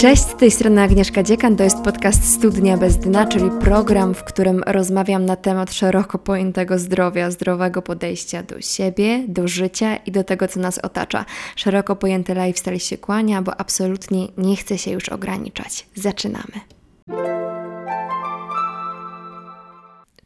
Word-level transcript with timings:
Cześć, 0.00 0.22
z 0.22 0.36
tej 0.36 0.50
strony 0.50 0.82
Agnieszka 0.82 1.22
Dziekan, 1.22 1.56
to 1.56 1.64
jest 1.64 1.82
podcast 1.82 2.34
Studnia 2.34 2.76
bez 2.76 2.96
dna, 2.96 3.26
czyli 3.26 3.50
program, 3.60 4.14
w 4.14 4.24
którym 4.24 4.62
rozmawiam 4.66 5.24
na 5.24 5.36
temat 5.36 5.72
szeroko 5.72 6.18
pojętego 6.18 6.78
zdrowia, 6.78 7.30
zdrowego 7.30 7.82
podejścia 7.82 8.42
do 8.42 8.60
siebie, 8.60 9.24
do 9.28 9.48
życia 9.48 9.96
i 9.96 10.12
do 10.12 10.24
tego, 10.24 10.48
co 10.48 10.60
nas 10.60 10.78
otacza. 10.78 11.24
Szeroko 11.56 11.96
pojęty 11.96 12.34
lifestyle 12.34 12.80
się 12.80 12.98
kłania, 12.98 13.42
bo 13.42 13.60
absolutnie 13.60 14.28
nie 14.38 14.56
chce 14.56 14.78
się 14.78 14.90
już 14.90 15.08
ograniczać. 15.08 15.86
Zaczynamy. 15.94 16.79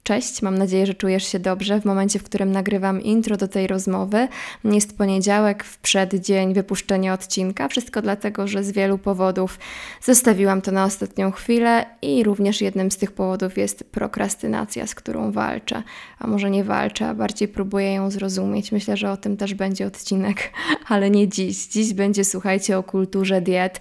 Cześć, 0.05 0.43
mam 0.43 0.59
nadzieję, 0.59 0.87
że 0.87 0.95
czujesz 0.95 1.27
się 1.27 1.39
dobrze 1.39 1.81
w 1.81 1.85
momencie, 1.85 2.19
w 2.19 2.23
którym 2.23 2.53
nagrywam 2.53 3.03
intro 3.03 3.37
do 3.37 3.49
tej 3.49 3.67
rozmowy. 3.67 4.29
Jest 4.65 4.99
poniedziałek, 4.99 5.65
w 5.65 5.79
przeddzień 5.79 6.55
wypuszczenia 6.55 7.15
odcinka. 7.15 7.69
Wszystko 7.69 8.03
dlatego, 8.03 8.49
że 8.49 8.65
z 8.65 8.71
wielu 8.71 8.99
powodów 8.99 9.59
zostawiłam 10.03 10.63
to 10.63 10.73
na 10.73 10.85
ostatnią 10.85 11.30
chwilę 11.30 11.87
i 12.03 12.25
również 12.25 12.61
jednym 12.61 12.91
z 12.91 12.97
tych 12.97 13.13
powodów 13.13 13.59
jest 13.59 13.85
prokrastynacja, 13.85 14.87
z 14.87 14.95
którą 14.95 15.33
walczę. 15.33 15.83
A 16.19 16.27
może 16.27 16.51
nie 16.51 16.65
walczę, 16.65 17.09
a 17.09 17.15
bardziej 17.15 17.49
próbuję 17.49 17.95
ją 17.95 18.11
zrozumieć. 18.11 18.73
Myślę, 18.73 18.97
że 18.97 19.11
o 19.11 19.16
tym 19.16 19.37
też 19.37 19.55
będzie 19.55 19.87
odcinek, 19.87 20.52
ale 20.89 21.11
nie 21.11 21.29
dziś. 21.29 21.66
Dziś 21.66 21.95
będzie, 21.95 22.25
słuchajcie, 22.25 22.79
o 22.79 22.83
kulturze 22.83 23.41
diet. 23.41 23.80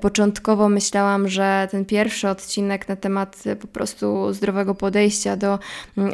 Początkowo 0.00 0.68
myślałam, 0.68 1.28
że 1.28 1.68
ten 1.70 1.84
pierwszy 1.84 2.28
odcinek 2.28 2.88
na 2.88 2.96
temat 2.96 3.44
po 3.60 3.66
prostu 3.66 4.32
zdrowego 4.32 4.74
podejścia 4.74 5.36
do 5.36 5.59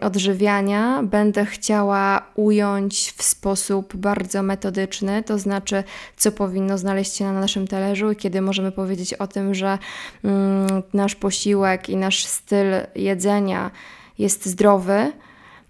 odżywiania 0.02 1.02
będę 1.02 1.46
chciała 1.46 2.22
ująć 2.34 3.12
w 3.16 3.22
sposób 3.22 3.96
bardzo 3.96 4.42
metodyczny, 4.42 5.22
to 5.22 5.38
znaczy, 5.38 5.84
co 6.16 6.32
powinno 6.32 6.78
znaleźć 6.78 7.16
się 7.16 7.24
na 7.24 7.40
naszym 7.40 7.66
talerzu 7.66 8.10
i 8.10 8.16
kiedy 8.16 8.40
możemy 8.40 8.72
powiedzieć 8.72 9.14
o 9.14 9.26
tym, 9.26 9.54
że 9.54 9.78
mm, 10.24 10.82
nasz 10.92 11.14
posiłek 11.14 11.88
i 11.88 11.96
nasz 11.96 12.24
styl 12.24 12.66
jedzenia 12.94 13.70
jest 14.18 14.46
zdrowy 14.46 15.12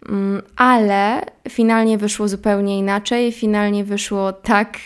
mm, 0.09 0.43
ale 0.57 1.21
finalnie 1.49 1.99
wyszło 1.99 2.29
zupełnie 2.29 2.79
inaczej. 2.79 3.33
Finalnie 3.33 3.85
wyszło 3.85 4.33
tak, 4.33 4.79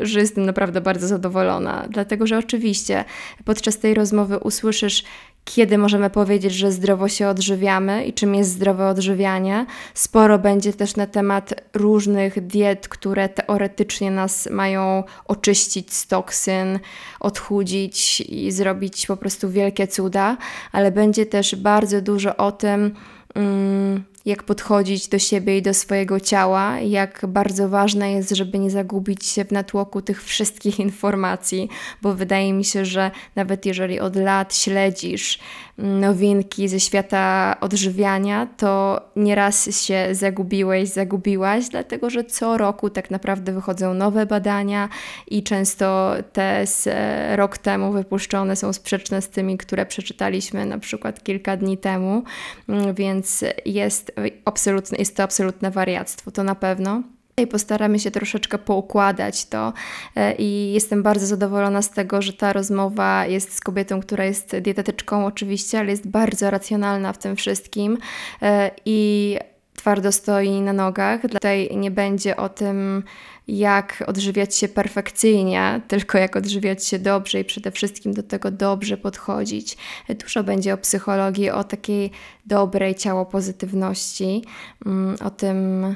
że 0.00 0.20
jestem 0.20 0.46
naprawdę 0.46 0.80
bardzo 0.80 1.08
zadowolona, 1.08 1.86
dlatego 1.90 2.26
że 2.26 2.38
oczywiście 2.38 3.04
podczas 3.44 3.78
tej 3.78 3.94
rozmowy 3.94 4.38
usłyszysz 4.38 5.04
kiedy 5.44 5.78
możemy 5.78 6.10
powiedzieć, 6.10 6.52
że 6.52 6.72
zdrowo 6.72 7.08
się 7.08 7.28
odżywiamy 7.28 8.04
i 8.04 8.12
czym 8.12 8.34
jest 8.34 8.50
zdrowe 8.50 8.88
odżywianie. 8.88 9.66
Sporo 9.94 10.38
będzie 10.38 10.72
też 10.72 10.96
na 10.96 11.06
temat 11.06 11.54
różnych 11.74 12.46
diet, 12.46 12.88
które 12.88 13.28
teoretycznie 13.28 14.10
nas 14.10 14.48
mają 14.50 15.04
oczyścić 15.24 15.92
z 15.92 16.06
toksyn, 16.06 16.78
odchudzić 17.20 18.20
i 18.20 18.52
zrobić 18.52 19.06
po 19.06 19.16
prostu 19.16 19.50
wielkie 19.50 19.88
cuda, 19.88 20.36
ale 20.72 20.92
będzie 20.92 21.26
też 21.26 21.56
bardzo 21.56 22.00
dużo 22.00 22.36
o 22.36 22.52
tym, 22.52 22.94
mm, 23.34 24.04
jak 24.24 24.42
podchodzić 24.42 25.08
do 25.08 25.18
siebie 25.18 25.58
i 25.58 25.62
do 25.62 25.74
swojego 25.74 26.20
ciała, 26.20 26.80
jak 26.80 27.26
bardzo 27.28 27.68
ważne 27.68 28.12
jest, 28.12 28.30
żeby 28.30 28.58
nie 28.58 28.70
zagubić 28.70 29.26
się 29.26 29.44
w 29.44 29.52
natłoku 29.52 30.02
tych 30.02 30.24
wszystkich 30.24 30.80
informacji, 30.80 31.68
bo 32.02 32.14
wydaje 32.14 32.52
mi 32.52 32.64
się, 32.64 32.84
że 32.84 33.10
nawet 33.36 33.66
jeżeli 33.66 34.00
od 34.00 34.16
lat 34.16 34.56
śledzisz 34.56 35.38
nowinki 35.78 36.68
ze 36.68 36.80
świata 36.80 37.56
odżywiania, 37.60 38.46
to 38.56 39.00
nieraz 39.16 39.84
się 39.86 40.08
zagubiłeś, 40.12 40.88
zagubiłaś, 40.88 41.68
dlatego 41.68 42.10
że 42.10 42.24
co 42.24 42.58
roku 42.58 42.90
tak 42.90 43.10
naprawdę 43.10 43.52
wychodzą 43.52 43.94
nowe 43.94 44.26
badania 44.26 44.88
i 45.28 45.42
często 45.42 46.14
te 46.32 46.66
z 46.66 46.86
e, 46.86 47.36
rok 47.36 47.58
temu 47.58 47.92
wypuszczone 47.92 48.56
są 48.56 48.72
sprzeczne 48.72 49.22
z 49.22 49.28
tymi, 49.28 49.58
które 49.58 49.86
przeczytaliśmy 49.86 50.66
na 50.66 50.78
przykład 50.78 51.24
kilka 51.24 51.56
dni 51.56 51.78
temu, 51.78 52.22
mm, 52.68 52.94
więc 52.94 53.44
jest, 53.66 54.12
absolutne, 54.44 54.98
jest 54.98 55.16
to 55.16 55.22
absolutne 55.22 55.70
wariactwo, 55.70 56.30
to 56.30 56.44
na 56.44 56.54
pewno. 56.54 57.02
I 57.36 57.46
postaramy 57.46 57.98
się 57.98 58.10
troszeczkę 58.10 58.58
poukładać 58.58 59.46
to. 59.46 59.72
E, 60.16 60.34
I 60.34 60.72
jestem 60.72 61.02
bardzo 61.02 61.26
zadowolona 61.26 61.82
z 61.82 61.90
tego, 61.90 62.22
że 62.22 62.32
ta 62.32 62.52
rozmowa 62.52 63.26
jest 63.26 63.56
z 63.56 63.60
kobietą, 63.60 64.00
która 64.00 64.24
jest 64.24 64.56
dietetyczką, 64.58 65.26
oczywiście, 65.26 65.78
ale 65.78 65.90
jest 65.90 66.08
bardzo 66.08 66.50
racjonalna 66.50 67.12
w 67.12 67.18
tym 67.18 67.36
wszystkim 67.36 67.98
e, 68.42 68.70
i 68.84 69.38
twardo 69.76 70.12
stoi 70.12 70.60
na 70.60 70.72
nogach. 70.72 71.20
Tutaj 71.22 71.76
nie 71.76 71.90
będzie 71.90 72.36
o 72.36 72.48
tym, 72.48 73.02
jak 73.48 74.04
odżywiać 74.06 74.56
się 74.56 74.68
perfekcyjnie, 74.68 75.80
tylko 75.88 76.18
jak 76.18 76.36
odżywiać 76.36 76.86
się 76.86 76.98
dobrze 76.98 77.40
i 77.40 77.44
przede 77.44 77.70
wszystkim 77.70 78.14
do 78.14 78.22
tego 78.22 78.50
dobrze 78.50 78.96
podchodzić. 78.96 79.76
Dużo 80.08 80.44
będzie 80.44 80.74
o 80.74 80.78
psychologii, 80.78 81.50
o 81.50 81.64
takiej 81.64 82.10
dobrej 82.46 82.94
ciało 82.94 83.26
pozytywności, 83.26 84.42
mm, 84.86 85.16
o 85.24 85.30
tym 85.30 85.86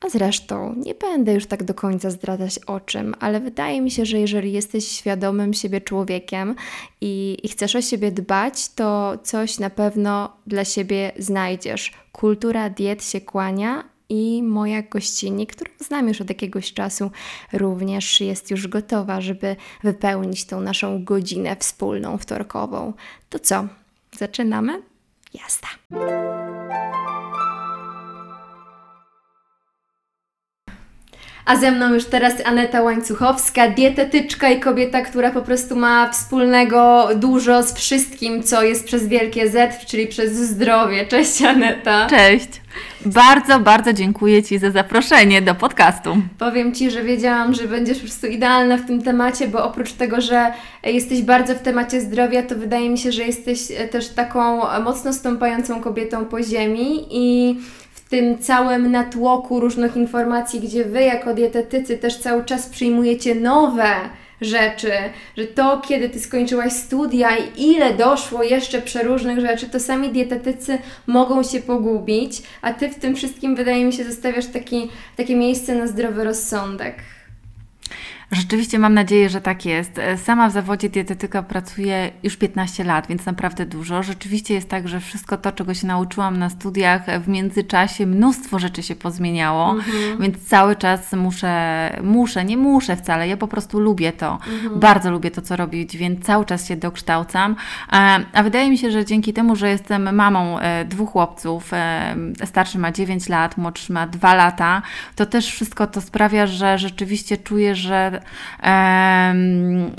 a 0.00 0.08
zresztą 0.08 0.74
nie 0.84 0.94
będę 0.94 1.34
już 1.34 1.46
tak 1.46 1.64
do 1.64 1.74
końca 1.74 2.10
zdradzać 2.10 2.58
o 2.58 2.80
czym, 2.80 3.14
ale 3.20 3.40
wydaje 3.40 3.80
mi 3.80 3.90
się, 3.90 4.06
że 4.06 4.20
jeżeli 4.20 4.52
jesteś 4.52 4.88
świadomym 4.88 5.54
siebie 5.54 5.80
człowiekiem 5.80 6.54
i, 7.00 7.36
i, 7.42 7.48
chcesz 7.48 7.76
o 7.76 7.82
siebie 7.82 8.12
dbać, 8.12 8.68
to 8.68 9.18
coś 9.22 9.58
na 9.58 9.70
pewno 9.70 10.36
dla 10.46 10.64
siebie 10.64 11.12
znajdziesz. 11.18 11.92
Kultura 12.12 12.70
diet 12.70 13.04
się 13.04 13.20
kłania 13.20 13.84
i 14.08 14.42
moja 14.42 14.82
gościni, 14.82 15.46
którą 15.46 15.70
znam 15.78 16.08
już 16.08 16.20
od 16.20 16.28
jakiegoś 16.28 16.72
czasu, 16.72 17.10
również 17.52 18.20
jest 18.20 18.50
już 18.50 18.68
gotowa, 18.68 19.20
żeby 19.20 19.56
wypełnić 19.82 20.44
tą 20.44 20.60
naszą 20.60 21.04
godzinę 21.04 21.56
wspólną 21.56 22.18
wtorkową. 22.18 22.92
To 23.30 23.38
co? 23.38 23.66
Zaczynamy? 24.18 24.82
Jazda! 25.34 25.68
A 31.46 31.56
ze 31.56 31.72
mną 31.72 31.94
już 31.94 32.04
teraz 32.04 32.34
Aneta 32.44 32.82
Łańcuchowska, 32.82 33.70
dietetyczka 33.70 34.50
i 34.50 34.60
kobieta, 34.60 35.02
która 35.02 35.30
po 35.30 35.42
prostu 35.42 35.76
ma 35.76 36.10
wspólnego 36.12 37.08
dużo 37.16 37.62
z 37.62 37.74
wszystkim, 37.74 38.42
co 38.42 38.62
jest 38.62 38.84
przez 38.84 39.08
wielkie 39.08 39.48
Z, 39.48 39.86
czyli 39.86 40.06
przez 40.06 40.32
zdrowie. 40.32 41.06
Cześć 41.06 41.42
Aneta. 41.42 42.06
Cześć. 42.10 42.48
Bardzo, 43.04 43.60
bardzo 43.60 43.92
dziękuję 43.92 44.42
Ci 44.42 44.58
za 44.58 44.70
zaproszenie 44.70 45.42
do 45.42 45.54
podcastu. 45.54 46.16
Powiem 46.38 46.74
Ci, 46.74 46.90
że 46.90 47.02
wiedziałam, 47.02 47.54
że 47.54 47.68
będziesz 47.68 47.98
po 47.98 48.04
prostu 48.04 48.26
idealna 48.26 48.76
w 48.76 48.86
tym 48.86 49.02
temacie, 49.02 49.48
bo 49.48 49.64
oprócz 49.64 49.92
tego, 49.92 50.20
że 50.20 50.52
jesteś 50.84 51.22
bardzo 51.22 51.54
w 51.54 51.62
temacie 51.62 52.00
zdrowia, 52.00 52.42
to 52.42 52.54
wydaje 52.54 52.90
mi 52.90 52.98
się, 52.98 53.12
że 53.12 53.22
jesteś 53.22 53.60
też 53.90 54.08
taką 54.08 54.60
mocno 54.80 55.12
stąpającą 55.12 55.80
kobietą 55.80 56.24
po 56.24 56.42
ziemi 56.42 57.06
i 57.10 57.56
tym 58.08 58.38
całym 58.38 58.90
natłoku 58.90 59.60
różnych 59.60 59.96
informacji, 59.96 60.60
gdzie 60.60 60.84
Wy 60.84 61.02
jako 61.02 61.34
dietetycy 61.34 61.98
też 61.98 62.16
cały 62.16 62.44
czas 62.44 62.68
przyjmujecie 62.68 63.34
nowe 63.34 63.90
rzeczy, 64.40 64.92
że 65.36 65.44
to, 65.44 65.82
kiedy 65.88 66.08
Ty 66.08 66.20
skończyłaś 66.20 66.72
studia 66.72 67.28
i 67.36 67.62
ile 67.62 67.94
doszło 67.94 68.42
jeszcze 68.42 68.82
przeróżnych 68.82 69.40
rzeczy, 69.40 69.68
to 69.68 69.80
sami 69.80 70.08
dietetycy 70.08 70.78
mogą 71.06 71.42
się 71.42 71.60
pogubić, 71.60 72.42
a 72.62 72.72
Ty 72.72 72.88
w 72.88 72.98
tym 72.98 73.16
wszystkim, 73.16 73.56
wydaje 73.56 73.84
mi 73.84 73.92
się, 73.92 74.04
zostawiasz 74.04 74.46
taki, 74.46 74.88
takie 75.16 75.36
miejsce 75.36 75.74
na 75.74 75.86
zdrowy 75.86 76.24
rozsądek. 76.24 76.94
Rzeczywiście 78.32 78.78
mam 78.78 78.94
nadzieję, 78.94 79.28
że 79.28 79.40
tak 79.40 79.66
jest. 79.66 80.00
Sama 80.16 80.48
w 80.48 80.52
zawodzie 80.52 80.88
dietetyka 80.88 81.42
pracuję 81.42 82.10
już 82.22 82.36
15 82.36 82.84
lat, 82.84 83.06
więc 83.06 83.26
naprawdę 83.26 83.66
dużo. 83.66 84.02
Rzeczywiście 84.02 84.54
jest 84.54 84.68
tak, 84.68 84.88
że 84.88 85.00
wszystko 85.00 85.36
to, 85.36 85.52
czego 85.52 85.74
się 85.74 85.86
nauczyłam 85.86 86.38
na 86.38 86.50
studiach, 86.50 87.20
w 87.20 87.28
międzyczasie 87.28 88.06
mnóstwo 88.06 88.58
rzeczy 88.58 88.82
się 88.82 88.96
pozmieniało, 88.96 89.70
mhm. 89.70 90.22
więc 90.22 90.48
cały 90.48 90.76
czas 90.76 91.12
muszę, 91.12 91.90
muszę, 92.02 92.44
nie 92.44 92.56
muszę 92.56 92.96
wcale, 92.96 93.28
ja 93.28 93.36
po 93.36 93.48
prostu 93.48 93.80
lubię 93.80 94.12
to. 94.12 94.32
Mhm. 94.32 94.80
Bardzo 94.80 95.10
lubię 95.10 95.30
to, 95.30 95.42
co 95.42 95.56
robić, 95.56 95.96
więc 95.96 96.24
cały 96.24 96.44
czas 96.44 96.68
się 96.68 96.76
dokształcam. 96.76 97.56
A, 97.88 98.18
a 98.32 98.42
wydaje 98.42 98.70
mi 98.70 98.78
się, 98.78 98.90
że 98.90 99.04
dzięki 99.04 99.32
temu, 99.32 99.56
że 99.56 99.70
jestem 99.70 100.14
mamą 100.14 100.58
e, 100.58 100.84
dwóch 100.84 101.10
chłopców, 101.10 101.72
e, 101.72 102.16
starszy 102.44 102.78
ma 102.78 102.92
9 102.92 103.28
lat, 103.28 103.56
młodszy 103.56 103.92
ma 103.92 104.06
2 104.06 104.34
lata, 104.34 104.82
to 105.16 105.26
też 105.26 105.50
wszystko 105.50 105.86
to 105.86 106.00
sprawia, 106.00 106.46
że 106.46 106.78
rzeczywiście 106.78 107.36
czuję, 107.36 107.74
że 107.74 108.15
um, 108.62 109.90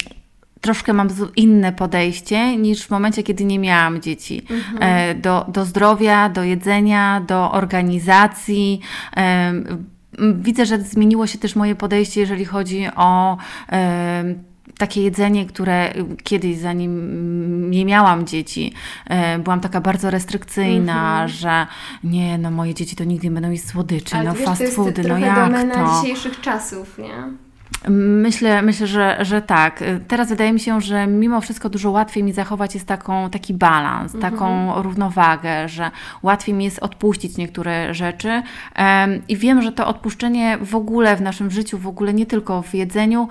troszkę 0.62 0.94
mam 0.94 1.10
inne 1.36 1.72
podejście 1.74 2.58
niż 2.58 2.84
w 2.84 2.90
momencie, 2.90 3.24
kiedy 3.24 3.46
nie 3.46 3.60
miałam 3.60 4.02
dzieci. 4.02 4.42
Mhm. 4.50 4.78
E, 4.80 5.16
do, 5.16 5.46
do 5.48 5.66
zdrowia, 5.66 6.30
do 6.30 6.44
jedzenia, 6.44 7.22
do 7.28 7.52
organizacji. 7.52 8.80
Widzę, 10.36 10.66
że 10.66 10.82
zmieniło 10.82 11.28
się 11.28 11.38
też 11.38 11.56
moje 11.56 11.76
podejście, 11.76 12.22
jeżeli 12.22 12.46
chodzi 12.46 12.88
o 12.96 13.38
takie 14.78 15.04
jedzenie, 15.04 15.46
które 15.46 15.94
kiedyś, 16.24 16.58
zanim 16.58 17.72
nie 17.72 17.86
miałam 17.86 18.28
dzieci, 18.28 18.74
e, 19.06 19.40
byłam 19.40 19.60
taka 19.60 19.82
bardzo 19.82 20.10
restrykcyjna, 20.10 21.18
mm 21.18 21.28
-hmm. 21.28 21.32
że 21.32 21.68
nie, 22.04 22.38
no 22.38 22.52
moje 22.52 22.74
dzieci 22.74 22.96
to 22.96 23.04
nigdy 23.04 23.28
nie 23.28 23.34
będą 23.34 23.52
jeść 23.52 23.68
słodyczy, 23.68 24.16
Ale 24.16 24.30
no 24.30 24.36
wiesz, 24.36 24.46
fast 24.46 24.76
foody, 24.76 25.04
no 25.08 25.18
jak 25.18 25.74
to? 25.74 26.02
dzisiejszych 26.02 26.42
czasów, 26.42 26.98
nie? 26.98 27.47
Myślę, 27.90 28.62
myślę 28.62 28.88
że, 28.88 29.18
że 29.22 29.42
tak. 29.42 29.84
Teraz 30.08 30.30
wydaje 30.30 30.54
mi 30.54 30.60
się, 30.60 30.82
że 30.82 31.08
mimo 31.08 31.42
wszystko 31.42 31.70
dużo 31.70 31.92
łatwiej 31.92 32.24
mi 32.24 32.34
zachować 32.34 32.74
jest 32.74 32.86
taką, 32.88 33.30
taki 33.30 33.54
balans, 33.54 34.16
Mhm. 34.16 34.34
taką 34.34 34.74
równowagę, 34.82 35.70
że 35.70 35.92
łatwiej 36.24 36.56
mi 36.56 36.66
jest 36.66 36.80
odpuścić 36.80 37.38
niektóre 37.38 37.94
rzeczy. 37.94 38.42
I 39.28 39.38
wiem, 39.38 39.62
że 39.62 39.72
to 39.72 39.88
odpuszczenie 39.88 40.58
w 40.62 40.76
ogóle 40.76 41.16
w 41.16 41.22
naszym 41.22 41.52
życiu, 41.52 41.78
w 41.78 41.88
ogóle 41.88 42.14
nie 42.14 42.26
tylko 42.26 42.62
w 42.62 42.74
jedzeniu, 42.74 43.28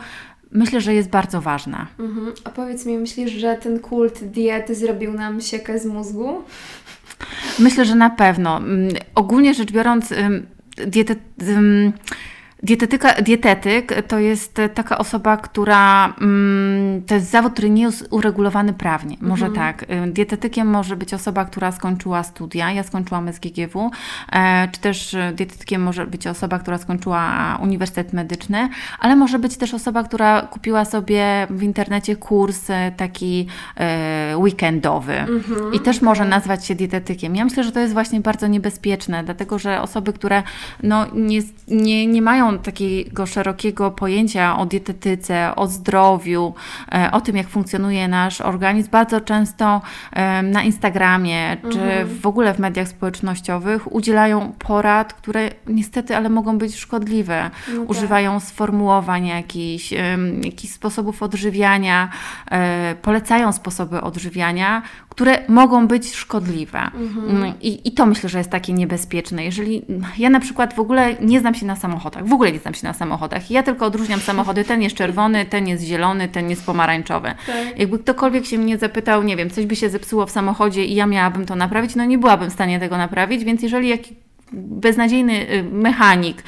myślę, 0.53 0.81
że 0.81 0.95
jest 0.95 1.09
bardzo 1.11 1.41
ważne. 1.41 1.87
Mhm. 1.99 2.33
A 2.45 2.51
powiedz 2.51 2.87
mi, 2.87 2.99
myślisz, 2.99 3.33
że 3.33 3.55
ten 3.55 3.79
kult 3.81 4.25
diety 4.25 4.75
zrobił 4.75 5.13
nam 5.13 5.41
siekę 5.41 5.79
z 5.79 5.87
mózgu? 5.87 6.43
Myślę, 7.59 7.85
że 7.85 7.95
na 7.95 8.11
pewno. 8.11 8.57
Mm, 8.57 8.89
Ogólnie 9.15 9.55
rzecz 9.55 9.73
biorąc, 9.73 10.15
diety, 10.87 11.17
dietetyka, 12.63 13.23
dietetyk 13.23 14.03
to 14.09 14.19
jest 14.19 14.61
taka 14.75 14.99
osoba, 14.99 15.37
która 15.37 16.15
ym, 16.23 17.03
to 17.07 17.15
jest 17.15 17.31
zawód, 17.31 17.53
który 17.53 17.71
nie 17.71 17.83
jest 17.83 18.09
uregulowany 18.11 18.73
prawnie. 18.73 19.17
Może 19.21 19.51
tak. 19.51 19.87
Ym, 19.91 20.13
Dietetykiem 20.13 20.69
może 20.69 20.97
być 20.97 21.15
osoba, 21.15 21.45
która 21.45 21.73
skończyła 21.73 22.23
studia. 22.23 22.73
Ja 22.73 22.83
skończyłam 22.83 23.33
SGGW, 23.33 23.91
e, 24.33 24.69
czy 24.73 24.81
też 24.81 25.15
e, 25.15 25.33
dietetykiem 25.33 25.83
może 25.83 26.07
być 26.07 26.27
osoba, 26.27 26.59
która 26.59 26.79
skończyła 26.79 27.59
Uniwersytet 27.63 28.13
Medyczny, 28.13 28.69
ale 28.99 29.17
może 29.17 29.39
być 29.39 29.57
też 29.57 29.75
osoba, 29.75 30.03
która 30.03 30.43
kupiła 30.43 30.85
sobie 30.85 31.47
w 31.51 31.63
internecie 31.63 32.17
kurs 32.17 32.71
e, 32.71 32.93
taki 32.97 33.47
e, 33.77 34.39
weekendowy 34.39 35.15
i 35.73 35.81
też 35.81 36.03
może 36.03 36.25
nazwać 36.25 36.67
się 36.67 36.75
dietetykiem. 36.75 37.37
Ja 37.37 37.45
myślę, 37.45 37.65
że 37.65 37.73
to 37.73 37.81
jest 37.81 37.93
właśnie 37.93 38.21
bardzo 38.21 38.47
niebezpieczne, 38.47 39.25
dlatego 39.25 39.59
że 39.59 39.83
osoby, 39.83 40.13
które 40.13 40.43
no, 40.83 41.07
nie, 41.15 41.41
nie, 41.69 42.07
nie 42.07 42.23
mają 42.23 42.46
takiego 42.53 43.27
szerokiego 43.27 43.91
pojęcia 43.91 44.59
o 44.59 44.67
dietetyce, 44.67 45.53
o 45.57 45.67
zdrowiu, 45.67 46.55
e, 46.93 47.11
o 47.13 47.21
tym, 47.21 47.37
jak 47.37 47.49
funkcjonuje 47.49 48.09
nasz 48.09 48.41
organizm, 48.41 48.91
bardzo 48.91 49.21
często 49.21 49.83
e, 50.13 50.43
na 50.43 50.63
Instagramie 50.63 51.57
czy 51.73 52.05
w 52.21 52.27
ogóle 52.27 52.55
w 52.55 52.59
mediach 52.59 52.89
społecznościowych 52.89 53.93
udzielają 53.93 54.53
porad, 54.59 55.15
które 55.15 55.51
niestety, 55.67 56.17
ale 56.17 56.29
mogą 56.29 56.59
być 56.59 56.77
szkodliwe. 56.77 57.51
No 57.69 57.81
tak. 57.81 57.91
Używają 57.91 58.41
sformułowań 58.41 59.27
jakichś, 59.27 59.95
jakichś 60.43 60.73
sposobów 60.75 61.23
odżywiania, 61.23 62.09
e, 62.51 62.95
polecają 63.03 63.53
sposoby 63.53 64.01
odżywiania, 64.01 64.83
które 65.17 65.39
mogą 65.49 65.89
być 65.89 66.15
szkodliwe. 66.15 66.79
Mm, 66.79 67.53
I, 67.61 67.89
I 67.89 67.93
to 67.93 68.07
myślę, 68.07 68.29
że 68.29 68.39
jest 68.39 68.51
takie 68.51 68.73
niebezpieczne. 68.73 69.45
Jeżeli 69.45 69.83
ja 70.19 70.31
na 70.31 70.41
przykład 70.41 70.75
w 70.75 70.79
ogóle 70.79 71.15
nie 71.21 71.41
znam 71.41 71.55
się 71.55 71.67
na 71.67 71.77
samochodach, 71.77 72.27
w 72.27 72.33
ogóle 72.33 72.53
nie 72.53 72.59
znam 72.59 72.75
się 72.75 72.87
na 72.87 72.93
samochodach. 72.93 73.51
Ja 73.51 73.63
tylko 73.63 73.87
odróżniam 73.87 74.21
samochody. 74.21 74.65
Ten 74.65 74.83
jest 74.83 74.97
czerwony, 74.97 75.45
ten 75.45 75.69
jest 75.69 75.85
zielony, 75.85 76.29
ten 76.29 76.51
jest 76.51 76.67
pomarańczowy. 76.67 77.35
Tak. 77.47 77.79
Jakby 77.79 77.99
ktokolwiek 77.99 78.47
się 78.47 78.59
mnie 78.59 78.79
zapytał, 78.79 79.23
nie 79.23 79.37
wiem, 79.37 79.51
coś 79.51 79.67
by 79.67 79.77
się 79.77 79.91
zepsuło 79.91 80.27
w 80.27 80.31
samochodzie 80.31 80.85
i 80.85 80.95
ja 80.95 81.07
miałabym 81.07 81.47
to 81.47 81.57
naprawić, 81.57 81.95
no 81.95 82.05
nie 82.05 82.19
byłabym 82.19 82.51
w 82.51 82.53
stanie 82.53 82.81
tego 82.81 82.97
naprawić, 82.97 83.45
więc 83.45 83.63
jeżeli 83.63 83.89
jakiś 83.89 84.13
beznadziejny 84.53 85.51
y, 85.51 85.63
mechanik 85.63 86.43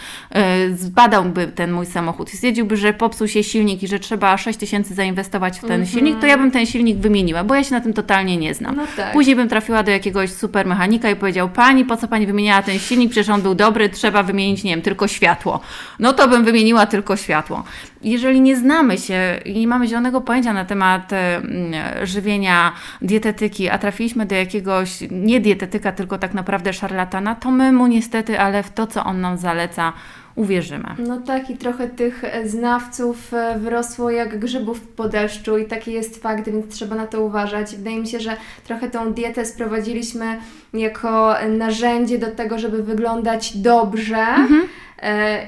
y, 0.70 0.76
zbadałby 0.76 1.46
ten 1.46 1.72
mój 1.72 1.86
samochód 1.86 2.34
i 2.34 2.36
stwierdziłby, 2.36 2.76
że 2.76 2.92
popsuł 2.92 3.28
się 3.28 3.42
silnik 3.42 3.82
i 3.82 3.88
że 3.88 3.98
trzeba 3.98 4.36
6 4.36 4.58
tysięcy 4.58 4.94
zainwestować 4.94 5.60
w 5.60 5.66
ten 5.66 5.86
silnik, 5.86 6.20
to 6.20 6.26
ja 6.26 6.38
bym 6.38 6.50
ten 6.50 6.66
silnik 6.66 6.98
wymieniła, 6.98 7.44
bo 7.44 7.54
ja 7.54 7.64
się 7.64 7.74
na 7.74 7.80
tym 7.80 7.92
totalnie 7.92 8.36
nie 8.36 8.54
znam. 8.54 8.76
No 8.76 8.82
tak. 8.96 9.12
Później 9.12 9.36
bym 9.36 9.48
trafiła 9.48 9.82
do 9.82 9.90
jakiegoś 9.90 10.32
super 10.32 10.66
mechanika 10.66 11.10
i 11.10 11.16
powiedział, 11.16 11.48
pani, 11.48 11.84
po 11.84 11.96
co 11.96 12.08
pani 12.08 12.26
wymieniała 12.26 12.62
ten 12.62 12.78
silnik, 12.78 13.10
przecież 13.10 13.28
on 13.28 13.42
był 13.42 13.54
dobry, 13.54 13.88
trzeba 13.88 14.22
wymienić, 14.22 14.64
nie 14.64 14.70
wiem, 14.70 14.82
tylko 14.82 15.08
światło. 15.08 15.60
No 15.98 16.12
to 16.12 16.28
bym 16.28 16.44
wymieniła 16.44 16.86
tylko 16.86 17.16
światło. 17.16 17.64
Jeżeli 18.02 18.40
nie 18.40 18.56
znamy 18.56 18.98
się 18.98 19.40
i 19.44 19.60
nie 19.60 19.66
mamy 19.66 19.88
zielonego 19.88 20.20
pojęcia 20.20 20.52
na 20.52 20.64
temat 20.64 21.12
e, 21.12 21.36
mm, 21.36 22.06
żywienia, 22.06 22.72
dietetyki, 23.02 23.68
a 23.68 23.78
trafiliśmy 23.78 24.26
do 24.26 24.34
jakiegoś 24.34 24.90
nie 25.10 25.40
dietetyka, 25.40 25.92
tylko 25.92 26.18
tak 26.18 26.34
naprawdę 26.34 26.72
szarlatana, 26.72 27.34
to 27.34 27.50
my 27.50 27.72
mu 27.72 27.86
niestety, 27.98 28.40
ale 28.40 28.62
w 28.62 28.70
to, 28.70 28.86
co 28.86 29.04
on 29.04 29.20
nam 29.20 29.36
zaleca, 29.36 29.92
uwierzymy. 30.34 30.88
No 30.98 31.20
tak, 31.20 31.50
i 31.50 31.56
trochę 31.56 31.88
tych 31.88 32.24
e, 32.24 32.48
znawców 32.48 33.34
e, 33.34 33.58
wyrosło 33.58 34.10
jak 34.10 34.38
grzybów 34.38 34.80
po 34.80 35.08
deszczu 35.08 35.58
i 35.58 35.64
taki 35.64 35.92
jest 35.92 36.22
fakt, 36.22 36.44
więc 36.44 36.74
trzeba 36.74 36.96
na 36.96 37.06
to 37.06 37.20
uważać. 37.20 37.76
Wydaje 37.76 38.00
mi 38.00 38.06
się, 38.06 38.20
że 38.20 38.36
trochę 38.64 38.90
tą 38.90 39.12
dietę 39.12 39.44
sprowadziliśmy 39.44 40.38
jako 40.74 41.34
narzędzie 41.48 42.18
do 42.18 42.30
tego, 42.30 42.58
żeby 42.58 42.82
wyglądać 42.82 43.56
dobrze. 43.56 44.16
E, 44.16 44.46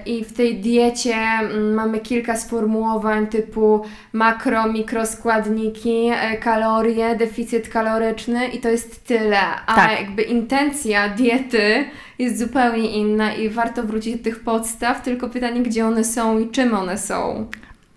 I 0.07 0.25
w 0.25 0.33
tej 0.33 0.61
diecie 0.61 1.15
mm, 1.15 1.75
mamy 1.75 2.01
kilka 2.01 2.37
sformułowań 2.37 3.27
typu 3.27 3.85
makro, 4.13 4.73
mikroskładniki, 4.73 6.11
e, 6.13 6.37
kalorie, 6.37 7.17
deficyt 7.17 7.69
kaloryczny 7.69 8.49
i 8.49 8.59
to 8.59 8.69
jest 8.69 9.05
tyle. 9.05 9.41
A 9.67 9.75
Tak. 9.75 10.01
jakby 10.01 10.23
intencja 10.23 11.09
diety 11.09 11.85
jest 12.19 12.39
zupełnie 12.39 12.91
inna 12.91 13.35
i 13.35 13.49
warto 13.49 13.83
wrócić 13.83 14.17
do 14.17 14.25
tych 14.25 14.41
podstaw, 14.41 15.03
tylko 15.03 15.29
pytanie, 15.29 15.63
gdzie 15.63 15.87
one 15.87 16.05
są 16.05 16.39
i 16.39 16.51
czym 16.51 16.75
one 16.75 16.99
są. 16.99 17.47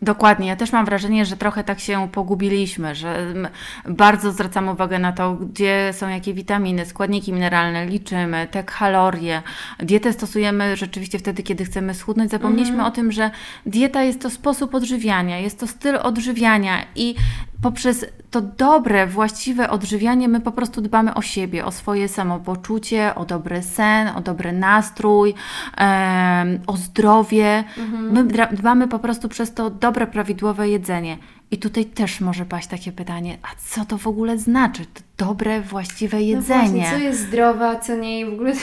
Dokładnie. 0.04 0.48
Ja 0.48 0.56
też 0.56 0.72
mam 0.72 0.86
wrażenie, 0.86 1.26
że 1.26 1.38
trochę 1.38 1.64
tak 1.64 1.80
się 1.80 2.08
pogubiliśmy, 2.12 2.96
że 2.96 3.18
mm, 3.18 3.48
bardzo 3.86 4.32
zwracamy 4.32 4.72
uwagę 4.72 5.00
na 5.00 5.12
to, 5.12 5.34
gdzie 5.34 5.90
są 5.94 6.10
jakie 6.10 6.34
witaminy, 6.34 6.86
składniki 6.86 7.34
mineralne, 7.34 7.86
liczymy 7.86 8.48
te 8.52 8.64
kalorie. 8.64 9.42
Dietę 9.80 10.14
stosujemy 10.14 10.78
rzeczywiście 10.78 11.20
wtedy, 11.20 11.44
kiedy 11.44 11.66
chcemy 11.66 11.94
schudnąć. 11.94 12.32
Zapomnieliśmy 12.32 12.86
o 12.86 12.92
tym, 12.92 13.12
że 13.12 13.32
dieta 13.66 14.04
jest 14.04 14.22
to 14.22 14.30
sposób 14.30 14.76
odżywiania, 14.76 15.40
jest 15.40 15.60
to 15.60 15.68
styl 15.68 15.96
odżywiania 16.02 16.86
i 16.96 17.16
poprzez 17.64 18.06
to 18.32 18.42
dobre, 18.42 19.08
właściwe 19.08 19.70
odżywianie 19.70 20.28
my 20.28 20.42
po 20.42 20.52
prostu 20.52 20.82
dbamy 20.82 21.14
o 21.14 21.22
siebie, 21.22 21.66
o 21.66 21.72
swoje 21.72 22.08
samopoczucie, 22.08 23.16
o 23.16 23.26
dobry 23.26 23.64
sen, 23.64 24.08
o 24.16 24.22
dobry 24.22 24.52
nastrój, 24.52 25.34
o 26.68 26.78
zdrowie. 26.78 27.64
My 28.12 28.24
dra- 28.26 28.54
dbamy 28.54 28.88
po 28.88 29.00
prostu 29.00 29.30
przez 29.30 29.54
to 29.54 29.70
dobre, 29.70 30.08
prawidłowe 30.08 30.70
jedzenie. 30.70 31.18
I 31.54 31.58
tutaj 31.58 31.86
też 31.86 32.22
może 32.22 32.46
paść 32.46 32.68
takie 32.68 32.92
pytanie, 32.92 33.38
a 33.44 33.48
co 33.70 33.86
to 33.86 33.98
w 33.98 34.08
ogóle 34.08 34.38
znaczy? 34.38 34.86
To 34.86 35.26
dobre, 35.26 35.62
właściwe 35.62 36.18
No 36.18 36.24
jedzenie. 36.24 36.70
właśnie, 36.70 36.92
co 36.92 36.98
jest 36.98 37.20
zdrowe, 37.20 37.68
a 37.68 37.80
co 37.80 37.96
nie 37.96 38.20
i 38.20 38.26
w 38.26 38.34
ogóle 38.34 38.54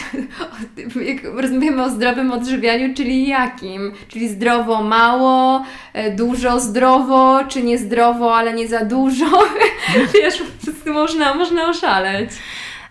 jak 1.13 1.25
rozmawiamy 1.25 1.83
o 1.85 1.91
zdrowym 1.91 2.33
odżywianiu, 2.33 2.95
czyli 2.95 3.29
jakim? 3.29 3.93
Czyli 4.09 4.29
zdrowo 4.29 4.83
mało, 4.83 5.65
e, 5.93 6.11
dużo 6.17 6.61
zdrowo, 6.61 7.41
czy 7.49 7.63
niezdrowo, 7.63 8.37
ale 8.37 8.53
nie 8.55 8.69
za 8.69 8.85
dużo? 8.85 9.27
Wiesz, 10.15 10.39
po 10.43 10.67
prostu 10.67 10.93
można, 10.93 11.35
można 11.35 11.69
oszaleć. 11.69 12.31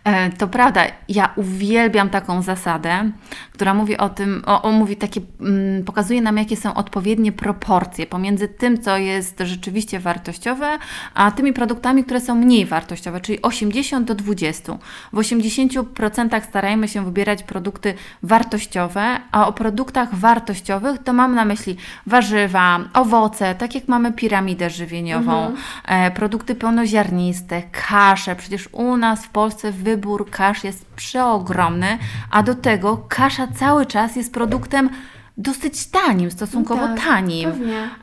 E, 0.03 0.29
To 0.29 0.48
prawda, 0.48 0.82
ja 1.10 1.34
uwielbiam 1.36 2.10
taką 2.10 2.41
zasadę, 2.41 3.12
która 3.51 3.74
mówi 3.74 3.98
o 3.98 4.10
tym, 4.10 4.44
o, 4.46 4.62
o 4.62 4.72
mówi 4.72 4.96
takie, 4.96 5.22
mm, 5.41 5.84
pokazuje 5.84 6.22
nam, 6.22 6.38
jakie 6.38 6.56
są 6.58 6.74
odpowiednie 6.74 7.32
proporcje 7.32 8.08
pomiędzy 8.08 8.48
tym, 8.48 8.82
co 8.82 8.98
jest 8.98 9.39
rzeczywiście 9.39 10.00
wartościowe, 10.00 10.77
a 11.13 11.32
tymi 11.32 11.53
produktami, 11.53 12.03
które 12.03 12.22
są 12.22 12.36
mniej 12.36 12.65
wartościowe, 12.65 13.22
czyli 13.22 13.41
80 13.41 14.08
do 14.08 14.15
20. 14.15 14.77
W 15.13 15.18
80% 15.18 16.44
starajmy 16.44 16.88
się 16.88 17.06
wybierać 17.06 17.44
produkty 17.44 17.94
wartościowe, 18.24 19.20
a 19.32 19.48
o 19.48 19.53
produktach 19.53 20.15
wartościowych 20.15 21.03
to 21.03 21.13
mam 21.13 21.36
na 21.36 21.46
myśli 21.46 21.77
warzywa, 22.06 22.79
owoce, 22.94 23.56
tak 23.56 23.75
jak 23.75 23.88
mamy 23.88 24.13
piramidę 24.13 24.70
żywieniową, 24.70 25.53
e, 25.86 26.12
produkty 26.12 26.56
pełnoziarniste, 26.56 27.62
kasze. 27.72 28.36
Przecież 28.36 28.70
u 28.72 28.98
nas 28.98 29.25
w 29.25 29.29
Polsce 29.29 29.72
wybór 29.89 30.29
kasz 30.29 30.63
jest 30.63 30.86
przeogromny, 30.86 31.98
a 32.31 32.43
do 32.43 32.55
tego 32.55 32.98
kasza 32.98 33.48
cały 33.48 33.86
czas 33.86 34.15
jest 34.15 34.34
produktem 34.34 34.89
dosyć 35.38 35.88
tanim, 35.88 36.31
stosunkowo 36.31 36.88
Tak, 36.88 37.00
tanim. 37.05 37.50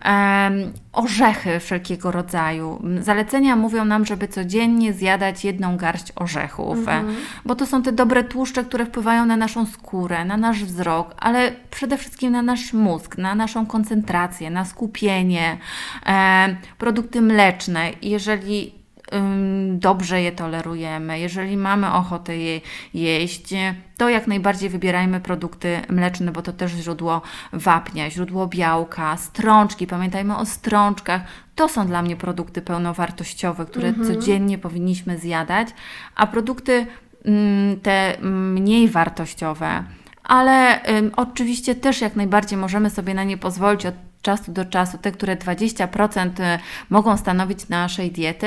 Em, 0.02 0.72
orzechy 0.92 1.60
wszelkiego 1.60 2.10
rodzaju. 2.10 2.82
Zalecenia 3.00 3.56
mówią 3.56 3.84
nam, 3.84 4.04
żeby 4.06 4.28
codziennie 4.28 4.92
zjadać 4.92 5.44
jedną 5.44 5.76
garść 5.76 6.12
orzechów, 6.16 6.78
Mhm. 6.78 7.16
bo 7.44 7.54
to 7.54 7.66
są 7.66 7.82
te 7.82 7.92
dobre 7.92 8.24
tłuszcze, 8.24 8.64
które 8.64 8.86
wpływają 8.86 9.26
na 9.26 9.36
naszą 9.36 9.66
skórę, 9.66 10.24
na 10.24 10.36
nasz 10.36 10.64
wzrok, 10.64 11.14
ale 11.18 11.52
przede 11.70 11.96
wszystkim 11.98 12.32
na 12.32 12.42
nasz 12.42 12.72
mózg, 12.72 13.18
na 13.18 13.34
naszą 13.34 13.66
koncentrację, 13.66 14.50
na 14.50 14.64
skupienie. 14.64 15.58
E, 16.06 16.56
produkty 16.78 17.22
mleczne, 17.22 17.90
jeżeli 18.02 18.75
dobrze 19.70 20.22
je 20.22 20.32
tolerujemy, 20.32 21.18
jeżeli 21.18 21.56
mamy 21.56 21.92
ochotę 21.92 22.36
je 22.36 22.60
jeść, 22.94 23.54
to 23.96 24.08
jak 24.08 24.26
najbardziej 24.26 24.68
wybierajmy 24.68 25.20
produkty 25.20 25.80
mleczne, 25.88 26.32
bo 26.32 26.42
to 26.42 26.52
też 26.52 26.72
źródło 26.72 27.22
wapnia, 27.52 28.10
źródło 28.10 28.46
białka, 28.46 29.16
strączki. 29.16 29.86
Pamiętajmy 29.86 30.36
o 30.36 30.46
strączkach. 30.46 31.22
To 31.54 31.68
są 31.68 31.86
dla 31.86 32.02
mnie 32.02 32.16
produkty 32.16 32.62
pełnowartościowe, 32.62 33.66
które 33.66 33.94
codziennie 34.06 34.58
powinniśmy 34.58 35.18
zjadać, 35.18 35.68
a 36.14 36.26
produkty 36.26 36.86
te 37.82 38.16
mniej 38.22 38.88
wartościowe, 38.88 39.84
ale 40.24 40.88
ym, 40.98 41.12
oczywiście 41.16 41.74
też 41.74 42.00
jak 42.00 42.16
najbardziej 42.16 42.58
możemy 42.58 42.90
sobie 42.90 43.14
na 43.14 43.24
nie 43.24 43.36
pozwolić 43.36 43.86
od 43.86 43.94
czasu 44.22 44.52
do 44.52 44.64
czasu, 44.64 44.98
te, 44.98 45.12
które 45.12 45.36
20% 45.36 46.40
y, 46.40 46.58
mogą 46.90 47.16
stanowić 47.16 47.68
naszej 47.68 48.10
diety, 48.10 48.46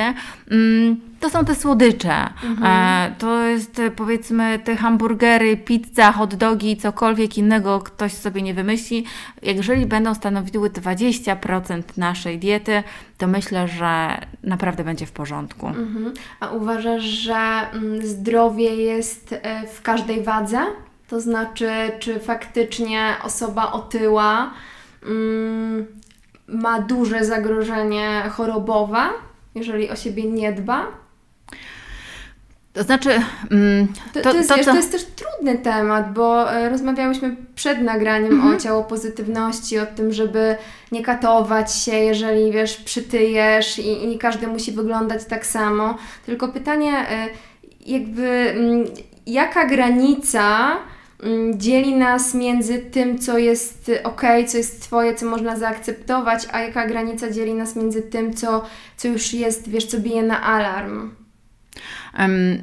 mm, 0.52 1.00
to 1.20 1.30
są 1.30 1.46
te 1.46 1.56
słodycze. 1.56 2.30
E, 2.64 3.14
to 3.18 3.44
jest 3.44 3.80
e, 3.80 3.92
powiedzmy 3.92 4.60
te 4.60 4.76
hamburgery, 4.76 5.58
pizza, 5.58 6.12
hot 6.12 6.36
dogi, 6.36 6.78
cokolwiek 6.78 7.38
innego 7.38 7.80
ktoś 7.80 8.14
sobie 8.14 8.42
nie 8.42 8.54
wymyśli. 8.54 9.06
Jeżeli 9.42 9.86
będą 9.86 10.16
stanowiły 10.16 10.70
20% 10.70 11.84
naszej 11.98 12.40
diety, 12.40 12.84
to 13.18 13.28
myślę, 13.28 13.68
że 13.68 14.18
naprawdę 14.44 14.84
będzie 14.84 15.06
w 15.06 15.12
porządku. 15.12 15.68
Mhm. 15.68 16.14
A 16.40 16.50
uważasz, 16.50 17.04
że 17.04 17.36
mm, 17.74 18.08
zdrowie 18.08 18.76
jest 18.76 19.34
e, 19.34 19.68
w 19.68 19.82
każdej 19.82 20.24
wadze? 20.24 20.60
To 21.08 21.22
znaczy, 21.22 21.70
czy 22.00 22.20
faktycznie 22.20 23.16
osoba 23.24 23.72
otyła 23.72 24.52
ma 26.48 26.82
duże 26.82 27.25
zagrożenie 27.25 28.24
chorobowe, 28.32 29.00
jeżeli 29.56 29.89
o 29.89 29.96
siebie 29.96 30.24
nie 30.24 30.53
dba? 30.53 30.88
To 32.74 32.84
znaczy, 32.84 33.10
mm, 33.51 33.88
To, 34.13 34.22
to, 34.22 34.32
to, 34.32 34.38
jest, 34.38 34.50
to, 34.50 34.56
wiesz, 34.56 34.65
to 34.65 34.75
jest 34.75 34.91
też 34.91 35.06
trudny 35.06 35.58
temat, 35.58 36.13
bo 36.13 36.53
e, 36.53 36.70
rozmawiałyśmy 36.70 37.36
przed 37.56 37.82
nagraniem 37.82 38.34
Mhm. 38.34 38.56
o 38.56 38.60
ciało 38.60 38.84
pozytywności, 38.84 39.79
o 39.79 39.86
tym, 39.86 40.13
żeby 40.13 40.56
nie 40.91 41.03
katować 41.03 41.75
się, 41.75 41.91
jeżeli 41.91 42.51
wiesz, 42.51 42.77
przytyjesz 42.77 43.79
i, 43.79 44.03
i 44.03 44.08
nie 44.08 44.18
każdy 44.18 44.48
musi 44.48 44.72
wyglądać 44.72 45.25
tak 45.25 45.46
samo. 45.46 45.98
Tylko 46.25 46.48
pytanie, 46.48 46.94
e, 47.10 47.27
jakby 47.86 48.27
mm, 48.27 48.86
jaka 49.27 49.65
granica 49.65 50.72
mm, 50.72 50.77
dzieli 51.56 51.96
nas 51.96 52.34
między 52.34 52.80
tym, 52.80 53.20
co 53.20 53.38
jest 53.38 53.92
ok, 54.04 54.22
co 54.48 54.58
jest 54.58 54.82
Twoje, 54.82 55.16
co 55.16 55.26
można 55.26 55.58
zaakceptować, 55.58 56.48
a 56.52 56.60
jaka 56.60 56.88
granica 56.88 57.32
dzieli 57.32 57.54
nas 57.54 57.76
między 57.76 58.02
tym, 58.02 58.34
co, 58.34 58.66
co 58.98 59.08
już 59.08 59.34
jest, 59.34 59.70
wiesz, 59.70 59.86
co 59.86 60.00
bije 60.00 60.24
na 60.24 60.42
alarm? 60.42 61.10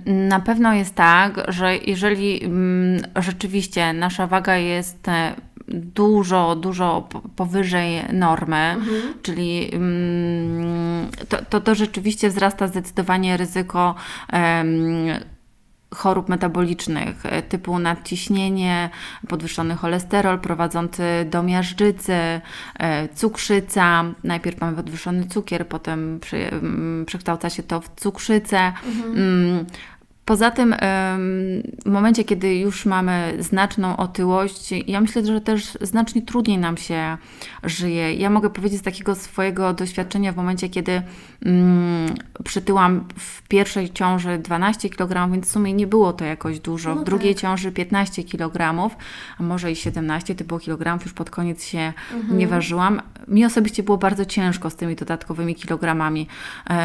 Na 0.07 0.41
pewno 0.41 0.75
jest 0.75 0.95
tak, 0.95 1.41
że 1.49 1.77
jeżeli 1.77 2.45
mm, 2.45 3.03
rzeczywiście 3.17 3.93
nasza 3.93 4.27
waga 4.27 4.57
jest 4.57 5.09
e, 5.09 5.35
dużo, 5.69 6.57
dużo 6.57 7.09
po- 7.11 7.21
powyżej 7.37 8.03
normy, 8.13 8.77
czyli 9.23 9.71
mm, 9.75 11.09
to, 11.29 11.45
to, 11.51 11.61
to 11.61 11.75
rzeczywiście 11.75 12.29
wzrasta 12.29 12.69
zdecydowanie 12.69 13.37
ryzyko 13.37 13.95
chorób 15.97 16.29
metabolicznych 16.29 17.26
e, 17.26 17.43
typu 17.43 17.79
nadciśnienie, 17.79 18.91
podwyższony 19.29 19.75
cholesterol 19.75 20.41
prowadzący 20.41 21.03
do 21.31 21.43
miażdżycy, 21.43 22.15
e, 22.79 23.09
cukrzyca. 23.09 24.05
Najpierw 24.25 24.61
mamy 24.61 24.76
podwyższony 24.76 25.26
cukier, 25.26 25.69
potem 25.69 26.21
mm, 26.33 27.05
przekształca 27.07 27.50
się 27.50 27.62
to 27.62 27.81
w 27.81 27.88
cukrzycę. 27.97 28.73
Mm, 29.15 29.67
Poza 30.26 30.50
tym, 30.50 30.75
w 31.85 31.90
momencie, 31.90 32.25
kiedy 32.25 32.54
już 32.54 32.87
mamy 32.87 33.37
znaczną 33.38 33.97
otyłość, 33.97 34.73
ja 34.87 35.00
myślę, 35.00 35.26
że 35.26 35.40
też 35.40 35.78
znacznie 35.80 36.23
trudniej 36.23 36.59
nam 36.59 36.76
się 36.76 37.16
żyje. 37.64 38.14
Ja 38.14 38.30
mogę 38.30 38.50
powiedzieć 38.50 38.80
z 38.80 38.83
takiego 38.83 39.14
swojego 39.14 39.73
doświadczenia 39.73 40.33
w 40.33 40.37
momencie, 40.37 40.68
kiedy 40.68 41.02
mm, 41.45 42.14
przytyłam 42.45 43.04
w 43.18 43.42
pierwszej 43.49 43.90
ciąży 43.90 44.38
12 44.38 44.90
kg, 44.90 45.33
więc 45.33 45.47
w 45.47 45.50
sumie 45.50 45.73
nie 45.73 45.87
było 45.87 46.12
to 46.12 46.25
jakoś 46.25 46.61
dużo. 46.61 46.95
No 46.95 47.00
w 47.00 47.04
drugiej 47.04 47.35
tak. 47.35 47.42
ciąży 47.42 47.73
15 47.73 48.25
kg, 48.25 48.90
a 49.38 49.42
może 49.42 49.73
i 49.73 49.76
17, 49.76 50.35
to 50.35 50.45
było 50.45 50.61
kilogramów, 50.61 51.04
już 51.04 51.12
pod 51.12 51.30
koniec 51.30 51.64
się 51.64 51.92
nie 52.30 52.49
ważyłam. 52.49 53.02
Mi 53.28 53.45
osobiście 53.45 53.83
było 53.83 53.99
bardzo 53.99 54.25
ciężko 54.25 54.71
z 54.71 54.76
tymi 54.76 54.97
dodatkowymi 54.97 55.54
kilogramami. 55.54 56.26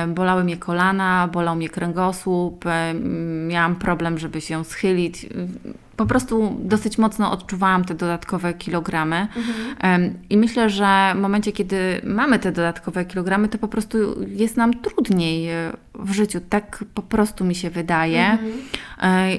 Bolały 0.08 0.44
mnie 0.44 0.58
kolana, 0.58 1.28
bolał 1.28 1.56
mnie 1.56 1.70
kręgosłup, 1.70 2.66
miałam 3.48 3.76
problem, 3.76 4.18
żeby 4.18 4.42
się 4.42 4.66
schylić. 4.66 5.26
Po 5.98 6.06
prostu 6.06 6.58
dosyć 6.60 6.98
mocno 6.98 7.32
odczuwałam 7.32 7.86
te 7.86 7.96
dodatkowe 7.96 8.54
kilogramy. 8.54 9.28
Em, 9.80 10.14
I 10.30 10.38
myślę, 10.38 10.70
że 10.70 11.14
w 11.16 11.20
momencie, 11.20 11.52
kiedy 11.52 12.02
mamy 12.04 12.40
te 12.40 12.52
dodatkowe 12.52 13.06
kilogramy, 13.06 13.48
to 13.48 13.58
po 13.58 13.68
prostu 13.68 13.98
jest 14.28 14.58
nam 14.58 14.74
trudniej 14.74 15.50
w 15.96 16.12
życiu. 16.12 16.42
Tak 16.50 16.84
po 16.94 17.02
prostu 17.02 17.46
mi 17.46 17.56
się 17.56 17.70
wydaje. 17.70 18.38
E, 19.02 19.30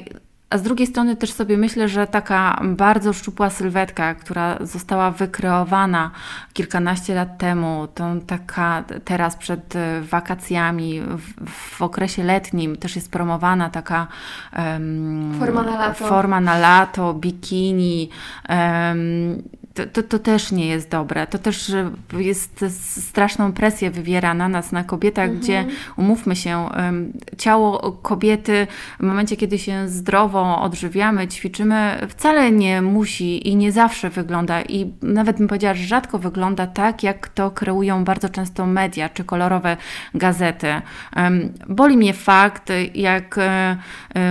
A 0.53 0.59
z 0.59 0.63
drugiej 0.63 0.87
strony 0.87 1.17
też 1.17 1.33
sobie 1.33 1.57
myślę, 1.57 1.89
że 1.89 2.07
taka 2.07 2.61
bardzo 2.65 3.13
szczupła 3.13 3.51
sylwetka, 3.51 4.15
która 4.15 4.57
została 4.61 5.11
wykreowana 5.11 6.11
kilkanaście 6.53 7.15
lat 7.15 7.39
temu, 7.39 7.89
to 7.95 8.05
taka 8.27 8.85
teraz 9.05 9.37
przed 9.37 9.77
e, 9.77 10.01
wakacjami, 10.03 11.01
w, 11.01 11.49
w 11.77 11.83
okresie 11.83 12.25
letnim 12.25 12.77
też 12.77 12.97
jest 12.97 13.11
promowana 13.11 13.71
taka 13.71 14.07
em, 14.53 15.35
Forma 15.39 15.63
na 15.63 15.79
lato. 15.79 16.05
forma 16.09 16.41
na 16.41 16.59
lato, 16.59 17.15
bikini. 17.15 18.09
em, 18.49 19.43
to, 19.75 19.87
to, 19.87 20.03
to 20.03 20.19
też 20.19 20.53
nie 20.53 20.67
jest 20.67 20.91
dobre. 20.91 21.27
To 21.27 21.39
też 21.39 21.73
jest 22.19 22.65
straszną 23.09 23.53
presję 23.53 23.91
wywiera 23.91 24.35
na 24.35 24.49
nas, 24.49 24.73
na 24.73 24.85
kobietach, 24.85 25.37
gdzie 25.37 25.65
umówmy 25.97 26.37
się, 26.37 26.69
ciało 27.39 27.93
kobiety 27.93 28.67
w 29.01 29.03
momencie, 29.03 29.37
kiedy 29.37 29.59
się 29.59 29.89
zdrowo 29.89 30.63
odżywiamy, 30.63 31.29
ćwiczymy, 31.29 32.07
wcale 32.09 32.51
nie 32.51 32.83
musi 32.83 33.49
i 33.49 33.57
nie 33.57 33.73
zawsze 33.73 34.11
wygląda 34.11 34.63
i 34.63 34.93
nawet 35.03 35.39
bym 35.39 35.49
powiedziała, 35.49 35.75
że 35.75 35.85
rzadko 35.85 36.19
wygląda 36.19 36.67
tak, 36.67 37.03
jak 37.03 37.29
to 37.29 37.51
kreują 37.51 38.05
bardzo 38.05 38.29
często 38.29 38.67
media 38.67 39.09
czy 39.09 39.25
kolorowe 39.25 39.77
gazety. 40.15 40.69
Boli 41.69 41.97
mnie 41.97 42.15
fakt, 42.15 42.73
jak 42.95 43.39
e, 43.39 43.77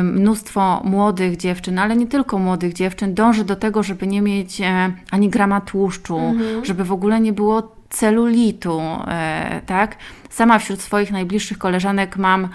mnóstwo 0.03 0.81
młodych 0.83 1.37
dziewczyn, 1.37 1.79
ale 1.79 1.95
nie 1.95 2.07
tylko 2.07 2.37
młodych 2.37 2.73
dziewczyn, 2.73 3.13
dąży 3.13 3.45
do 3.45 3.55
tego, 3.55 3.83
żeby 3.83 4.07
nie 4.07 4.21
mieć 4.21 4.61
e, 4.61 4.91
ani 5.11 5.30
grama 5.31 5.61
tłuszczu, 5.61 6.19
żeby 6.63 6.83
w 6.83 6.91
ogóle 6.91 7.21
nie 7.21 7.33
było 7.33 7.75
celulitu, 7.89 8.81
e, 9.07 9.61
tak? 9.65 9.95
Sama 10.29 10.59
wśród 10.59 10.81
swoich 10.81 11.11
najbliższych 11.11 11.57
koleżanek 11.57 12.17
mam 12.17 12.49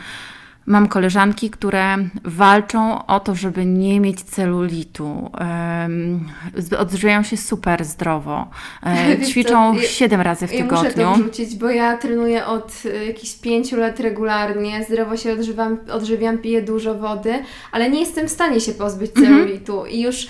Mam 0.68 0.88
koleżanki, 0.88 1.50
które 1.50 1.96
walczą 2.24 3.06
o 3.06 3.20
to, 3.20 3.34
żeby 3.34 3.66
nie 3.66 4.00
mieć 4.00 4.22
celulitu. 4.22 5.30
Odżywiają 6.78 7.22
się 7.22 7.36
super 7.36 7.84
zdrowo. 7.84 8.46
E, 8.86 9.16
Ćwiczą 9.30 9.74
ja- 9.74 9.82
7 9.82 10.20
razy 10.20 10.46
w 10.46 10.52
Ja 10.52 10.64
muszę 10.64 10.76
to 10.76 10.82
tygodniu. 10.82 11.14
wrzucić, 11.24 11.56
bo 11.56 11.70
ja 11.70 11.96
trenuję 11.96 12.46
od 12.46 12.82
y, 12.84 13.04
jakichś 13.06 13.34
pięciu 13.34 13.76
lat 13.76 14.00
regularnie, 14.00 14.84
zdrowo 14.84 15.16
się 15.16 15.32
odżywam, 15.32 15.78
odżywiam, 15.92 16.38
piję 16.38 16.62
dużo 16.62 16.94
wody, 16.94 17.34
ale 17.72 17.90
nie 17.90 18.00
jestem 18.00 18.28
w 18.28 18.30
stanie 18.30 18.60
się 18.60 18.72
pozbyć 18.72 19.10
Mhm. 19.16 19.26
celulitu 19.38 19.86
i 19.86 20.02
już 20.02 20.26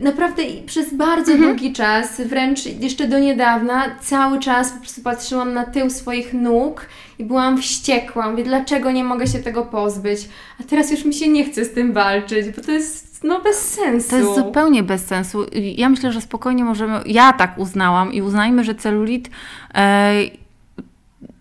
naprawdę 0.00 0.42
i 0.42 0.62
przez 0.62 0.94
bardzo 0.94 1.32
Mhm. 1.32 1.50
długi 1.50 1.72
czas, 1.72 2.20
wręcz 2.20 2.66
jeszcze 2.66 3.08
do 3.08 3.18
niedawna, 3.18 3.96
cały 4.00 4.40
czas 4.40 4.72
po 4.72 4.78
prostu 4.78 5.02
patrzyłam 5.02 5.54
na 5.54 5.64
tył 5.64 5.90
swoich 5.90 6.34
nóg 6.34 6.86
i 7.18 7.24
byłam 7.24 7.58
wściekła. 7.62 8.30
Mówię, 8.30 8.44
dlaczego 8.44 8.92
nie 8.92 9.04
mogę 9.04 9.26
się 9.26 9.38
tego 9.38 9.62
pozbyć? 9.62 10.28
A 10.60 10.62
teraz 10.62 10.90
już 10.90 11.04
mi 11.04 11.14
się 11.14 11.28
nie 11.28 11.44
chce 11.44 11.64
z 11.64 11.72
tym 11.72 11.92
walczyć, 11.92 12.46
bo 12.56 12.62
to 12.62 12.72
jest 12.72 13.06
no 13.24 13.40
bez 13.40 13.56
sensu. 13.56 14.10
To 14.10 14.16
jest 14.16 14.34
zupełnie 14.34 14.82
bez 14.82 15.06
sensu. 15.06 15.46
Ja 15.76 15.88
myślę, 15.88 16.12
że 16.12 16.20
spokojnie 16.20 16.64
możemy. 16.64 17.00
Ja 17.06 17.32
tak 17.32 17.58
uznałam 17.58 18.12
i 18.12 18.22
uznajmy, 18.22 18.64
że 18.64 18.74
celulit. 18.74 19.30
E, 19.74 20.12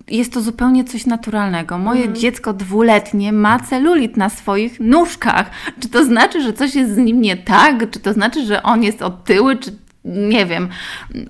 jest 0.08 0.34
to 0.34 0.42
zupełnie 0.42 0.84
coś 0.84 1.06
naturalnego. 1.06 1.78
Moje 1.78 2.00
Mhm. 2.02 2.16
dziecko 2.16 2.54
dwuletnie 2.54 3.34
ma 3.34 3.60
celulit 3.60 4.18
na 4.18 4.30
swoich 4.30 4.80
nóżkach. 4.80 5.50
Czy 5.80 5.90
to 5.90 6.06
znaczy, 6.06 6.42
że 6.42 6.54
coś 6.54 6.76
jest 6.76 6.94
z 6.94 6.98
nim 6.98 7.22
nie 7.22 7.38
tak? 7.38 7.90
Czy 7.92 8.00
to 8.00 8.14
znaczy, 8.14 8.46
że 8.46 8.64
on 8.64 8.84
jest 8.84 9.02
otyły? 9.02 9.56
Czy 9.56 9.72
nie 10.06 10.46
wiem. 10.46 10.70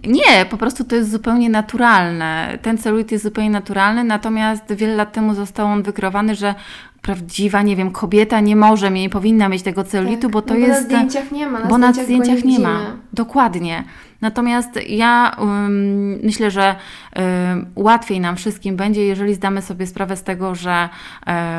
Nie, 0.08 0.46
po 0.50 0.58
prostu 0.58 0.84
to 0.84 0.96
jest 0.96 1.12
zupełnie 1.12 1.50
naturalne. 1.50 2.58
Ten 2.62 2.78
celulit 2.78 3.12
jest 3.12 3.24
zupełnie 3.24 3.50
naturalny, 3.50 4.04
natomiast 4.04 4.74
wiele 4.74 4.96
lat 4.96 5.14
temu 5.14 5.34
został 5.36 5.68
on 5.68 5.84
wykreowany, 5.84 6.36
że 6.36 6.56
prawdziwa, 7.02 7.62
nie 7.62 7.76
wiem, 7.76 7.92
kobieta 7.92 8.40
nie 8.40 8.56
może, 8.56 8.92
nie 8.92 9.10
powinna 9.10 9.50
mieć 9.50 9.62
tego 9.64 9.84
celulitu, 9.84 10.22
Tak, 10.22 10.32
bo 10.32 10.42
to 10.42 10.54
no 10.54 10.60
jest. 10.60 10.82
na 10.82 10.86
zdjęciach 10.86 11.32
nie 11.32 11.48
ma, 11.48 11.60
na 11.60 11.66
bo 11.66 11.78
na 11.78 11.94
zdjęciach 11.94 12.18
go 12.18 12.24
zdjęciach 12.24 12.46
nie 12.46 12.58
nie 12.58 12.64
ma. 12.64 12.80
Dokładnie. 13.14 13.84
Natomiast 14.26 14.80
ja 14.90 15.36
ym, 15.40 16.20
myślę, 16.24 16.52
że 16.52 16.76
ym, 17.52 17.66
łatwiej 17.76 18.20
nam 18.20 18.36
wszystkim 18.36 18.76
będzie, 18.76 19.06
jeżeli 19.06 19.34
zdamy 19.34 19.62
sobie 19.62 19.88
sprawę 19.88 20.16
z 20.16 20.24
tego, 20.24 20.56
że 20.56 20.90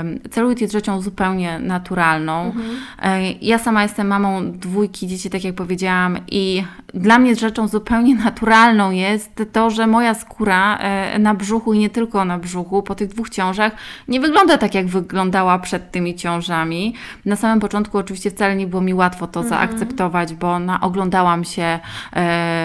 ym, 0.00 0.20
celulit 0.30 0.60
jest 0.60 0.72
rzeczą 0.72 1.00
zupełnie 1.00 1.58
naturalną. 1.58 2.44
Mhm. 2.44 3.22
Y, 3.22 3.34
ja 3.42 3.58
sama 3.58 3.82
jestem 3.82 4.06
mamą 4.06 4.52
dwójki 4.52 5.06
dzieci, 5.06 5.30
tak 5.30 5.44
jak 5.44 5.54
powiedziałam, 5.54 6.18
i 6.28 6.64
dla 6.94 7.18
mnie 7.18 7.36
rzeczą 7.36 7.68
zupełnie 7.68 8.14
naturalną 8.14 8.90
jest 8.90 9.42
to, 9.52 9.70
że 9.70 9.86
moja 9.86 10.14
skóra 10.14 10.78
y, 11.14 11.18
na 11.18 11.34
brzuchu 11.34 11.72
i 11.72 11.78
nie 11.78 11.90
tylko 11.90 12.24
na 12.24 12.38
brzuchu 12.38 12.82
po 12.82 12.94
tych 12.94 13.08
dwóch 13.08 13.30
ciążach 13.30 13.72
nie 14.08 14.20
wygląda 14.20 14.58
tak, 14.58 14.74
jak 14.74 14.86
wyglądała 14.86 15.58
przed 15.58 15.90
tymi 15.90 16.14
ciążami. 16.14 16.94
Na 17.24 17.36
samym 17.36 17.60
początku 17.60 17.98
oczywiście 17.98 18.30
wcale 18.30 18.56
nie 18.56 18.66
było 18.66 18.82
mi 18.82 18.94
łatwo 18.94 19.26
to 19.26 19.42
zaakceptować, 19.42 20.34
bo 20.34 20.58
na, 20.58 20.80
oglądałam 20.80 21.44
się 21.44 21.78
e, 22.12 22.55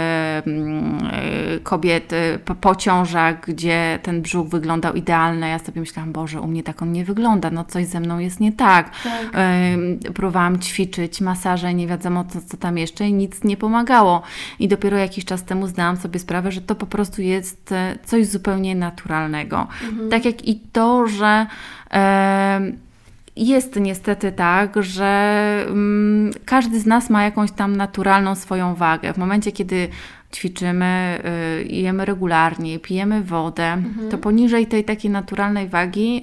kobiet 1.64 2.12
po, 2.62 2.76
ciążach, 2.76 3.46
gdzie 3.46 4.00
ten 4.04 4.22
brzuch 4.22 4.48
wyglądał 4.48 4.94
idealny. 4.94 5.50
Ja 5.50 5.60
sobie 5.60 5.82
myślałam, 5.82 6.12
Boże, 6.12 6.42
u 6.42 6.48
mnie 6.48 6.64
tak 6.64 6.82
on 6.82 6.92
nie 6.92 7.06
wygląda, 7.06 7.52
no 7.52 7.66
coś 7.66 7.86
ze 7.86 8.00
mną 8.00 8.20
jest 8.20 8.40
nie 8.40 8.54
tak. 8.54 8.90
Tak. 9.04 9.44
Próbowałam 10.14 10.60
ćwiczyć, 10.60 11.22
masaże, 11.22 11.74
nie 11.74 11.88
wiadomo 11.88 12.26
co, 12.26 12.42
co 12.42 12.58
tam 12.58 12.78
jeszcze 12.78 13.08
i 13.08 13.14
nic 13.14 13.44
nie 13.44 13.58
pomagało. 13.58 14.22
I 14.60 14.68
dopiero 14.68 14.98
jakiś 14.98 15.26
czas 15.26 15.44
temu 15.44 15.68
zdałam 15.68 15.98
sobie 15.98 16.20
sprawę, 16.20 16.52
że 16.52 16.62
to 16.62 16.76
po 16.76 16.86
prostu 16.86 17.22
jest 17.22 17.72
e, 17.72 17.98
coś 18.06 18.28
zupełnie 18.28 18.76
naturalnego. 18.76 19.68
Tak 20.10 20.26
jak 20.26 20.48
i 20.48 20.60
to, 20.72 21.08
że 21.08 21.46
jest 23.36 23.76
niestety 23.76 24.32
tak, 24.32 24.84
że 24.84 25.66
mm, 25.68 26.32
każdy 26.46 26.80
z 26.80 26.86
nas 26.86 27.10
ma 27.10 27.24
jakąś 27.24 27.52
tam 27.52 27.76
naturalną 27.76 28.36
swoją 28.36 28.76
wagę. 28.76 29.14
W 29.14 29.18
momencie, 29.18 29.52
kiedy 29.52 29.88
ćwiczymy, 30.34 31.20
y, 31.62 31.64
jemy 31.64 32.06
regularnie, 32.06 32.80
pijemy 32.80 33.22
wodę, 33.24 33.78
to 34.12 34.18
poniżej 34.18 34.68
tej 34.68 34.84
takiej 34.84 35.12
naturalnej 35.12 35.68
wagi 35.70 36.22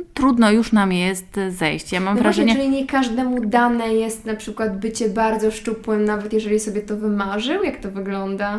y, 0.00 0.04
trudno 0.14 0.50
już 0.50 0.72
nam 0.72 0.92
jest 0.92 1.40
zejść. 1.48 1.92
Ja 1.92 2.00
mam 2.00 2.16
No 2.16 2.22
wrażenie... 2.22 2.46
właśnie, 2.54 2.62
czyli 2.70 2.76
nie 2.80 2.86
każdemu 2.86 3.40
dane 3.46 3.94
jest 3.94 4.24
na 4.24 4.34
przykład 4.36 4.78
bycie 4.78 5.08
bardzo 5.08 5.50
szczupłym, 5.50 6.04
nawet 6.04 6.32
jeżeli 6.32 6.60
sobie 6.60 6.80
to 6.80 6.96
wymarzył? 6.96 7.62
Jak 7.62 7.76
to 7.76 7.90
wygląda? 7.90 8.58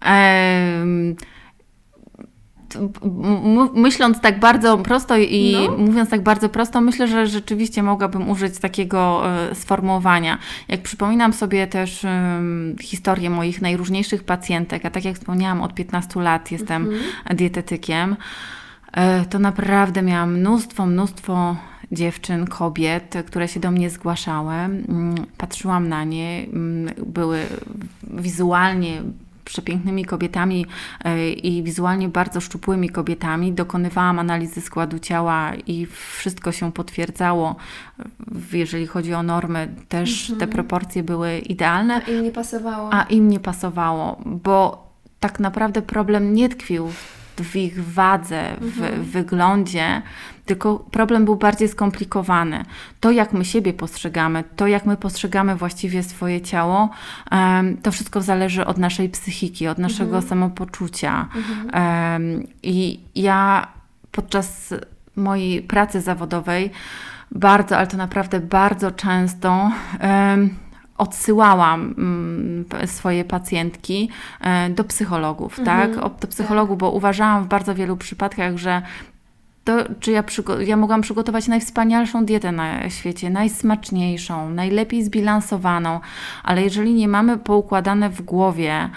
Em, 0.00 1.16
t- 1.16 1.26
m- 1.26 1.35
myśląc 3.74 4.20
tak 4.20 4.40
bardzo 4.40 4.78
prosto 4.78 5.16
i 5.16 5.56
No. 5.68 5.76
mówiąc 5.78 6.10
tak 6.10 6.22
bardzo 6.22 6.48
prosto, 6.48 6.80
myślę, 6.80 7.08
że 7.08 7.26
rzeczywiście 7.26 7.82
mogłabym 7.82 8.30
użyć 8.30 8.58
takiego 8.58 9.22
e, 9.50 9.54
sformułowania. 9.54 10.38
Jak 10.68 10.82
przypominam 10.82 11.32
sobie 11.32 11.66
też 11.66 12.04
em, 12.04 12.76
historię 12.82 13.30
moich 13.30 13.62
najróżniejszych 13.62 14.24
pacjentek, 14.24 14.86
a 14.86 14.90
tak 14.90 15.04
jak 15.04 15.16
wspomniałam, 15.16 15.62
od 15.62 15.74
15 15.74 16.20
lat 16.20 16.52
jestem 16.52 16.90
dietetykiem, 17.34 18.16
e, 18.92 19.24
to 19.24 19.38
naprawdę 19.38 20.02
miałam 20.02 20.34
mnóstwo, 20.38 20.86
mnóstwo 20.86 21.56
dziewczyn, 21.92 22.46
kobiet, 22.46 23.14
które 23.26 23.48
się 23.48 23.60
do 23.60 23.70
mnie 23.70 23.90
zgłaszały. 23.90 24.54
Mm, 24.54 25.14
Patrzyłam 25.38 25.88
na 25.88 26.04
nie, 26.04 26.46
mm, 26.52 26.94
były 27.06 27.40
wizualnie 28.02 29.02
przepięknymi 29.46 30.04
kobietami 30.04 30.66
e, 31.04 31.30
i 31.30 31.62
wizualnie 31.62 32.08
bardzo 32.08 32.40
szczupłymi 32.40 32.88
kobietami. 32.88 33.52
Dokonywałam 33.52 34.18
analizy 34.18 34.60
składu 34.60 34.98
ciała 34.98 35.52
i 35.66 35.86
wszystko 35.86 36.52
się 36.52 36.72
potwierdzało. 36.72 37.56
Jeżeli 38.52 38.86
chodzi 38.86 39.14
o 39.14 39.22
normy, 39.22 39.74
też 39.88 40.32
te 40.38 40.46
proporcje 40.46 41.02
były 41.02 41.38
idealne, 41.38 42.00
Im 42.08 42.22
nie 42.22 42.32
pasowało. 42.32 42.92
a 42.92 43.02
im 43.02 43.28
nie 43.28 43.40
pasowało, 43.40 44.20
bo 44.26 44.86
tak 45.20 45.40
naprawdę 45.40 45.82
problem 45.82 46.34
nie 46.34 46.48
tkwił 46.48 46.88
w 46.88 47.15
ich 47.54 47.84
wadze, 47.84 48.56
w 48.60 49.10
wyglądzie, 49.10 50.02
tylko 50.46 50.78
problem 50.78 51.24
był 51.24 51.36
bardziej 51.36 51.68
skomplikowany. 51.68 52.64
To, 53.00 53.10
jak 53.10 53.32
my 53.32 53.44
siebie 53.44 53.72
postrzegamy, 53.72 54.44
to, 54.56 54.66
jak 54.66 54.86
my 54.86 54.96
postrzegamy 54.96 55.56
właściwie 55.56 56.02
swoje 56.02 56.40
ciało, 56.40 56.90
em, 57.30 57.76
to 57.76 57.92
wszystko 57.92 58.20
zależy 58.20 58.66
od 58.66 58.78
naszej 58.78 59.08
psychiki, 59.08 59.68
od 59.68 59.78
naszego 59.78 60.22
samopoczucia. 60.22 61.28
Em, 61.72 62.46
I 62.62 63.00
ja 63.14 63.68
podczas 64.12 64.74
mojej 65.16 65.62
pracy 65.62 66.00
zawodowej 66.00 66.70
bardzo, 67.30 67.76
ale 67.76 67.86
to 67.86 67.96
naprawdę 67.96 68.40
bardzo 68.40 68.90
często 68.90 69.70
em, 70.00 70.65
odsyłałam 70.98 71.94
mm, 71.98 72.64
swoje 72.86 73.24
pacjentki 73.24 74.08
e, 74.40 74.70
do 74.70 74.84
psychologów, 74.84 75.60
tak? 75.64 75.96
O, 75.96 76.10
do 76.20 76.28
psychologów, 76.28 76.78
bo 76.78 76.90
uważałam 76.90 77.44
w 77.44 77.48
bardzo 77.48 77.74
wielu 77.74 77.96
przypadkach, 77.96 78.56
że 78.56 78.82
to, 79.66 79.72
czy 80.00 80.12
ja, 80.12 80.24
ja 80.66 80.76
mogłam 80.76 81.00
przygotować 81.00 81.48
najwspanialszą 81.48 82.24
dietę 82.24 82.52
na 82.52 82.90
świecie, 82.90 83.30
najsmaczniejszą, 83.30 84.50
najlepiej 84.50 85.04
zbilansowaną, 85.04 86.00
ale 86.42 86.62
jeżeli 86.62 86.94
nie 86.94 87.08
mamy 87.08 87.38
poukładane 87.38 88.10
w 88.10 88.22
głowie, 88.22 88.88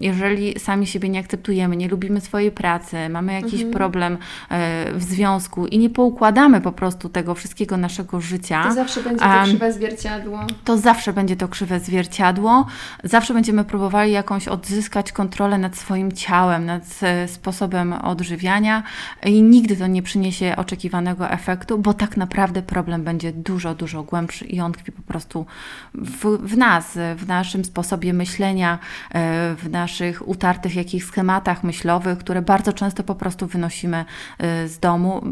jeżeli 0.00 0.58
sami 0.58 0.86
siebie 0.86 1.08
nie 1.08 1.20
akceptujemy, 1.20 1.76
nie 1.76 1.88
lubimy 1.88 2.20
swojej 2.20 2.50
pracy, 2.50 2.96
mamy 3.08 3.32
jakiś 3.32 3.64
problem 3.64 4.18
e, 4.50 4.92
w 4.92 5.02
związku 5.02 5.66
i 5.66 5.78
nie 5.78 5.90
poukładamy 5.90 6.60
po 6.60 6.72
prostu 6.72 7.08
tego 7.08 7.34
wszystkiego 7.34 7.76
naszego 7.76 8.20
życia, 8.20 8.62
To 8.62 8.74
zawsze 8.74 9.02
będzie 9.02 9.24
to 9.24 9.42
krzywe 9.44 9.72
zwierciadło. 9.72 10.40
to 10.64 10.78
zawsze 10.78 11.12
będzie 11.12 11.36
to 11.36 11.48
krzywe 11.48 11.80
zwierciadło. 11.80 12.66
Zawsze 13.04 13.34
będziemy 13.34 13.64
próbowali 13.64 14.12
jakąś 14.12 14.48
odzyskać 14.48 15.12
kontrolę 15.12 15.58
nad 15.58 15.76
swoim 15.76 16.12
ciałem, 16.12 16.66
nad 16.66 16.82
e, 17.02 17.28
sposobem 17.28 17.92
odżywiania 17.92 18.82
i 19.26 19.42
nigdy 19.58 19.76
to 19.76 19.86
nie 19.86 20.02
przyniesie 20.02 20.56
oczekiwanego 20.56 21.30
efektu, 21.30 21.78
bo 21.78 21.94
tak 21.94 22.16
naprawdę 22.16 22.62
problem 22.62 23.04
będzie 23.04 23.32
dużo, 23.32 23.74
dużo 23.74 24.02
głębszy 24.02 24.44
i 24.44 24.60
on 24.60 24.72
tkwi 24.72 24.92
po 24.92 25.02
prostu 25.02 25.46
w, 25.94 26.38
w 26.48 26.56
nas, 26.56 26.98
w 27.16 27.26
naszym 27.26 27.64
sposobie 27.64 28.12
myślenia, 28.12 28.78
e, 29.10 29.54
w 29.54 29.70
naszych 29.70 30.28
utartych 30.28 30.74
jakichś 30.76 31.06
schematach 31.06 31.64
myślowych, 31.64 32.18
które 32.18 32.42
bardzo 32.42 32.72
często 32.72 33.04
po 33.04 33.14
prostu 33.14 33.46
wynosimy 33.46 34.04
e, 34.38 34.68
z 34.68 34.78
domu. 34.78 35.22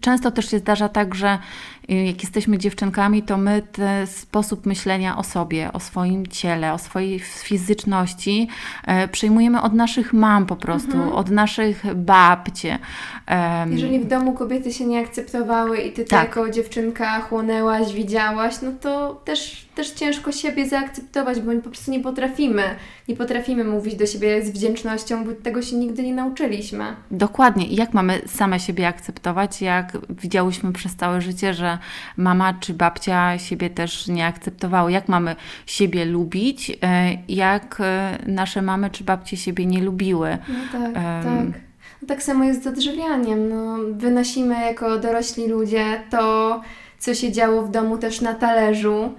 Często 0.00 0.30
też 0.30 0.50
się 0.50 0.58
zdarza 0.58 0.88
tak, 0.88 1.14
że 1.14 1.38
y, 1.90 1.94
jak 1.94 2.22
jesteśmy 2.22 2.58
dziewczynkami, 2.58 3.22
to 3.22 3.36
my 3.38 3.62
ten 3.72 4.06
sposób 4.06 4.66
myślenia 4.66 5.16
o 5.18 5.24
sobie, 5.24 5.72
o 5.72 5.80
swoim 5.80 6.26
ciele, 6.26 6.72
o 6.72 6.78
swojej 6.78 7.18
fizyczności 7.20 8.48
e, 8.86 9.08
przyjmujemy 9.08 9.62
od 9.62 9.72
naszych 9.72 10.12
mam 10.12 10.46
po 10.46 10.56
prostu, 10.56 11.16
od 11.16 11.30
naszych 11.30 11.94
babci. 11.94 12.68
Em, 13.26 13.72
Jeżeli 13.72 14.00
w 14.00 14.06
domu 14.06 14.32
kobiety 14.32 14.72
się 14.72 14.86
nie 14.86 15.00
akceptowały 15.00 15.78
i 15.78 15.92
ty 15.92 16.04
Tak. 16.04 16.28
jako 16.28 16.50
dziewczynka 16.50 17.20
chłonęłaś, 17.20 17.92
widziałaś, 17.92 18.54
no 18.62 18.72
to 18.80 19.20
też, 19.24 19.65
też 19.76 19.90
ciężko 19.90 20.32
siebie 20.32 20.68
zaakceptować, 20.68 21.40
bo 21.40 21.52
po 21.52 21.68
prostu 21.68 21.90
nie 21.90 22.00
potrafimy. 22.00 22.62
Nie 23.08 23.16
potrafimy 23.16 23.64
mówić 23.64 23.94
do 23.94 24.06
siebie 24.06 24.44
z 24.44 24.50
wdzięcznością, 24.50 25.24
bo 25.24 25.32
tego 25.32 25.62
się 25.62 25.76
nigdy 25.76 26.02
nie 26.02 26.14
nauczyliśmy. 26.14 26.84
Dokładnie. 27.10 27.66
I 27.66 27.76
jak 27.76 27.94
mamy 27.94 28.20
same 28.26 28.60
siebie 28.60 28.88
akceptować, 28.88 29.62
jak 29.62 29.92
widziałyśmy 30.10 30.72
przez 30.72 30.96
całe 30.96 31.20
życie, 31.20 31.54
że 31.54 31.78
mama 32.16 32.54
czy 32.60 32.74
babcia 32.74 33.38
siebie 33.38 33.70
też 33.70 34.08
nie 34.08 34.26
akceptowały? 34.26 34.92
Jak 34.92 35.08
mamy 35.08 35.36
siebie 35.66 36.04
lubić, 36.04 36.78
e, 36.82 37.16
jak 37.28 37.76
e, 37.80 38.18
nasze 38.26 38.62
mamy 38.62 38.90
czy 38.90 39.04
babcie 39.04 39.36
siebie 39.36 39.66
nie 39.66 39.82
lubiły? 39.82 40.38
No 40.48 40.80
tak, 40.80 40.96
Em. 40.96 41.52
tak. 41.52 41.60
No 42.02 42.08
tak 42.08 42.22
samo 42.22 42.44
jest 42.44 42.64
z 42.64 42.66
odżywianiem. 42.66 43.48
No, 43.48 43.76
wynosimy 43.92 44.54
jako 44.54 44.98
dorośli 44.98 45.48
ludzie 45.48 46.00
to, 46.10 46.60
co 46.98 47.14
się 47.14 47.32
działo 47.32 47.62
w 47.62 47.70
domu 47.70 47.98
też 47.98 48.20
na 48.20 48.34
talerzu. 48.34 49.12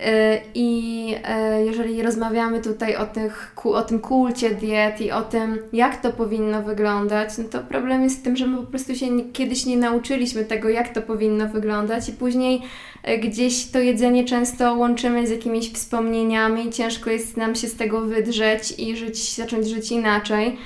Yy, 0.00 0.40
I 0.54 1.06
yy, 1.10 1.64
jeżeli 1.64 2.02
rozmawiamy 2.02 2.60
tutaj 2.60 2.96
o, 2.96 3.06
tych, 3.06 3.54
o 3.64 3.82
tym 3.82 4.00
kulcie 4.00 4.50
diet 4.50 5.00
i 5.00 5.10
o 5.10 5.22
tym, 5.22 5.58
jak 5.72 6.02
to 6.02 6.12
powinno 6.12 6.62
wyglądać, 6.62 7.38
no 7.38 7.44
to 7.44 7.58
problem 7.58 8.02
jest 8.02 8.20
w 8.20 8.22
tym, 8.22 8.36
że 8.36 8.46
my 8.46 8.56
po 8.56 8.62
prostu 8.62 8.94
się 8.94 9.06
kiedyś 9.32 9.66
nie 9.66 9.76
nauczyliśmy 9.76 10.44
tego, 10.44 10.68
jak 10.68 10.88
to 10.88 11.02
powinno 11.02 11.48
wyglądać, 11.48 12.08
i 12.08 12.12
później 12.12 12.62
yy, 13.06 13.18
gdzieś 13.18 13.66
to 13.66 13.78
jedzenie 13.78 14.24
często 14.24 14.74
łączymy 14.74 15.26
z 15.26 15.30
jakimiś 15.30 15.72
wspomnieniami, 15.72 16.70
ciężko 16.70 17.10
jest 17.10 17.36
nam 17.36 17.54
się 17.54 17.68
z 17.68 17.76
tego 17.76 18.00
wydrzeć 18.00 18.78
i 18.78 18.96
żyć, 18.96 19.34
zacząć 19.34 19.68
żyć 19.68 19.92
inaczej. 19.92 20.56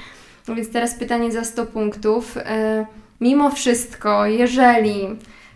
Więc 0.49 0.71
teraz 0.71 0.95
pytanie 0.95 1.33
za 1.33 1.45
100 1.45 1.67
punktów. 1.67 2.37
E, 2.37 2.87
Mimo 3.21 3.51
wszystko, 3.51 4.27
jeżeli 4.27 5.09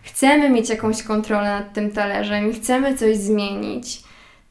chcemy 0.03 0.51
mieć 0.51 0.71
jakąś 0.71 1.03
kontrolę 1.03 1.49
nad 1.49 1.73
tym 1.73 1.91
talerzem 1.91 2.51
i 2.51 2.55
chcemy 2.55 2.95
coś 2.99 3.17
zmienić, 3.17 4.03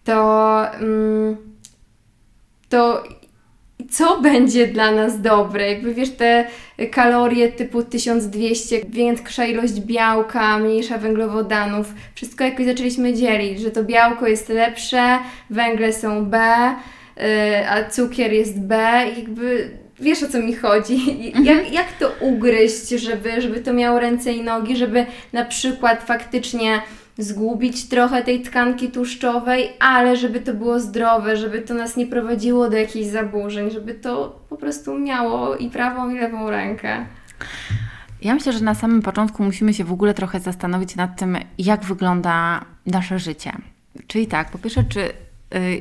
to, 0.04 0.66
mm, 0.74 1.38
to 2.70 3.04
co 3.92 4.22
będzie 4.22 4.68
dla 4.68 4.92
nas 4.92 5.22
dobre? 5.22 5.72
Jakby 5.72 5.94
wiesz, 5.94 6.10
te 6.10 6.46
kalorie 6.92 7.52
typu 7.52 7.84
1200, 7.84 8.82
większa 8.90 9.46
ilość 9.46 9.80
białka, 9.80 10.58
mniejsza 10.58 10.98
węglowodanów, 10.98 11.94
wszystko 12.16 12.44
jakoś 12.44 12.66
zaczęliśmy 12.66 13.14
dzielić, 13.14 13.62
że 13.62 13.72
to 13.72 13.84
białko 13.84 14.28
jest 14.28 14.50
lepsze, 14.50 15.20
węgle 15.50 15.94
są 15.94 16.26
B, 16.26 16.38
y, 17.18 17.22
a 17.70 17.90
cukier 17.90 18.34
jest 18.34 18.60
B, 18.60 18.76
jakby 19.18 19.72
wiesz 20.02 20.24
o 20.24 20.28
co 20.28 20.40
mi 20.40 20.56
chodzi. 20.56 21.22
Jak, 21.50 21.74
jak 21.74 21.92
to 22.00 22.12
ugryźć, 22.20 22.90
żeby, 22.90 23.42
żeby 23.42 23.60
to 23.60 23.74
miało 23.74 24.00
ręce 24.00 24.34
i 24.34 24.44
nogi, 24.44 24.78
żeby 24.78 25.06
na 25.34 25.46
przykład 25.46 26.04
faktycznie 26.04 26.82
zgubić 27.18 27.90
trochę 27.90 28.24
tej 28.24 28.42
tkanki 28.42 28.92
tłuszczowej, 28.92 29.70
ale 29.80 30.18
żeby 30.18 30.40
to 30.40 30.54
było 30.54 30.80
zdrowe, 30.80 31.38
żeby 31.38 31.62
to 31.62 31.74
nas 31.74 31.98
nie 31.98 32.08
prowadziło 32.08 32.70
do 32.70 32.78
jakichś 32.78 33.08
zaburzeń, 33.08 33.72
żeby 33.72 33.94
to 33.94 34.40
po 34.50 34.58
prostu 34.58 35.00
miało 35.00 35.56
i 35.56 35.70
prawą 35.70 36.10
i 36.10 36.20
lewą 36.20 36.50
rękę. 36.50 37.06
Ja 38.22 38.34
myślę, 38.34 38.54
że 38.54 38.64
na 38.64 38.76
samym 38.76 39.02
początku 39.02 39.44
musimy 39.44 39.74
się 39.74 39.84
w 39.84 39.92
ogóle 39.92 40.14
trochę 40.14 40.40
zastanowić 40.40 40.96
nad 40.96 41.20
tym, 41.20 41.38
jak 41.58 41.84
wygląda 41.86 42.66
nasze 42.86 43.20
życie. 43.20 43.52
Czyli 44.08 44.28
tak, 44.28 44.52
po 44.52 44.58
pierwsze, 44.58 44.84
czy 44.84 45.10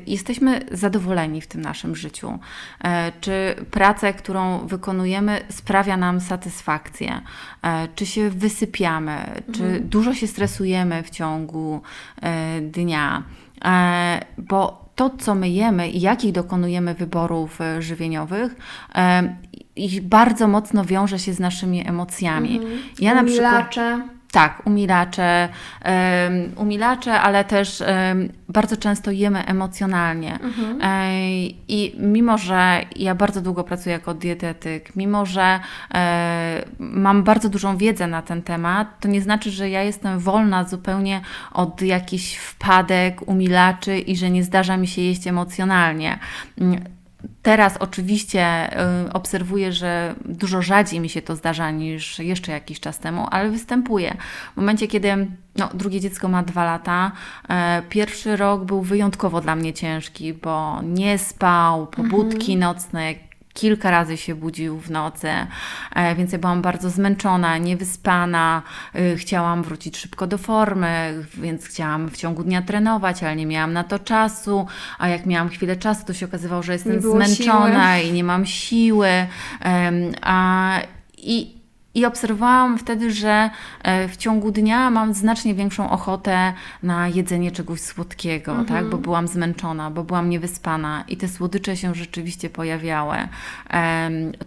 jesteśmy 0.06 0.61
zadowoleni 0.72 1.40
w 1.40 1.46
tym 1.46 1.61
naszym 1.61 1.96
życiu? 1.96 2.38
E, 2.85 3.12
czy 3.20 3.54
praca, 3.70 4.12
którą 4.12 4.66
wykonujemy, 4.66 5.40
sprawia 5.48 5.96
nam 5.96 6.20
satysfakcję? 6.20 7.20
E, 7.62 7.88
czy 7.94 8.06
się 8.06 8.30
wysypiamy? 8.30 9.16
Czy 9.52 9.80
dużo 9.80 10.14
się 10.14 10.26
stresujemy 10.26 11.02
w 11.02 11.11
ciągu 11.11 11.83
dnia? 12.62 13.22
Bo 14.38 14.90
to, 14.94 15.11
co 15.11 15.35
my 15.35 15.48
jemy 15.48 15.90
i 15.90 16.00
jakich 16.00 16.33
dokonujemy 16.33 16.94
wyborów 16.94 17.59
żywieniowych, 17.78 18.56
e, 18.94 19.37
i 19.76 20.00
bardzo 20.00 20.48
mocno 20.48 20.85
wiąże 20.85 21.18
się 21.18 21.33
z 21.33 21.40
naszymi 21.40 21.88
emocjami. 21.88 22.61
Ja 22.98 23.14
na 23.14 23.24
przykład. 23.24 23.52
Umilacze. 23.52 24.19
Tak, 24.33 24.62
umilacze, 24.66 25.49
umilacze, 26.57 27.21
ale 27.21 27.45
też 27.45 27.83
bardzo 28.49 28.77
często 28.77 29.11
jemy 29.11 29.47
emocjonalnie. 29.47 30.38
Ej, 30.83 31.57
I 31.69 31.95
mimo, 31.99 32.38
że 32.38 32.81
ja 32.97 33.14
bardzo 33.14 33.40
długo 33.40 33.64
pracuję 33.64 33.93
jako 33.93 34.14
dietetyk, 34.14 34.97
mimo, 34.97 35.27
że 35.27 35.61
e, 35.95 36.64
mam 36.79 37.23
bardzo 37.23 37.49
dużą 37.49 37.77
wiedzę 37.77 38.07
na 38.07 38.23
ten 38.23 38.43
temat, 38.43 39.01
to 39.01 39.09
nie 39.09 39.21
znaczy, 39.21 39.51
że 39.51 39.71
ja 39.71 39.83
jestem 39.83 40.19
wolna 40.19 40.64
zupełnie 40.64 41.21
od 41.53 41.83
jakichś 41.83 42.37
wpadek, 42.37 43.29
umilaczy 43.29 43.99
i 43.99 44.16
że 44.16 44.31
nie 44.31 44.45
zdarza 44.45 44.77
mi 44.77 44.87
się 44.87 45.03
jeść 45.03 45.27
emocjonalnie. 45.27 46.19
Teraz 47.42 47.76
oczywiście 47.76 48.70
y, 49.06 49.12
obserwuję, 49.12 49.72
że 49.72 50.14
dużo 50.24 50.62
rzadziej 50.62 51.00
mi 51.00 51.09
się 51.09 51.22
to 51.22 51.37
zdarza 51.37 51.70
niż 51.70 52.18
jeszcze 52.18 52.52
jakiś 52.52 52.80
czas 52.80 52.98
temu, 52.98 53.26
ale 53.30 53.50
występuje. 53.50 54.16
W 54.52 54.56
momencie, 54.56 54.88
kiedy 54.88 55.26
no, 55.56 55.68
drugie 55.74 56.00
dziecko 56.00 56.28
ma 56.28 56.42
dwa 56.42 56.64
lata, 56.64 57.12
e, 57.48 57.83
pierwszy 57.88 58.37
rok 58.37 58.64
był 58.64 58.83
wyjątkowo 58.83 59.40
dla 59.40 59.56
mnie 59.56 59.72
ciężki, 59.72 60.35
bo 60.35 60.83
nie 60.83 61.18
spał, 61.18 61.87
pobudki 61.87 62.56
nocne, 62.56 63.14
kilka 63.55 63.91
razy 63.91 64.17
się 64.17 64.35
budził 64.35 64.79
w 64.79 64.91
nocy, 64.91 65.29
e, 65.95 66.15
więc 66.15 66.33
ja 66.33 66.39
byłam 66.39 66.63
bardzo 66.63 66.91
zmęczona, 66.91 67.59
niewyspana, 67.59 68.63
y, 68.95 69.17
chciałam 69.17 69.63
wrócić 69.63 69.97
szybko 69.97 70.27
do 70.27 70.39
formy, 70.39 71.25
więc 71.35 71.67
chciałam 71.67 72.11
w 72.11 72.17
ciągu 72.17 72.45
dnia 72.45 72.63
trenować, 72.63 73.23
ale 73.23 73.37
nie 73.37 73.47
miałam 73.47 73.73
na 73.73 73.85
to 73.85 73.99
czasu, 73.99 74.67
a 74.99 75.09
jak 75.09 75.27
miałam 75.27 75.49
chwilę 75.49 75.77
czasu, 75.77 76.07
to 76.07 76.15
się 76.15 76.27
okazywało, 76.27 76.63
że 76.63 76.73
jestem 76.73 77.01
zmęczona 77.01 77.99
i 77.99 78.13
nie 78.13 78.25
mam 78.25 78.47
siły. 78.47 79.09
A, 80.23 80.81
i, 81.19 81.60
i 81.94 82.07
obserwowałam 82.07 82.79
wtedy, 82.79 83.12
że 83.12 83.50
e, 83.83 84.09
w 84.09 84.16
ciągu 84.16 84.50
dnia 84.50 84.90
mam 84.90 85.14
znacznie 85.14 85.55
większą 85.55 85.90
ochotę 85.90 86.53
na 86.83 87.09
jedzenie 87.09 87.50
czegoś 87.50 87.81
słodkiego, 87.81 88.64
tak? 88.68 88.90
bo 88.90 88.98
byłam 88.98 89.29
zmęczona, 89.29 89.90
bo 89.90 90.05
byłam 90.05 90.31
niewyspana 90.31 91.05
i 91.09 91.16
te 91.16 91.29
słodycze 91.29 91.76
się 91.76 91.94
rzeczywiście 91.94 92.50
pojawiały. 92.50 93.16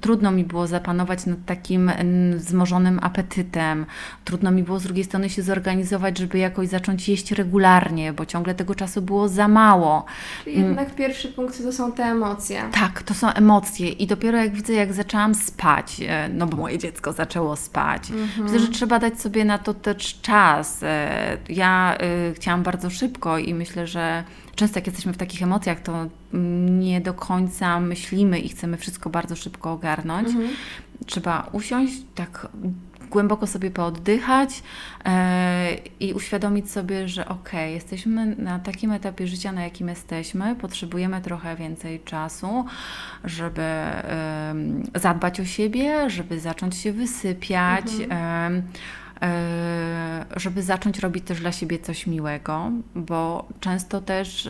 Trudno 0.01 0.31
mi 0.31 0.43
było 0.43 0.67
zapanować 0.67 1.25
nad 1.25 1.45
takim 1.45 1.89
mm, 1.89 2.39
wzmożonym 2.39 2.99
apetytem. 3.01 3.85
Trudno 4.25 4.51
mi 4.51 4.63
było 4.63 4.79
z 4.79 4.83
drugiej 4.83 5.03
strony 5.03 5.29
się 5.29 5.41
zorganizować, 5.41 6.17
żeby 6.17 6.37
jakoś 6.37 6.67
zacząć 6.67 7.09
jeść 7.09 7.31
regularnie, 7.31 8.13
bo 8.13 8.25
ciągle 8.25 8.55
tego 8.55 8.75
czasu 8.75 9.01
było 9.01 9.27
za 9.27 9.47
mało. 9.47 10.05
Czyli 10.43 10.59
jednak 10.59 10.95
pierwszy 10.95 11.27
punkt 11.27 11.63
to 11.63 11.73
są 11.73 11.91
te 11.91 12.03
emocje. 12.03 12.63
Tak, 12.71 13.03
to 13.03 13.13
są 13.13 13.29
emocje 13.29 13.89
i 13.89 14.07
dopiero 14.07 14.37
jak 14.37 14.53
widzę, 14.53 14.73
jak 14.73 14.93
zaczęłam 14.93 15.35
spać, 15.35 16.01
e, 16.07 16.29
no 16.29 16.47
bo 16.47 16.57
moje 16.57 16.77
dziecko 16.77 17.13
zaczęło 17.13 17.32
spać, 17.55 18.03
widzę, 18.43 18.59
że 18.59 18.67
trzeba 18.67 18.99
dać 18.99 19.21
sobie 19.21 19.45
na 19.45 19.57
to 19.57 19.73
też 19.73 20.21
czas. 20.21 20.83
E, 20.83 21.37
Ja 21.49 21.97
e, 21.97 22.33
chciałam 22.33 22.63
bardzo 22.63 22.89
szybko 22.89 23.37
i 23.37 23.53
myślę, 23.53 23.87
że 23.87 24.23
często 24.55 24.77
jak 24.79 24.87
jesteśmy 24.87 25.13
w 25.13 25.17
takich 25.17 25.43
emocjach, 25.43 25.79
to 25.81 26.05
nie 26.69 27.01
do 27.01 27.13
końca 27.13 27.79
myślimy 27.79 28.39
i 28.39 28.49
chcemy 28.49 28.77
wszystko 28.77 29.09
bardzo 29.09 29.35
szybko 29.35 29.71
ogarnąć. 29.71 30.27
Trzeba 31.05 31.49
usiąść, 31.51 31.93
tak 32.15 32.47
głęboko 33.13 33.47
sobie 33.47 33.71
pooddychać 33.71 34.63
e, 35.05 35.73
i 35.99 36.13
uświadomić 36.13 36.71
sobie, 36.71 37.07
że 37.07 37.27
okej, 37.27 37.73
jesteśmy 37.73 38.35
na 38.35 38.59
takim 38.59 38.91
etapie 38.91 39.27
życia, 39.27 39.51
na 39.51 39.63
jakim 39.63 39.87
jesteśmy, 39.87 40.55
potrzebujemy 40.55 41.21
trochę 41.21 41.55
więcej 41.55 41.99
czasu, 41.99 42.65
żeby 43.23 43.63
zadbać 44.95 45.39
o 45.39 45.45
siebie, 45.45 46.09
żeby 46.09 46.39
zacząć 46.39 46.75
się 46.77 46.91
wysypiać. 46.91 47.85
em, 48.09 48.63
e, 49.21 50.25
żeby 50.35 50.63
zacząć 50.63 50.99
robić 50.99 51.25
też 51.25 51.39
dla 51.39 51.51
siebie 51.51 51.79
coś 51.79 52.07
miłego, 52.07 52.71
bo 52.95 53.47
często 53.59 54.01
też 54.01 54.49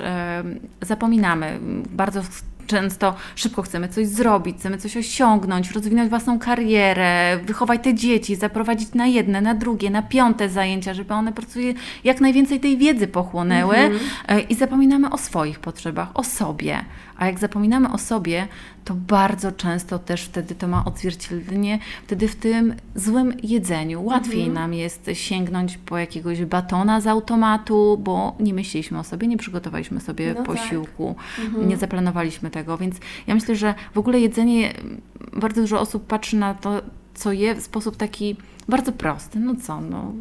zapominamy. 0.81 1.59
Bardzo 1.89 2.21
często 2.67 3.15
szybko 3.35 3.61
chcemy 3.61 3.87
coś 3.87 4.07
zrobić, 4.07 4.57
chcemy 4.57 4.77
coś 4.77 4.97
osiągnąć, 4.97 5.71
rozwinąć 5.71 6.09
własną 6.09 6.39
karierę, 6.39 7.39
wychować 7.43 7.83
te 7.83 7.93
dzieci, 7.93 8.35
zaprowadzić 8.35 8.93
na 8.93 9.07
jedne, 9.07 9.41
na 9.41 9.53
drugie, 9.55 9.89
na 9.89 10.01
piąte 10.01 10.49
zajęcia, 10.49 10.93
żeby 10.93 11.13
one 11.13 11.31
po 11.31 11.41
prostu 11.41 11.59
jak 12.03 12.21
najwięcej 12.21 12.59
tej 12.59 12.77
wiedzy 12.77 13.07
pochłonęły 13.07 13.75
e, 14.27 14.39
i 14.39 14.55
zapominamy 14.55 15.09
o 15.09 15.17
swoich 15.17 15.59
potrzebach, 15.59 16.07
o 16.13 16.23
sobie. 16.23 16.85
A 17.17 17.25
jak 17.25 17.39
zapominamy 17.39 17.91
o 17.91 17.97
sobie, 17.97 18.47
to 18.85 18.93
bardzo 18.93 19.51
często 19.51 19.99
też 19.99 20.23
wtedy 20.23 20.55
to 20.55 20.67
ma 20.67 20.85
odzwierciedlenie 20.85 21.79
wtedy 22.03 22.27
w 22.27 22.35
tym 22.35 22.75
złym 22.95 23.33
jedzeniu. 23.43 24.03
Łatwiej 24.03 24.49
nam 24.49 24.73
jest 24.73 25.09
sięgnąć 25.13 25.77
po 25.77 25.97
jakiegoś 25.97 26.45
batona 26.45 27.01
z 27.01 27.07
automatu, 27.07 27.97
bo 28.03 28.35
nie 28.39 28.53
myśleliśmy 28.53 28.99
o 28.99 29.03
sobie, 29.03 29.27
nie 29.27 29.37
przygotowaliśmy 29.37 30.01
sobie 30.01 30.29
No 30.29 30.35
tak. 30.35 30.45
posiłku, 30.45 31.15
nie 31.57 31.77
zaplanowaliśmy 31.77 32.49
tego. 32.53 32.77
Więc 32.77 32.95
ja 33.27 33.35
myślę, 33.35 33.55
że 33.55 33.73
w 33.93 33.97
ogóle 33.97 34.19
jedzenie, 34.19 34.73
bardzo 35.33 35.61
dużo 35.61 35.79
osób 35.79 36.07
patrzy 36.07 36.37
na 36.37 36.53
to, 36.53 36.81
co 37.13 37.31
je 37.31 37.55
w 37.55 37.61
sposób 37.61 37.97
taki 37.97 38.35
bardzo 38.69 38.91
prosty. 38.91 39.39
No 39.39 39.55
co, 39.55 39.81
no, 39.81 40.11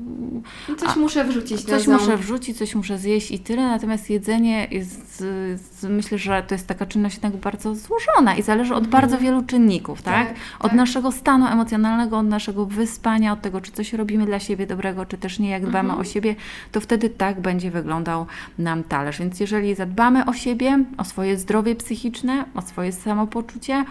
No 0.68 0.74
Coś 0.76 0.88
A- 0.96 1.00
muszę 1.00 1.24
wrzucić 1.24 1.60
Coś 1.64 1.86
muszę 1.86 2.16
wrzucić, 2.16 2.58
coś 2.58 2.74
muszę 2.74 2.98
zjeść 2.98 3.30
i 3.30 3.38
tyle, 3.38 3.62
natomiast 3.62 4.10
jedzenie 4.10 4.66
jest, 4.70 5.18
z- 5.18 5.84
myślę, 5.88 6.18
że 6.18 6.42
to 6.48 6.54
jest 6.54 6.66
taka 6.66 6.86
czynność 6.86 7.14
jednak 7.16 7.36
bardzo 7.36 7.74
złożona 7.74 8.34
i 8.36 8.42
zależy 8.42 8.74
od 8.74 8.86
bardzo 8.86 9.18
wielu 9.18 9.42
czynników, 9.42 10.02
tak? 10.02 10.28
Tak, 10.28 10.36
Od 10.58 10.62
tak. 10.62 10.72
naszego 10.72 11.12
stanu 11.12 11.46
emocjonalnego, 11.46 12.18
od 12.18 12.26
naszego 12.26 12.66
wyspania, 12.66 13.32
od 13.32 13.40
tego, 13.40 13.60
czy 13.60 13.72
coś 13.72 13.92
robimy 13.92 14.26
dla 14.26 14.40
siebie 14.40 14.66
dobrego, 14.66 15.06
czy 15.06 15.18
też 15.18 15.38
nie, 15.38 15.50
jak 15.50 15.66
dbamy 15.66 15.96
o 15.96 16.04
siebie, 16.04 16.34
to 16.72 16.80
wtedy 16.80 17.10
tak 17.10 17.40
będzie 17.40 17.70
wyglądał 17.70 18.26
nam 18.58 18.84
talerz. 18.84 19.18
Więc 19.18 19.40
jeżeli 19.40 19.74
zadbamy 19.74 20.24
o 20.26 20.32
siebie, 20.32 20.84
o 20.98 21.04
swoje 21.04 21.36
zdrowie 21.38 21.74
psychiczne, 21.76 22.44
o 22.54 22.62
swoje 22.62 22.92
samopoczucie, 22.92 23.84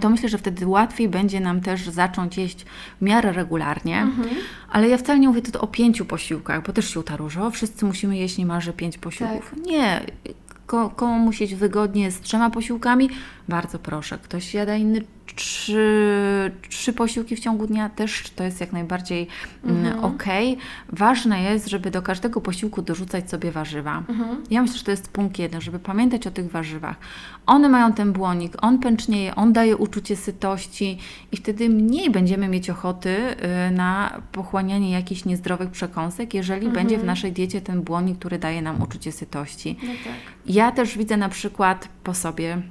to 0.00 0.10
myślę, 0.10 0.28
że 0.28 0.38
wtedy 0.38 0.66
łatwiej 0.66 1.08
będzie 1.08 1.40
nam 1.40 1.60
też 1.60 1.88
zacząć 1.88 2.36
jeść 2.36 2.64
w 2.98 3.02
miarę 3.04 3.32
regularnie. 3.32 4.06
Ale 4.72 4.88
ja 4.88 4.98
wcale 4.98 5.18
nie 5.18 5.28
mówię 5.28 5.42
tu 5.42 5.60
o 5.60 5.66
pięciu 5.66 6.04
posiłkach, 6.04 6.62
bo 6.66 6.72
też 6.72 6.90
się 6.94 7.00
utaróżo. 7.00 7.50
Wszyscy 7.50 7.84
musimy 7.84 8.16
jeść 8.16 8.38
niemalże 8.38 8.72
pięć 8.72 8.98
posiłków. 8.98 9.54
Nie. 9.66 10.00
Ko- 10.66 10.90
komu 10.90 11.18
musi 11.18 11.42
jeść 11.44 11.54
wygodnie 11.54 12.10
z 12.10 12.20
trzema 12.20 12.50
posiłkami? 12.50 13.10
Bardzo 13.48 13.78
proszę. 13.78 14.18
Ktoś 14.22 14.54
jada 14.54 14.76
inny 14.76 15.00
trzy, 15.38 16.50
trzy 16.68 16.92
posiłki 16.92 17.36
w 17.36 17.40
ciągu 17.40 17.66
dnia, 17.66 17.88
też 17.88 18.30
to 18.36 18.44
jest 18.44 18.60
jak 18.60 18.72
najbardziej 18.72 19.26
mm, 19.64 20.04
okej. 20.04 20.56
Ważne 20.88 21.42
jest, 21.42 21.68
żeby 21.68 21.90
do 21.90 22.02
każdego 22.02 22.40
posiłku 22.40 22.82
dorzucać 22.82 23.30
sobie 23.30 23.52
warzywa. 23.52 24.02
Ja 24.50 24.62
myślę, 24.62 24.78
że 24.78 24.84
to 24.84 24.90
jest 24.90 25.08
punkt 25.12 25.38
jeden, 25.38 25.60
żeby 25.60 25.78
pamiętać 25.78 26.26
o 26.26 26.30
tych 26.30 26.50
warzywach. 26.50 26.96
One 27.46 27.68
mają 27.68 27.92
ten 27.92 28.12
błonik, 28.12 28.54
on 28.62 28.78
pęcznieje, 28.78 29.34
on 29.34 29.52
daje 29.52 29.76
uczucie 29.76 30.16
sytości 30.16 30.98
i 31.32 31.36
wtedy 31.36 31.68
mniej 31.68 32.10
będziemy 32.10 32.48
mieć 32.48 32.70
ochoty 32.70 33.16
y, 33.68 33.70
na 33.70 34.22
pochłanianie 34.32 34.90
jakichś 34.90 35.24
niezdrowych 35.24 35.70
przekąsek, 35.70 36.34
jeżeli 36.34 36.68
będzie 36.68 36.98
w 36.98 37.04
naszej 37.04 37.32
diecie 37.32 37.60
ten 37.60 37.82
błonik, 37.82 38.18
który 38.18 38.38
daje 38.38 38.62
nam 38.62 38.82
uczucie 38.82 39.12
sytości. 39.12 39.76
No 39.82 39.92
tak. 40.04 40.14
Ja 40.46 40.72
też 40.72 40.98
widzę 40.98 41.16
na 41.16 41.28
przykład 41.28 41.88
po 42.04 42.14
sobie, 42.14 42.62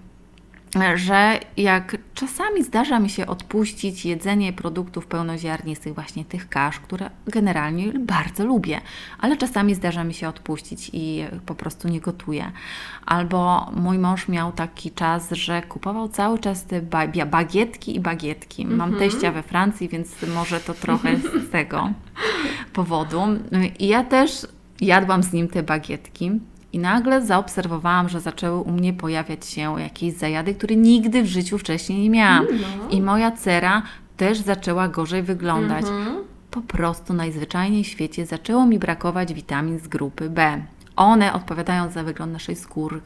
że 0.95 1.39
jak 1.57 1.97
czasami 2.13 2.63
zdarza 2.63 2.99
mi 2.99 3.09
się 3.09 3.27
odpuścić 3.27 4.05
jedzenie 4.05 4.53
produktów 4.53 5.07
pełnoziarnistych, 5.07 5.93
właśnie 5.93 6.25
tych 6.25 6.49
kasz, 6.49 6.79
które 6.79 7.09
generalnie 7.27 7.99
bardzo 7.99 8.45
lubię, 8.45 8.81
ale 9.19 9.37
czasami 9.37 9.75
zdarza 9.75 10.03
mi 10.03 10.13
się 10.13 10.29
odpuścić 10.29 10.89
i 10.93 11.23
po 11.45 11.55
prostu 11.55 11.87
nie 11.87 12.01
gotuję. 12.01 12.51
Albo 13.05 13.71
mój 13.75 13.99
mąż 13.99 14.27
miał 14.27 14.51
taki 14.51 14.91
czas, 14.91 15.31
że 15.31 15.61
kupował 15.61 16.09
cały 16.09 16.39
czas 16.39 16.65
te 16.65 16.81
bagietki 17.25 17.95
i 17.95 17.99
bagietki. 17.99 18.65
Mam 18.65 18.95
teścia 18.95 19.31
we 19.31 19.43
Francji, 19.43 19.89
więc 19.89 20.15
może 20.35 20.59
to 20.59 20.73
trochę 20.73 21.17
z 21.17 21.51
tego 21.51 21.89
powodu. 22.73 23.21
I 23.79 23.87
ja 23.87 24.03
też 24.03 24.47
jadłam 24.81 25.23
z 25.23 25.33
nim 25.33 25.47
te 25.47 25.63
bagietki. 25.63 26.31
I 26.73 26.79
nagle 26.79 27.25
zaobserwowałam, 27.25 28.09
że 28.09 28.19
zaczęły 28.19 28.59
u 28.61 28.71
mnie 28.71 28.93
pojawiać 28.93 29.45
się 29.45 29.81
jakieś 29.81 30.13
zajady, 30.13 30.55
które 30.55 30.75
nigdy 30.75 31.23
w 31.23 31.27
życiu 31.27 31.57
wcześniej 31.57 31.99
nie 31.99 32.09
miałam. 32.09 32.45
I 32.89 33.01
moja 33.01 33.31
cera 33.31 33.81
też 34.17 34.37
zaczęła 34.37 34.87
gorzej 34.87 35.23
wyglądać. 35.23 35.85
Po 36.51 36.61
prostu 36.61 37.13
najzwyczajniej 37.13 37.83
w 37.83 37.87
świecie 37.87 38.25
zaczęło 38.25 38.65
mi 38.65 38.79
brakować 38.79 39.33
witamin 39.33 39.79
z 39.79 39.87
grupy 39.87 40.29
B. 40.29 40.61
one 40.97 41.33
odpowiadają 41.33 41.89
za 41.89 42.03
wygląd 42.03 42.33
naszej 42.33 42.55
skóry, 42.55 43.01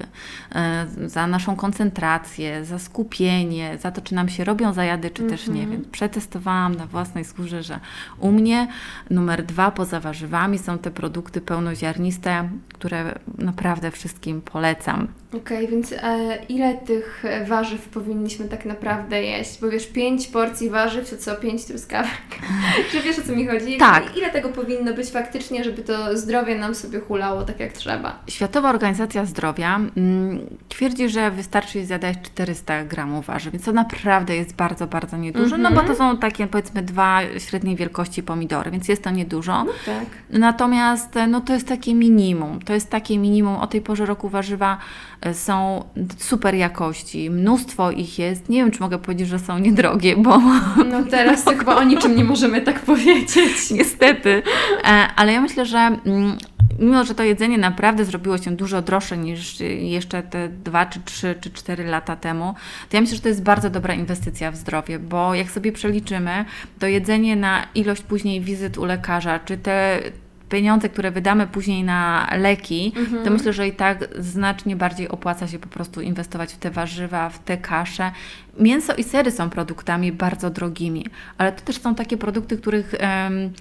e, 0.55 0.87
za 1.05 1.27
naszą 1.27 1.55
koncentrację, 1.55 2.65
za 2.65 2.79
skupienie, 2.79 3.77
za 3.77 3.91
to, 3.91 4.01
czy 4.01 4.15
nam 4.15 4.29
się 4.29 4.43
robią 4.43 4.73
zajady, 4.73 5.09
czy 5.09 5.23
też 5.23 5.47
nie. 5.47 5.67
Więc 5.67 5.87
przetestowałam 5.87 6.75
na 6.75 6.85
własnej 6.85 7.25
skórze, 7.25 7.63
że 7.63 7.79
u 8.19 8.31
mnie 8.31 8.67
numer 9.09 9.45
dwa 9.45 9.71
poza 9.71 9.99
warzywami 9.99 10.59
są 10.59 10.77
te 10.77 10.91
produkty 10.91 11.41
pełnoziarniste, 11.41 12.49
które 12.73 13.19
naprawdę 13.37 13.91
wszystkim 13.91 14.41
polecam. 14.41 15.07
Okej, 15.37 15.67
więc 15.67 15.91
e, 15.91 16.37
ile 16.49 16.77
tych 16.77 17.23
warzyw 17.47 17.89
powinniśmy 17.89 18.47
tak 18.47 18.65
naprawdę 18.65 19.23
jeść? 19.23 19.61
Bo 19.61 19.69
wiesz, 19.69 19.87
pięć 19.87 20.27
porcji 20.27 20.69
warzyw 20.69 21.09
to 21.09 21.17
co? 21.17 21.35
Pięć 21.35 21.65
truskawek. 21.65 22.11
Czy 22.91 23.01
wiesz 23.01 23.19
o 23.19 23.21
co 23.21 23.35
mi 23.35 23.47
chodzi? 23.47 23.77
Tak. 23.77 24.17
Ile 24.17 24.29
tego 24.29 24.49
powinno 24.49 24.93
być 24.93 25.09
faktycznie, 25.09 25.63
żeby 25.63 25.81
to 25.81 26.17
zdrowie 26.17 26.55
nam 26.55 26.75
sobie 26.75 26.99
hulało 26.99 27.43
tak 27.43 27.59
jak 27.59 27.73
trzeba? 27.81 28.19
Światowa 28.27 28.69
Organizacja 28.69 29.25
Zdrowia 29.25 29.75
mm, 29.97 30.39
twierdzi, 30.69 31.09
że 31.09 31.31
wystarczy 31.31 31.85
zjadać 31.85 32.17
400 32.23 32.83
gramów 32.85 33.25
warzyw, 33.25 33.53
więc 33.53 33.65
to 33.65 33.71
naprawdę 33.71 34.35
jest 34.35 34.55
bardzo, 34.55 34.87
bardzo 34.87 35.17
niedużo, 35.17 35.57
no 35.57 35.71
bo 35.71 35.81
to 35.81 35.95
są 35.95 36.17
takie 36.17 36.47
powiedzmy 36.47 36.81
dwa 36.81 37.19
średniej 37.37 37.75
wielkości 37.75 38.23
pomidory, 38.23 38.71
więc 38.71 38.87
jest 38.87 39.03
to 39.03 39.09
niedużo. 39.09 39.65
Tak. 39.85 40.05
Natomiast 40.29 41.09
no, 41.27 41.41
to 41.41 41.53
jest 41.53 41.67
takie 41.67 41.95
minimum. 41.95 42.61
To 42.61 42.73
jest 42.73 42.89
takie 42.89 43.17
minimum. 43.17 43.55
O 43.55 43.67
tej 43.67 43.81
porze 43.81 44.05
roku 44.05 44.29
warzywa 44.29 44.77
e, 45.21 45.33
są 45.33 45.83
super 46.17 46.55
jakości. 46.55 47.29
Mnóstwo 47.29 47.91
ich 47.91 48.19
jest. 48.19 48.49
Nie 48.49 48.57
wiem, 48.57 48.71
czy 48.71 48.79
mogę 48.79 48.99
powiedzieć, 48.99 49.27
że 49.27 49.39
są 49.39 49.59
niedrogie, 49.59 50.15
bo 50.17 50.37
No 50.85 51.03
teraz 51.11 51.43
to 51.43 51.51
chyba 51.51 51.75
o 51.75 51.83
niczym 51.83 52.15
nie 52.15 52.23
możemy 52.23 52.61
tak 52.61 52.79
powiedzieć. 52.79 53.71
niestety. 53.71 54.43
E, 54.83 55.07
Ale 55.15 55.33
ja 55.33 55.41
myślę, 55.41 55.65
że 55.65 55.77
mm, 55.79 56.37
mimo, 56.81 57.03
że 57.03 57.15
to 57.15 57.23
jedzenie 57.23 57.57
naprawdę 57.57 58.05
zrobiło 58.05 58.37
się 58.37 58.55
dużo 58.55 58.81
droższe 58.81 59.17
niż 59.17 59.59
jeszcze 59.79 60.23
te 60.23 60.49
dwa, 60.49 60.85
czy 60.85 60.99
trzy, 61.01 61.35
czy 61.41 61.51
cztery 61.51 61.85
lata 61.85 62.15
temu, 62.15 62.55
to 62.89 62.97
ja 62.97 63.01
myślę, 63.01 63.15
że 63.15 63.21
to 63.21 63.29
jest 63.29 63.43
bardzo 63.43 63.69
dobra 63.69 63.93
inwestycja 63.93 64.51
w 64.51 64.55
zdrowie, 64.55 64.99
bo 64.99 65.35
jak 65.35 65.51
sobie 65.51 65.71
przeliczymy, 65.71 66.45
to 66.79 66.87
jedzenie 66.87 67.35
na 67.35 67.67
ilość 67.75 68.01
później 68.01 68.41
wizyt 68.41 68.77
u 68.77 68.85
lekarza, 68.85 69.39
czy 69.39 69.57
te 69.57 69.99
pieniądze, 70.49 70.89
które 70.89 71.11
wydamy 71.11 71.47
później 71.47 71.83
na 71.83 72.29
leki, 72.37 72.93
to 73.23 73.31
myślę, 73.31 73.53
że 73.53 73.67
i 73.67 73.71
tak 73.71 74.07
znacznie 74.19 74.75
bardziej 74.75 75.09
opłaca 75.09 75.47
się 75.47 75.59
po 75.59 75.67
prostu 75.67 76.01
inwestować 76.01 76.53
w 76.53 76.57
te 76.57 76.71
warzywa, 76.71 77.29
w 77.29 77.39
te 77.39 77.57
kasze. 77.57 78.11
Mięso 78.59 78.93
i 78.93 79.03
sery 79.03 79.31
są 79.31 79.49
produktami 79.49 80.11
bardzo 80.11 80.49
drogimi, 80.49 81.05
ale 81.37 81.51
to 81.51 81.61
też 81.61 81.81
są 81.81 81.95
takie 81.95 82.17
produkty, 82.17 82.57
których 82.57 82.93
em, 82.97 83.51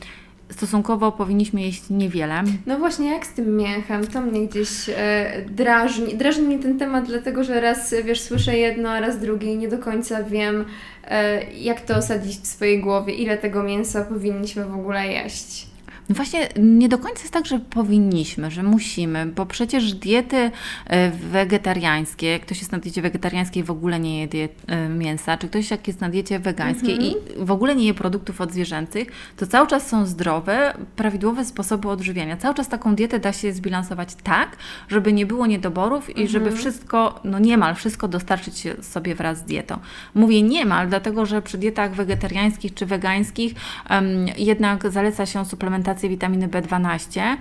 stosunkowo 0.50 1.12
powinniśmy 1.12 1.60
jeść 1.60 1.82
niewiele. 1.90 2.42
No 2.66 2.78
właśnie, 2.78 3.10
jak 3.10 3.26
z 3.26 3.32
tym 3.32 3.56
mięchem? 3.56 4.06
To 4.06 4.20
mnie 4.20 4.46
gdzieś 4.46 4.70
e, 4.88 5.44
drażni. 5.48 6.14
Drażni 6.14 6.46
mnie 6.46 6.58
ten 6.58 6.78
temat, 6.78 7.06
dlatego 7.06 7.44
że 7.44 7.60
raz, 7.60 7.94
wiesz, 8.04 8.20
słyszę 8.20 8.58
jedno, 8.58 8.90
a 8.90 9.00
raz 9.00 9.18
drugie 9.18 9.54
i 9.54 9.58
nie 9.58 9.68
do 9.68 9.78
końca 9.78 10.22
wiem, 10.22 10.64
e, 11.04 11.44
jak 11.52 11.80
to 11.80 11.96
osadzić 11.96 12.36
w 12.40 12.46
swojej 12.46 12.80
głowie, 12.80 13.14
ile 13.14 13.38
tego 13.38 13.62
mięsa 13.62 14.04
powinniśmy 14.04 14.64
w 14.64 14.74
ogóle 14.74 15.08
jeść. 15.08 15.69
No 16.10 16.16
właśnie, 16.16 16.48
nie 16.56 16.88
do 16.88 16.98
końca 16.98 17.20
jest 17.20 17.32
tak, 17.32 17.46
że 17.46 17.58
powinniśmy, 17.58 18.50
że 18.50 18.62
musimy, 18.62 19.26
bo 19.26 19.46
przecież 19.46 19.94
diety 19.94 20.50
e, 20.86 21.10
wegetariańskie, 21.10 22.26
jak 22.26 22.42
ktoś 22.42 22.58
jest 22.58 22.72
na 22.72 22.78
diecie 22.78 23.02
wegetariańskiej 23.02 23.64
w 23.64 23.70
ogóle 23.70 24.00
nie 24.00 24.20
je 24.20 24.28
die, 24.28 24.48
e, 24.66 24.88
mięsa, 24.88 25.36
czy 25.36 25.48
ktoś 25.48 25.70
jak 25.70 25.88
jest 25.88 26.00
na 26.00 26.08
diecie 26.08 26.38
wegańskiej 26.38 27.02
i 27.02 27.14
w 27.36 27.50
ogóle 27.50 27.76
nie 27.76 27.86
je 27.86 27.94
produktów 27.94 28.40
odzwierzęcych, 28.40 29.08
to 29.36 29.46
cały 29.46 29.66
czas 29.66 29.88
są 29.88 30.06
zdrowe, 30.06 30.74
prawidłowe 30.96 31.44
sposoby 31.44 31.88
odżywiania. 31.88 32.36
Cały 32.36 32.54
czas 32.54 32.68
taką 32.68 32.94
dietę 32.94 33.18
da 33.18 33.32
się 33.32 33.52
zbilansować 33.52 34.14
tak, 34.14 34.56
żeby 34.88 35.12
nie 35.12 35.26
było 35.26 35.46
niedoborów 35.46 36.16
i 36.16 36.28
żeby 36.28 36.52
wszystko, 36.52 37.20
no 37.24 37.38
niemal 37.38 37.74
wszystko 37.74 38.08
dostarczyć 38.08 38.62
sobie 38.80 39.14
wraz 39.14 39.38
z 39.38 39.42
dietą. 39.42 39.78
Mówię 40.14 40.42
niemal, 40.42 40.88
dlatego 40.88 41.26
że 41.26 41.42
przy 41.42 41.58
dietach 41.58 41.94
wegetariańskich 41.94 42.74
czy 42.74 42.86
wegańskich 42.86 43.54
em, 43.88 44.26
jednak 44.38 44.90
zaleca 44.90 45.26
się 45.26 45.44
suplementację 45.44 45.99
witaminy 46.08 46.48
B12. 46.48 47.36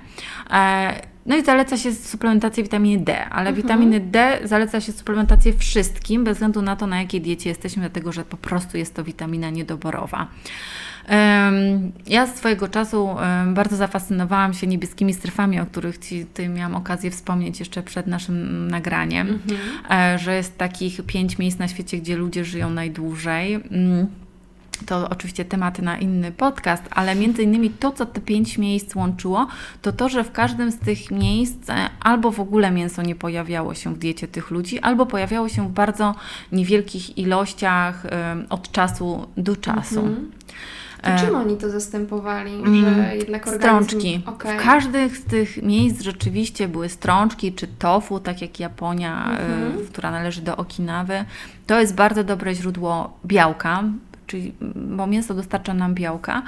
E, 0.50 1.10
no 1.26 1.38
i 1.38 1.44
zaleca 1.44 1.78
się 1.78 1.94
suplementację 1.94 2.64
witaminy 2.64 3.04
D, 3.04 3.26
ale 3.26 3.54
witaminy 3.54 4.00
D 4.00 4.40
zaleca 4.44 4.82
się 4.82 4.92
suplementację 4.92 5.54
wszystkim, 5.54 6.24
bez 6.24 6.34
względu 6.34 6.62
na 6.62 6.76
to, 6.76 6.88
na 6.88 7.02
jakiej 7.02 7.22
diecie 7.22 7.50
jesteśmy, 7.50 7.82
dlatego 7.82 8.12
że 8.12 8.26
po 8.26 8.38
prostu 8.38 8.78
jest 8.78 8.96
to 8.96 9.04
witamina 9.04 9.50
niedoborowa. 9.50 10.28
Ja 12.08 12.28
swojego 12.28 12.68
czasu 12.68 13.10
bardzo 13.54 13.76
zafascynowałam 13.76 14.54
się 14.54 14.68
niebieskimi 14.68 15.14
strefami, 15.14 15.60
o 15.60 15.66
których 15.66 15.98
Ci 15.98 16.26
ty 16.26 16.50
miałam 16.50 16.76
okazję 16.76 17.12
wspomnieć 17.12 17.60
jeszcze 17.60 17.84
przed 17.84 18.08
naszym 18.08 18.68
nagraniem, 18.68 19.40
e, 19.90 20.20
że 20.20 20.36
jest 20.36 20.58
takich 20.58 21.02
pięć 21.06 21.38
miejsc 21.38 21.60
na 21.60 21.68
świecie, 21.68 21.98
gdzie 21.98 22.16
ludzie 22.16 22.46
żyją 22.46 22.70
najdłużej. 22.70 23.60
Mm. 24.80 24.86
To 24.88 25.10
oczywiście 25.10 25.46
tematy 25.46 25.82
na 25.82 25.98
inny 25.98 26.32
podcast, 26.32 26.84
ale 26.92 27.16
między 27.16 27.44
innymi 27.44 27.70
to, 27.70 27.92
co 27.92 28.06
te 28.06 28.22
pięć 28.22 28.58
miejsc 28.58 28.96
łączyło, 28.96 29.48
to 29.82 29.92
to, 29.92 30.10
że 30.10 30.24
w 30.24 30.32
każdym 30.32 30.72
z 30.72 30.78
tych 30.80 31.12
miejsc 31.12 31.70
e, 31.70 31.90
albo 32.00 32.32
w 32.32 32.40
ogóle 32.40 32.72
mięso 32.72 33.02
nie 33.02 33.16
pojawiało 33.16 33.74
się 33.74 33.94
w 33.94 33.98
diecie 33.98 34.28
tych 34.28 34.52
ludzi, 34.52 34.80
albo 34.80 35.06
pojawiało 35.06 35.50
się 35.50 35.68
w 35.68 35.72
bardzo 35.72 36.16
niewielkich 36.52 37.18
ilościach 37.18 38.06
em, 38.06 38.46
od 38.50 38.72
czasu 38.72 39.28
do 39.38 39.56
czasu. 39.56 40.02
To 41.02 41.08
E, 41.08 41.20
czym 41.20 41.36
oni 41.36 41.58
to 41.58 41.70
zastępowali? 41.70 42.54
Mm, 42.54 42.96
Że 42.96 43.16
jednak 43.16 43.48
organizm... 43.48 43.86
Strączki. 43.88 44.22
Okej. 44.26 44.60
W 44.60 44.64
każdych 44.64 45.18
z 45.18 45.24
tych 45.24 45.64
miejsc 45.64 46.02
rzeczywiście 46.02 46.68
były 46.68 46.90
strączki 46.90 47.54
czy 47.54 47.68
tofu, 47.68 48.20
tak 48.20 48.42
jak 48.42 48.60
Japonia, 48.60 49.26
Mhm. 49.32 49.86
która 49.88 50.12
należy 50.12 50.42
do 50.42 50.58
Okinawy. 50.58 51.26
To 51.68 51.80
jest 51.80 51.96
bardzo 51.96 52.24
dobre 52.24 52.56
źródło 52.56 53.18
białka, 53.26 53.84
czyli, 54.30 54.54
bo 54.76 55.08
mięso 55.08 55.34
dostarcza 55.34 55.74
nam 55.74 55.94
białka. 55.96 56.42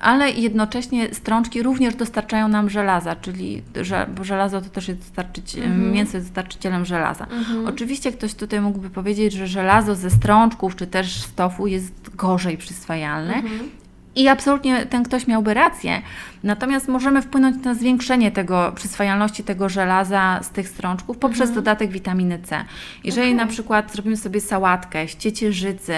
Ale 0.00 0.30
jednocześnie 0.30 1.14
strączki 1.14 1.62
również 1.62 1.94
dostarczają 1.94 2.48
nam 2.48 2.70
żelaza, 2.70 3.16
czyli 3.16 3.62
że, 3.80 4.06
bo 4.16 4.24
żelazo 4.24 4.60
to 4.60 4.68
też 4.70 4.88
jest 4.88 5.00
dostarczyć, 5.00 5.54
Mhm. 5.56 5.92
mięso 5.92 6.16
jest 6.16 6.26
dostarczycielem 6.28 6.84
żelaza. 6.84 7.26
Oczywiście 7.66 8.12
ktoś 8.12 8.34
tutaj 8.34 8.60
mógłby 8.60 8.90
powiedzieć, 8.90 9.32
że 9.32 9.46
żelazo 9.46 9.94
ze 9.94 10.10
strączków 10.10 10.76
czy 10.76 10.86
też 10.86 11.22
z 11.22 11.34
tofu 11.34 11.66
jest 11.66 12.16
gorzej 12.16 12.56
przyswajalne. 12.58 13.34
Mhm. 13.34 13.70
I 14.16 14.28
absolutnie 14.28 14.86
ten 14.86 15.02
ktoś 15.02 15.26
miałby 15.26 15.54
rację. 15.54 16.02
Natomiast 16.42 16.88
możemy 16.88 17.22
wpłynąć 17.22 17.64
na 17.64 17.74
zwiększenie 17.74 18.30
tego 18.30 18.72
przyswajalności 18.76 19.44
tego 19.44 19.68
żelaza 19.68 20.40
z 20.42 20.50
tych 20.50 20.68
strączków 20.68 21.18
poprzez 21.18 21.52
dodatek 21.52 21.90
witaminy 21.90 22.38
C. 22.38 22.64
Jeżeli 23.04 23.22
Mhm. 23.30 23.36
Okej. 23.38 23.46
na 23.46 23.52
przykład 23.52 23.92
zrobimy 23.92 24.16
sobie 24.16 24.40
sałatkę 24.40 25.08
z 25.08 25.16
ciecierzycy 25.16 25.94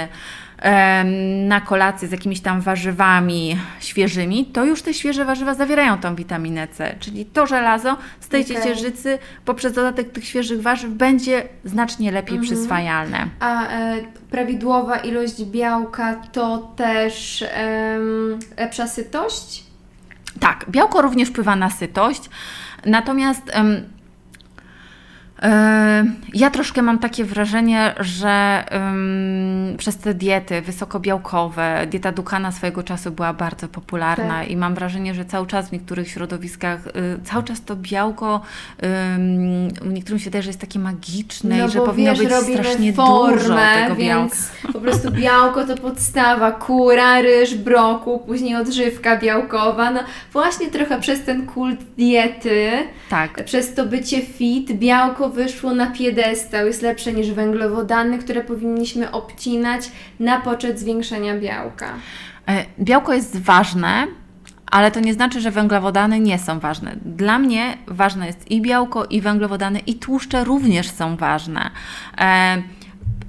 na 1.48 1.60
kolację 1.60 2.08
z 2.08 2.12
jakimiś 2.12 2.40
tam 2.40 2.60
warzywami 2.60 3.56
świeżymi, 3.80 4.46
to 4.46 4.64
już 4.64 4.82
te 4.82 4.94
świeże 4.94 5.24
warzywa 5.24 5.54
zawierają 5.54 5.98
tą 5.98 6.14
witaminę 6.14 6.68
C. 6.68 6.94
Czyli 7.00 7.26
to 7.26 7.46
żelazo 7.46 7.96
z 8.20 8.28
tej 8.28 8.44
Okej. 8.44 8.56
ciecierzycy 8.56 9.18
poprzez 9.44 9.72
dodatek 9.72 10.12
tych 10.12 10.24
świeżych 10.24 10.62
warzyw 10.62 10.90
będzie 10.90 11.48
znacznie 11.64 12.12
lepiej 12.12 12.36
Mhm. 12.36 12.54
przyswajalne. 12.56 13.26
A 13.40 13.68
e, 13.68 13.96
prawidłowa 14.30 14.96
ilość 14.96 15.44
białka 15.44 16.14
to 16.32 16.58
też 16.76 17.44
em, 17.52 18.38
lepsza 18.58 18.86
sytość? 18.86 19.64
Tak, 20.40 20.64
białko 20.70 21.02
również 21.02 21.28
wpływa 21.28 21.56
na 21.56 21.70
sytość, 21.70 22.30
natomiast 22.86 23.50
e, 23.54 23.64
ja 26.34 26.50
troszkę 26.50 26.82
mam 26.82 26.98
takie 26.98 27.24
wrażenie, 27.24 27.94
że 28.00 28.64
em, 28.70 29.74
przez 29.78 29.96
te 29.96 30.14
diety 30.14 30.62
wysokobiałkowe, 30.62 31.86
dieta 31.90 32.12
Dukana 32.12 32.52
swojego 32.52 32.82
czasu 32.82 33.10
była 33.10 33.32
bardzo 33.32 33.68
popularna 33.68 34.40
Tak. 34.40 34.50
i 34.50 34.56
mam 34.56 34.74
wrażenie, 34.74 35.14
że 35.14 35.24
cały 35.24 35.46
czas 35.46 35.68
w 35.68 35.72
niektórych 35.72 36.08
środowiskach, 36.08 36.86
y, 36.86 36.90
cały 37.24 37.42
czas 37.44 37.64
to 37.64 37.76
białko 37.76 38.40
ym, 39.16 39.68
niektórym 39.94 40.18
się 40.18 40.24
wydaje, 40.24 40.42
że 40.42 40.48
jest 40.48 40.60
takie 40.60 40.78
magiczne 40.78 41.66
i 41.66 41.70
że 41.70 41.78
No 41.78 41.84
powinno 41.86 42.14
wiesz, 42.14 42.20
być 42.44 42.58
strasznie 42.58 42.92
formę, 42.92 43.32
dużo 43.38 43.54
tego 43.84 43.96
białka. 43.96 44.36
po 44.72 44.80
prostu 44.80 45.10
białko 45.10 45.66
to 45.66 45.76
podstawa, 45.76 46.52
kura, 46.52 47.20
ryż, 47.20 47.54
brokuł, 47.54 48.18
później 48.18 48.56
odżywka 48.56 49.16
białkowa. 49.18 49.90
No 49.90 50.00
właśnie 50.32 50.70
trochę 50.70 51.00
przez 51.00 51.22
ten 51.24 51.46
kult 51.46 51.80
diety, 51.98 52.70
Tak. 53.10 53.44
przez 53.44 53.74
to 53.74 53.86
bycie 53.86 54.20
fit, 54.20 54.72
białko 54.72 55.31
wyszło 55.32 55.74
na 55.74 55.90
piedestał, 55.90 56.66
jest 56.66 56.82
lepsze 56.82 57.12
niż 57.12 57.30
węglowodany, 57.30 58.18
które 58.18 58.44
powinniśmy 58.44 59.10
obcinać 59.10 59.90
na 60.20 60.40
poczet 60.40 60.78
zwiększenia 60.80 61.38
białka. 61.38 61.88
E, 62.48 62.64
Białko 62.80 63.14
jest 63.14 63.40
ważne, 63.42 64.06
ale 64.66 64.90
to 64.90 65.00
nie 65.00 65.14
znaczy, 65.14 65.40
że 65.40 65.50
węglowodany 65.50 66.20
nie 66.20 66.38
są 66.38 66.58
ważne. 66.58 66.96
Dla 67.04 67.38
mnie 67.38 67.76
ważne 67.86 68.26
jest 68.26 68.50
i 68.50 68.60
białko, 68.60 69.04
i 69.04 69.20
węglowodany, 69.20 69.78
i 69.78 69.94
tłuszcze 69.94 70.44
również 70.44 70.90
są 70.90 71.16
ważne. 71.16 71.70
E, 72.18 72.62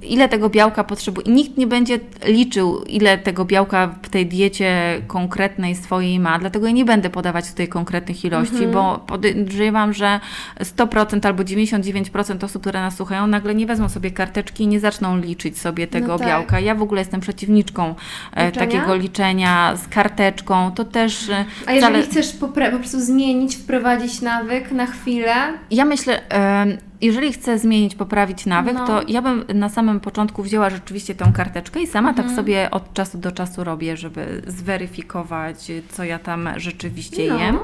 ile 0.08 0.28
tego 0.28 0.50
białka 0.50 0.84
potrzebuje. 0.84 1.26
Nikt 1.32 1.56
nie 1.58 1.66
będzie 1.66 2.00
liczył, 2.26 2.82
ile 2.84 3.18
tego 3.18 3.44
białka 3.44 3.94
w 4.02 4.08
tej 4.08 4.26
diecie 4.26 5.00
konkretnej 5.06 5.74
swojej 5.74 6.20
ma, 6.20 6.38
dlatego 6.38 6.66
ja 6.66 6.72
nie 6.72 6.84
będę 6.84 7.10
podawać 7.10 7.50
tutaj 7.50 7.68
konkretnych 7.68 8.24
ilości, 8.24 8.54
Mhm. 8.64 8.72
bo 8.72 8.98
podejrzewam, 9.06 9.92
że 9.92 10.20
100% 10.60 11.26
albo 11.26 11.42
99% 11.44 12.44
osób, 12.44 12.62
które 12.62 12.80
nas 12.80 12.96
słuchają, 12.96 13.26
nagle 13.26 13.54
nie 13.54 13.66
wezmą 13.66 13.88
sobie 13.88 14.10
karteczki 14.10 14.64
i 14.64 14.66
nie 14.66 14.80
zaczną 14.80 15.18
liczyć 15.18 15.58
sobie 15.58 15.86
tego 15.86 16.06
No 16.08 16.18
tak. 16.18 16.26
białka. 16.28 16.60
Ja 16.60 16.74
w 16.74 16.82
ogóle 16.82 17.00
jestem 17.00 17.20
przeciwniczką 17.20 17.94
e, 18.34 18.46
Liczenia? 18.46 18.66
takiego 18.66 18.94
liczenia 18.94 19.76
z 19.76 19.88
karteczką. 19.88 20.72
To 20.72 20.84
też 20.84 21.28
e, 21.30 21.44
A 21.66 21.72
jeżeli 21.72 22.02
wcale- 22.02 22.10
chcesz 22.10 22.32
po 22.32 22.48
prostu 22.48 23.00
zmienić, 23.00 23.56
wprowadzić 23.56 24.20
nawyk 24.20 24.72
na 24.72 24.86
chwilę, 24.86 25.34
Ja 25.70 25.84
myślę, 25.84 26.28
em, 26.28 26.78
jeżeli 27.04 27.32
chcę 27.32 27.58
zmienić, 27.58 27.94
poprawić 27.94 28.46
nawyk, 28.46 28.74
No. 28.74 28.86
to 28.86 29.02
ja 29.08 29.22
bym 29.22 29.44
na 29.54 29.68
samym 29.68 30.00
początku 30.00 30.42
wzięła 30.42 30.70
rzeczywiście 30.70 31.14
tą 31.14 31.32
karteczkę 31.32 31.80
i 31.82 31.86
sama 31.86 32.08
Mhm. 32.08 32.28
tak 32.28 32.36
sobie 32.36 32.70
od 32.70 32.94
czasu 32.94 33.18
do 33.18 33.32
czasu 33.32 33.64
robię, 33.64 33.96
żeby 33.96 34.42
zweryfikować, 34.46 35.56
co 35.88 36.04
ja 36.04 36.18
tam 36.18 36.48
rzeczywiście 36.56 37.28
No. 37.28 37.38
jem. 37.38 37.58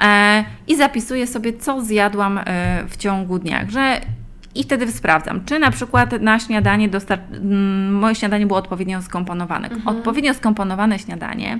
E, 0.00 0.44
I 0.68 0.76
zapisuję 0.76 1.26
sobie, 1.26 1.52
co 1.52 1.84
zjadłam 1.84 2.38
e, 2.38 2.84
w 2.88 2.96
ciągu 2.96 3.38
dnia, 3.38 3.66
że 3.68 4.00
i 4.60 4.62
wtedy 4.62 4.92
sprawdzam, 4.92 5.44
czy 5.44 5.58
na 5.58 5.70
przykład 5.70 6.12
na 6.20 6.38
śniadanie 6.40 6.88
dostar- 6.88 7.18
mm, 7.32 7.94
moje 7.94 8.14
śniadanie 8.14 8.46
było 8.46 8.58
odpowiednio 8.58 9.02
skomponowane. 9.02 9.68
Mhm. 9.70 9.96
Odpowiednio 9.96 10.34
skomponowane 10.34 10.98
śniadanie 10.98 11.58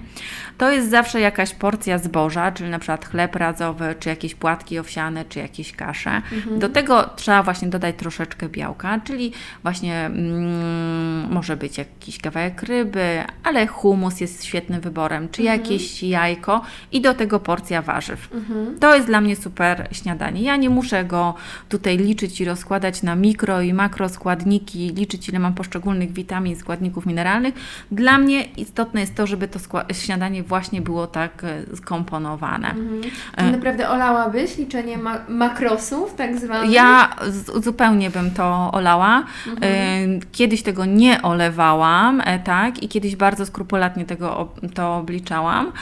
to 0.59 0.71
jest 0.73 0.91
zawsze 0.91 1.21
jakaś 1.21 1.55
porcja 1.55 1.99
zboża, 1.99 2.53
czyli 2.53 2.71
na 2.71 2.79
przykład 2.79 3.05
chleb 3.05 3.37
radzowy, 3.37 3.95
czy 4.01 4.09
jakieś 4.09 4.35
płatki 4.35 4.79
owsiane, 4.79 5.25
czy 5.25 5.39
jakieś 5.39 5.73
kasze. 5.73 6.11
Mhm. 6.33 6.59
Do 6.59 6.69
tego 6.69 7.11
trzeba 7.17 7.43
właśnie 7.43 7.69
dodać 7.69 7.95
troszeczkę 7.99 8.49
białka, 8.49 9.01
czyli 9.05 9.33
właśnie 9.63 10.07
mm, 10.07 11.33
może 11.33 11.57
być 11.57 11.79
jakiś 11.79 12.19
kawałek 12.19 12.63
ryby, 12.63 13.23
ale 13.45 13.67
humus 13.67 14.21
jest 14.21 14.45
świetnym 14.45 14.81
wyborem, 14.81 15.29
czy 15.29 15.43
Mhm. 15.43 15.61
jakieś 15.61 16.03
jajko 16.03 16.63
i 16.93 17.01
do 17.01 17.15
tego 17.15 17.41
porcja 17.41 17.83
warzyw. 17.83 18.29
Mhm. 18.35 18.79
To 18.79 18.95
jest 18.95 19.07
dla 19.07 19.21
mnie 19.21 19.37
super 19.37 19.89
śniadanie. 19.93 20.43
Ja 20.43 20.57
nie 20.57 20.71
muszę 20.71 21.05
go 21.05 21.35
tutaj 21.69 21.99
liczyć 21.99 22.41
i 22.41 22.45
rozkładać 22.45 22.86
na 23.03 23.15
mikro 23.15 23.61
i 23.61 23.73
makro 23.73 24.09
składniki, 24.09 24.89
liczyć 24.89 25.29
ile 25.29 25.39
mam 25.39 25.55
poszczególnych 25.55 26.13
witamin, 26.13 26.57
składników 26.57 27.07
mineralnych. 27.07 27.55
Dla 27.91 28.19
mnie 28.19 28.43
istotne 28.43 29.01
jest 29.01 29.15
to, 29.15 29.27
żeby 29.27 29.49
to 29.49 29.59
śniadanie 29.93 30.43
właśnie 30.43 30.81
było 30.81 31.07
tak 31.07 31.45
e, 31.45 31.77
skomponowane. 31.77 32.71
Mhm. 32.71 33.01
E. 33.37 33.45
Czy 33.45 33.53
naprawdę 33.53 33.91
olałabyś 33.91 34.59
liczenie 34.59 34.99
ma- 34.99 35.21
makrosów, 35.29 36.15
tak 36.15 36.39
zwanych? 36.39 36.71
Ja 36.71 37.17
zupełnie 37.63 38.11
bym 38.11 38.31
to 38.31 38.71
olała. 38.73 39.25
Mhm. 39.47 39.63
E, 39.63 40.27
Kiedyś 40.33 40.63
tego 40.63 40.85
nie 40.85 41.23
olewałam, 41.23 42.23
tak, 42.45 42.83
i 42.83 42.89
kiedyś 42.89 43.17
bardzo 43.17 43.47
skrupulatnie 43.47 44.05
tego 44.05 44.49
to 44.75 44.97
obliczałam. 44.97 45.73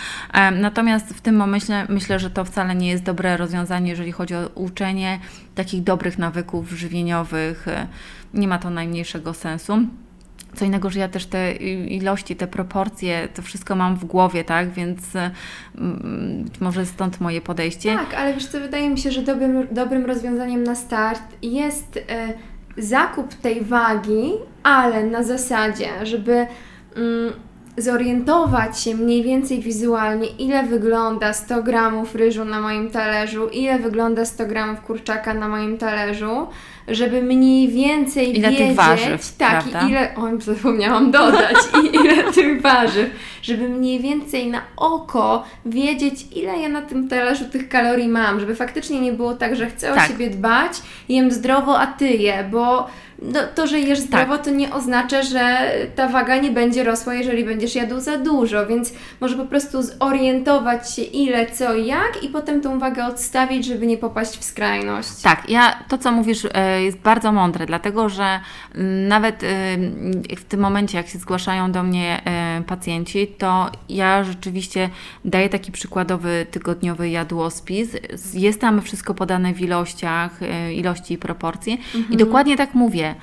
Natomiast 0.53 1.09
w 1.09 1.21
tym 1.21 1.37
momencie 1.37 1.87
myślę, 1.88 2.19
że 2.19 2.31
to 2.31 2.45
wcale 2.45 2.75
nie 2.75 2.88
jest 2.88 3.03
dobre 3.05 3.37
rozwiązanie, 3.37 3.90
jeżeli 3.90 4.12
chodzi 4.12 4.35
o 4.35 4.49
uczenie 4.55 5.21
takich 5.55 5.83
dobrych 5.83 6.19
nawyków 6.19 6.71
żywieniowych. 6.71 7.69
E, 7.69 7.87
Nie 8.35 8.49
ma 8.49 8.59
to 8.59 8.71
najmniejszego 8.71 9.35
sensu. 9.35 9.79
Co 10.55 10.64
innego, 10.64 10.90
że 10.90 11.01
ja 11.01 11.09
też 11.09 11.27
te 11.27 11.53
ilości, 11.87 12.37
te 12.37 12.47
proporcje, 12.47 13.29
to 13.35 13.43
wszystko 13.43 13.77
mam 13.77 13.97
w 13.97 14.05
głowie, 14.05 14.45
tak? 14.45 14.71
Więc 14.71 15.17
e, 15.17 15.31
mm, 15.79 16.45
być 16.45 16.61
może 16.61 16.87
stąd 16.87 17.21
moje 17.21 17.40
podejście. 17.40 17.95
Tak, 17.95 18.14
ale 18.14 18.35
wiesz 18.35 18.47
co, 18.47 18.61
wydaje 18.61 18.90
mi 18.90 18.99
się, 18.99 19.11
że 19.11 19.23
dobrym, 19.23 19.67
dobrym 19.71 20.07
rozwiązaniem 20.07 20.64
na 20.64 20.75
start 20.75 21.23
jest 21.43 21.97
e, 21.97 22.33
zakup 22.77 23.35
tej 23.35 23.64
wagi, 23.64 24.33
ale 24.62 25.05
na 25.05 25.23
zasadzie, 25.23 25.88
żeby 26.03 26.47
mm, 26.97 27.33
zorientować 27.76 28.80
się 28.80 28.94
mniej 28.94 29.22
więcej 29.22 29.60
wizualnie, 29.60 30.26
ile 30.26 30.62
wygląda 30.62 31.32
100 31.32 31.62
gramów 31.62 32.14
ryżu 32.14 32.44
na 32.44 32.60
moim 32.60 32.90
talerzu, 32.90 33.48
ile 33.48 33.78
wygląda 33.78 34.24
100 34.24 34.46
gramów 34.46 34.80
kurczaka 34.80 35.34
na 35.34 35.48
moim 35.48 35.78
talerzu, 35.78 36.46
żeby 36.88 37.23
mniej 37.23 37.68
więcej 37.68 38.38
Ile 38.38 38.49
tych 38.49 38.59
wiedzieć, 38.59 38.77
warzyw, 38.77 39.37
tak, 39.37 39.51
prawda? 39.51 39.87
i 39.87 39.90
ile, 39.90 40.14
oj, 40.16 40.40
zapomniałam 40.40 41.11
dodać, 41.11 41.57
i 41.83 41.97
ile 41.97 42.33
tych 42.33 42.62
warzyw, 42.62 43.11
żeby 43.42 43.68
mniej 43.68 44.01
więcej 44.01 44.47
na 44.47 44.62
oko 44.77 45.44
wiedzieć, 45.66 46.27
ile 46.33 46.59
ja 46.59 46.68
na 46.68 46.83
tym 46.83 47.09
talerzu 47.09 47.44
tych 47.44 47.68
kalorii 47.68 48.09
mam, 48.09 48.40
żeby 48.40 48.55
faktycznie 48.55 49.01
nie 49.01 49.12
było 49.12 49.35
tak, 49.35 49.57
że 49.57 49.66
chcę 49.66 49.92
o 49.92 49.94
Tak. 49.94 50.09
siebie 50.09 50.31
dbać, 50.31 50.73
jem 51.09 51.31
zdrowo, 51.31 51.81
a 51.81 51.87
ty 51.87 52.09
je, 52.09 52.49
bo 52.51 52.87
no, 53.23 53.40
to, 53.55 53.66
że 53.66 53.81
jesz 53.81 53.99
zdrowo, 53.99 54.37
Tak. 54.37 54.44
to 54.44 54.51
nie 54.51 54.73
oznacza, 54.75 55.23
że 55.23 55.70
ta 55.97 56.09
waga 56.09 56.37
nie 56.37 56.51
będzie 56.51 56.85
rosła, 56.85 57.14
jeżeli 57.14 57.44
będziesz 57.44 57.75
jadł 57.75 58.01
za 58.01 58.18
dużo, 58.18 58.66
więc 58.66 58.92
może 59.20 59.37
po 59.37 59.44
prostu 59.47 59.83
zorientować 59.83 60.94
się 60.94 61.03
ile, 61.03 61.47
co 61.47 61.75
i 61.75 61.87
jak 61.87 62.23
i 62.23 62.29
potem 62.29 62.61
tą 62.61 62.79
wagę 62.79 63.07
odstawić, 63.07 63.64
żeby 63.64 63.87
nie 63.87 63.99
popaść 63.99 64.38
w 64.38 64.44
skrajność. 64.44 65.23
Tak, 65.23 65.51
ja 65.51 65.79
to 65.88 65.99
co 65.99 66.12
mówisz 66.12 66.44
e, 66.55 66.73
jest 66.82 66.98
bardzo 66.98 67.32
mądre, 67.32 67.66
dlatego 67.66 68.08
że 68.08 68.40
mm, 68.74 69.08
nawet 69.08 69.42
e, 69.42 69.46
w 70.37 70.44
tym 70.48 70.60
momencie, 70.60 70.98
jak 70.98 71.08
się 71.08 71.18
zgłaszają 71.18 71.72
do 71.72 71.82
mnie 71.82 72.20
e, 72.24 72.62
pacjenci, 72.66 73.26
to 73.26 73.70
ja 73.88 74.24
rzeczywiście 74.24 74.90
daję 75.24 75.48
taki 75.48 75.72
przykładowy 75.72 76.46
tygodniowy 76.50 77.08
jadłospis. 77.08 77.96
Jest 78.34 78.60
tam 78.60 78.82
wszystko 78.82 79.14
podane 79.14 79.54
w 79.54 79.60
ilościach, 79.60 80.42
e, 80.42 80.74
ilości 80.74 81.14
i 81.14 81.18
proporcji 81.18 81.80
i 82.10 82.16
dokładnie 82.16 82.56
tak 82.56 82.74
mówię. 82.74 83.14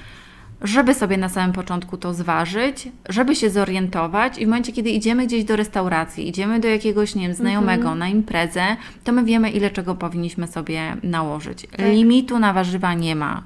Żeby 0.62 0.94
sobie 0.94 1.18
na 1.18 1.30
samym 1.30 1.54
początku 1.54 1.98
to 1.98 2.14
zważyć, 2.14 2.90
żeby 3.10 3.36
się 3.36 3.50
zorientować, 3.50 4.38
i 4.38 4.46
w 4.46 4.48
momencie, 4.48 4.72
kiedy 4.72 4.90
idziemy 4.90 5.28
gdzieś 5.28 5.44
do 5.44 5.56
restauracji, 5.56 6.30
idziemy 6.30 6.60
do 6.60 6.68
jakiegoś, 6.68 7.16
nie 7.16 7.28
wiem, 7.28 7.36
znajomego 7.36 7.96
na 7.96 8.08
imprezę, 8.08 8.78
to 9.04 9.12
my 9.12 9.24
wiemy, 9.24 9.50
ile 9.50 9.70
czego 9.70 9.96
powinniśmy 9.96 10.48
sobie 10.48 10.98
nałożyć. 11.04 11.68
Limitu 11.78 12.40
na 12.40 12.54
warzywa 12.54 12.94
nie 12.94 13.16
ma. 13.16 13.44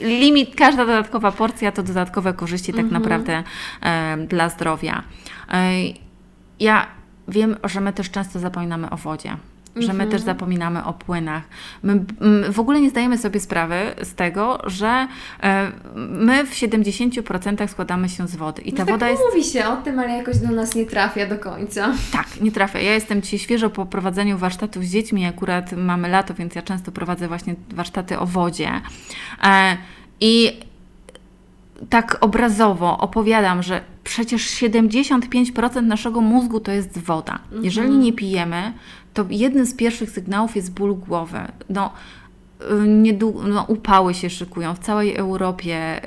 Limit, 0.00 0.54
każda 0.56 0.86
dodatkowa 0.86 1.32
porcja 1.32 1.72
to 1.72 1.82
dodatkowe 1.82 2.32
korzyści 2.32 2.72
tak 2.72 2.90
naprawdę 2.90 3.42
e, 3.82 4.16
dla 4.16 4.48
zdrowia. 4.48 5.02
E, 5.52 5.72
ja 6.60 6.86
wiem, 7.28 7.56
że 7.64 7.80
my 7.80 7.92
też 7.92 8.10
często 8.10 8.38
zapominamy 8.38 8.90
o 8.90 8.96
wodzie. 8.96 9.36
Że 9.76 9.92
my 9.92 10.06
też 10.06 10.20
zapominamy 10.20 10.84
o 10.84 10.92
płynach. 10.92 11.42
My 11.82 12.04
w 12.52 12.60
ogóle 12.60 12.80
nie 12.80 12.90
zdajemy 12.90 13.18
sobie 13.18 13.40
sprawy 13.40 13.76
z 14.02 14.14
tego, 14.14 14.58
że 14.66 15.08
e, 15.42 15.72
my 15.96 16.46
w 16.46 16.50
70% 16.54 17.68
składamy 17.68 18.08
się 18.08 18.28
z 18.28 18.36
wody. 18.36 18.62
I 18.62 18.72
ta 18.72 18.78
No 18.78 18.86
tak 18.86 18.94
woda 18.94 19.08
jest 19.08 19.22
mówi 19.32 19.44
się 19.44 19.66
o 19.66 19.76
tym, 19.76 19.98
ale 19.98 20.16
jakoś 20.16 20.38
do 20.38 20.50
nas 20.50 20.74
nie 20.74 20.86
trafia 20.86 21.26
do 21.26 21.38
końca. 21.38 21.92
tak, 22.12 22.26
nie 22.40 22.52
trafia. 22.52 22.80
Ja 22.80 22.94
jestem 22.94 23.22
dzisiaj 23.22 23.38
świeżo 23.38 23.70
po 23.70 23.86
prowadzeniu 23.86 24.38
warsztatów 24.38 24.84
z 24.84 24.90
dziećmi. 24.92 25.26
Akurat 25.26 25.72
mamy 25.72 26.08
lato, 26.08 26.34
więc 26.34 26.54
ja 26.54 26.62
często 26.62 26.92
prowadzę 26.92 27.28
właśnie 27.28 27.54
warsztaty 27.74 28.18
o 28.18 28.26
wodzie. 28.26 28.70
E, 29.44 29.76
I 30.20 30.60
tak 31.90 32.18
obrazowo 32.20 32.98
opowiadam, 32.98 33.62
że 33.62 33.80
przecież 34.04 34.42
75% 34.42 35.82
naszego 35.82 36.20
mózgu 36.20 36.60
to 36.60 36.72
jest 36.72 36.98
woda. 36.98 37.38
Jeżeli 37.62 37.90
nie 37.96 38.12
pijemy, 38.12 38.72
to 39.14 39.26
jednym 39.30 39.66
z 39.66 39.74
pierwszych 39.74 40.10
sygnałów 40.10 40.56
jest 40.56 40.72
ból 40.72 40.94
głowy. 40.94 41.38
No, 41.70 41.92
y, 42.60 42.64
niedłu- 42.86 43.48
no, 43.48 43.64
upały 43.68 44.14
się 44.14 44.30
szykują 44.30 44.74
w 44.74 44.78
całej 44.78 45.16
Europie. 45.16 46.00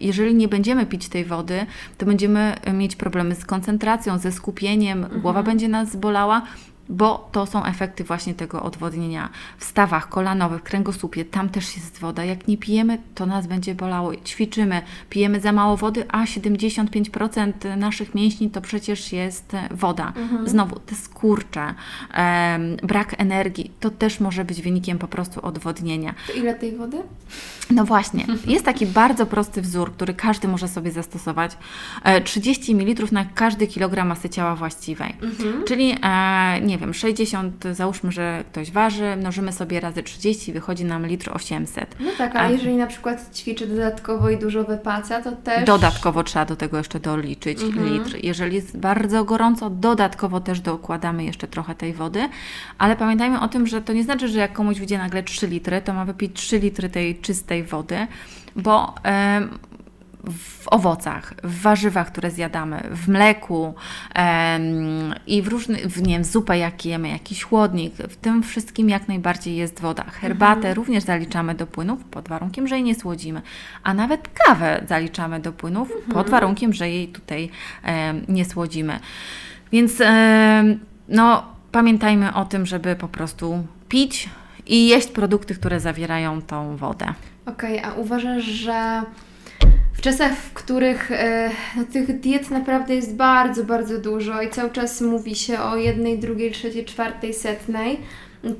Jeżeli 0.00 0.34
nie 0.34 0.48
będziemy 0.48 0.86
pić 0.86 1.08
tej 1.08 1.24
wody, 1.24 1.66
to 1.98 2.06
będziemy 2.06 2.54
mieć 2.74 2.96
problemy 2.96 3.34
z 3.34 3.44
koncentracją, 3.44 4.18
ze 4.18 4.32
skupieniem, 4.32 5.06
głowa 5.22 5.42
będzie 5.42 5.68
nas 5.68 5.96
bolała. 5.96 6.42
Bo 6.88 7.28
to 7.32 7.46
są 7.46 7.64
efekty 7.64 8.04
właśnie 8.04 8.34
tego 8.34 8.62
odwodnienia 8.62 9.28
w 9.58 9.64
stawach 9.64 10.08
kolanowych, 10.08 10.62
kręgosłupie, 10.62 11.24
tam 11.24 11.48
też 11.48 11.76
jest 11.76 11.98
woda. 11.98 12.24
Jak 12.24 12.48
nie 12.48 12.56
pijemy, 12.56 12.98
to 13.14 13.26
nas 13.26 13.46
będzie 13.46 13.74
bolało. 13.74 14.16
Ćwiczymy, 14.16 14.82
pijemy 15.10 15.40
za 15.40 15.52
mało 15.52 15.76
wody, 15.76 16.04
a 16.08 16.24
75% 16.24 17.76
naszych 17.76 18.14
mięśni 18.14 18.50
to 18.50 18.60
przecież 18.60 19.12
jest 19.12 19.54
e, 19.54 19.68
woda. 19.70 20.12
Znowu 20.46 20.78
te 20.78 20.94
skurcze, 20.94 21.74
em, 22.14 22.76
brak 22.76 23.14
energii, 23.20 23.70
to 23.80 23.90
też 23.90 24.20
może 24.20 24.44
być 24.44 24.62
wynikiem 24.62 24.98
po 24.98 25.08
prostu 25.08 25.46
odwodnienia. 25.46 26.14
To 26.26 26.32
ile 26.32 26.54
tej 26.54 26.76
wody? 26.76 26.96
No 27.70 27.84
właśnie, 27.84 28.26
jest 28.46 28.64
taki 28.64 28.86
bardzo 28.86 29.26
prosty 29.26 29.62
wzór, 29.62 29.92
który 29.92 30.14
każdy 30.14 30.48
może 30.48 30.68
sobie 30.68 30.90
zastosować. 30.90 31.56
E, 32.04 32.20
30 32.20 32.74
ml 32.74 33.06
na 33.12 33.24
każdy 33.24 33.66
kilogram 33.66 34.08
masy 34.08 34.28
ciała 34.28 34.56
właściwej. 34.56 35.14
Czyli, 35.66 35.96
e, 36.02 36.60
nie 36.60 36.71
wiem, 36.78 36.94
60, 36.94 37.64
załóżmy, 37.72 38.12
że 38.12 38.44
ktoś 38.52 38.70
waży, 38.70 39.16
mnożymy 39.16 39.52
sobie 39.52 39.80
razy 39.80 40.02
30, 40.02 40.52
wychodzi 40.52 40.84
nam 40.84 41.06
litr 41.06 41.30
800. 41.34 41.96
No 42.00 42.10
tak, 42.18 42.36
a 42.36 42.40
A- 42.40 42.50
jeżeli 42.50 42.76
na 42.76 42.86
przykład 42.86 43.36
ćwiczy 43.36 43.66
dodatkowo 43.66 44.30
i 44.30 44.38
dużo 44.38 44.64
wypaca, 44.64 45.22
to 45.22 45.32
też... 45.32 45.64
Dodatkowo 45.64 46.24
trzeba 46.24 46.44
do 46.44 46.56
tego 46.56 46.78
jeszcze 46.78 47.00
doliczyć 47.00 47.58
litr. 47.62 48.16
Jeżeli 48.22 48.56
jest 48.56 48.78
bardzo 48.78 49.24
gorąco, 49.24 49.70
dodatkowo 49.70 50.40
też 50.40 50.60
dokładamy 50.60 51.24
jeszcze 51.24 51.48
trochę 51.48 51.74
tej 51.74 51.92
wody, 51.92 52.28
ale 52.78 52.96
pamiętajmy 52.96 53.40
o 53.40 53.48
tym, 53.48 53.66
że 53.66 53.82
to 53.82 53.92
nie 53.92 54.04
znaczy, 54.04 54.28
że 54.28 54.38
jak 54.38 54.52
komuś 54.52 54.78
wyjdzie 54.78 54.98
nagle 54.98 55.22
3 55.22 55.46
litry, 55.46 55.82
to 55.82 55.92
ma 55.94 56.04
wypić 56.04 56.36
3 56.36 56.58
litry 56.58 56.88
tej 56.88 57.16
czystej 57.20 57.64
wody, 57.64 58.06
bo 58.56 58.94
em, 59.02 59.58
w 60.30 60.68
owocach, 60.68 61.34
w 61.42 61.60
warzywach, 61.60 62.12
które 62.12 62.30
zjadamy, 62.30 62.82
w 62.90 63.08
mleku 63.08 63.74
em, 64.14 65.14
i 65.26 65.42
w 65.42 65.48
różnych, 65.48 65.86
w, 65.86 66.02
nie 66.02 66.14
wiem, 66.14 66.24
zupę 66.24 66.58
jak 66.58 66.86
jemy, 66.86 67.08
jakiś 67.08 67.42
chłodnik, 67.42 67.94
w 67.94 68.16
tym 68.16 68.42
wszystkim 68.42 68.88
jak 68.88 69.08
najbardziej 69.08 69.56
jest 69.56 69.80
woda. 69.80 70.04
Herbatę 70.04 70.74
również 70.74 71.04
zaliczamy 71.04 71.54
do 71.54 71.66
płynów 71.66 72.04
pod 72.04 72.28
warunkiem, 72.28 72.68
że 72.68 72.74
jej 72.74 72.84
nie 72.84 72.94
słodzimy, 72.94 73.42
a 73.82 73.94
nawet 73.94 74.28
kawę 74.28 74.84
zaliczamy 74.88 75.40
do 75.40 75.52
płynów 75.52 75.88
pod 76.12 76.30
warunkiem, 76.30 76.72
że 76.72 76.90
jej 76.90 77.08
tutaj 77.08 77.50
em, 77.82 78.24
nie 78.28 78.44
słodzimy. 78.44 79.00
Więc 79.72 80.00
em, 80.00 80.78
no, 81.08 81.46
pamiętajmy 81.72 82.34
o 82.34 82.44
tym, 82.44 82.66
żeby 82.66 82.96
po 82.96 83.08
prostu 83.08 83.66
pić 83.88 84.30
i 84.66 84.88
jeść 84.88 85.08
produkty, 85.08 85.54
które 85.54 85.80
zawierają 85.80 86.42
tą 86.42 86.76
wodę. 86.76 87.14
Okej, 87.46 87.80
a 87.84 87.92
uważasz, 87.92 88.44
że 88.44 89.02
czasach, 90.02 90.36
w 90.36 90.52
których 90.52 91.10
e, 91.12 91.50
no, 91.76 91.84
tych 91.92 92.20
diet 92.20 92.50
naprawdę 92.50 92.94
jest 92.94 93.14
bardzo, 93.14 93.64
bardzo 93.64 93.98
dużo 93.98 94.42
i 94.42 94.50
cały 94.50 94.70
czas 94.70 95.00
mówi 95.00 95.34
się 95.34 95.60
o 95.60 95.76
jednej, 95.76 96.18
drugiej, 96.18 96.52
trzeciej, 96.52 96.84
czwartej, 96.84 97.34
setnej, 97.34 98.00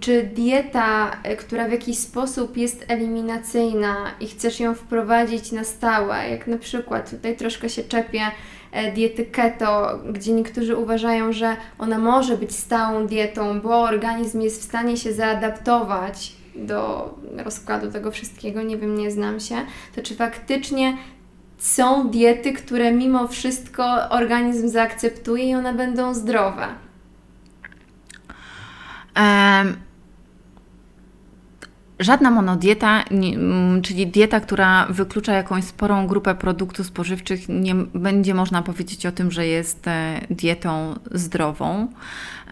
czy 0.01 0.23
dieta, 0.23 1.11
e, 1.23 1.37
która 1.37 1.69
w 1.69 1.73
jakiś 1.73 1.99
sposób 1.99 2.57
jest 2.57 2.85
eliminacyjna 2.89 3.97
i 4.21 4.29
chcesz 4.29 4.61
ją 4.61 4.75
wprowadzić 4.75 5.53
na 5.53 5.65
stałe, 5.65 6.29
jak 6.31 6.47
na 6.47 6.59
przykład 6.59 7.11
tutaj 7.11 7.37
troszkę 7.37 7.69
się 7.69 7.85
czepię 7.85 8.23
e, 8.73 8.93
diety 8.93 9.27
keto, 9.27 9.99
gdzie 10.13 10.33
niektórzy 10.33 10.77
uważają, 10.77 11.33
że 11.33 11.57
ona 11.79 11.99
może 11.99 12.37
być 12.37 12.53
stałą 12.55 13.07
dietą, 13.07 13.61
bo 13.61 13.83
organizm 13.83 14.41
jest 14.41 14.61
w 14.61 14.65
stanie 14.65 14.97
się 14.97 15.13
zaadaptować 15.13 16.33
do 16.55 17.15
rozkładu 17.45 17.91
tego 17.91 18.11
wszystkiego, 18.11 18.63
nie 18.63 18.77
wiem, 18.77 18.99
nie 18.99 19.11
znam 19.11 19.41
się, 19.41 19.57
to 19.95 20.03
czy 20.03 20.15
faktycznie 20.15 20.97
są 21.63 22.09
diety, 22.11 22.53
które 22.53 22.93
mimo 22.93 23.29
wszystko 23.29 24.09
organizm 24.11 24.69
zaakceptuje 24.69 25.51
i 25.51 25.55
one 25.55 25.75
będą 25.75 26.15
zdrowe? 26.15 26.67
Em, 29.15 29.77
Żadna 31.99 32.31
monodieta, 32.31 33.05
nie, 33.11 33.37
czyli 33.83 34.07
dieta, 34.07 34.41
która 34.41 34.87
wyklucza 34.91 35.33
jakąś 35.33 35.65
sporą 35.65 36.07
grupę 36.07 36.35
produktów 36.35 36.87
spożywczych, 36.87 37.49
nie 37.49 37.75
będzie 37.75 38.35
można 38.35 38.63
powiedzieć 38.63 39.07
o 39.07 39.13
tym, 39.13 39.31
że 39.31 39.47
jest 39.47 39.89
e, 39.89 40.21
dietą 40.31 40.95
zdrową. 41.11 41.89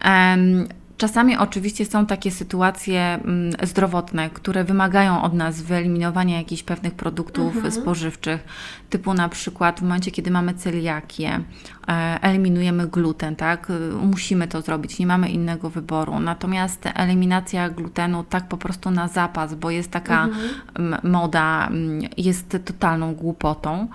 Em, 0.03 0.67
Czasami 1.01 1.37
oczywiście 1.37 1.85
są 1.85 2.05
takie 2.05 2.31
sytuacje 2.31 3.01
mm, 3.01 3.51
zdrowotne, 3.63 4.29
które 4.29 4.63
wymagają 4.63 5.21
od 5.21 5.33
nas 5.33 5.61
wyeliminowania 5.61 6.37
jakichś 6.37 6.63
pewnych 6.63 6.93
produktów 6.93 7.55
spożywczych, 7.69 8.45
typu 8.89 9.13
na 9.13 9.29
przykład 9.29 9.79
w 9.79 9.83
momencie, 9.83 10.11
kiedy 10.11 10.31
mamy 10.31 10.53
celiakię, 10.53 11.39
e, 11.87 12.19
eliminujemy 12.21 12.87
gluten, 12.87 13.35
tak? 13.35 13.67
Musimy 14.01 14.47
to 14.47 14.61
zrobić, 14.61 14.99
nie 14.99 15.07
mamy 15.07 15.29
innego 15.29 15.69
wyboru. 15.69 16.19
Natomiast 16.19 16.89
eliminacja 16.95 17.69
glutenu 17.69 18.23
tak 18.23 18.47
po 18.47 18.57
prostu 18.57 18.91
na 18.91 19.07
zapas, 19.07 19.55
bo 19.55 19.71
jest 19.71 19.91
taka 19.91 20.27
mm, 20.75 21.11
moda, 21.11 21.69
jest 22.17 22.57
totalną 22.65 23.15
głupotą. 23.15 23.87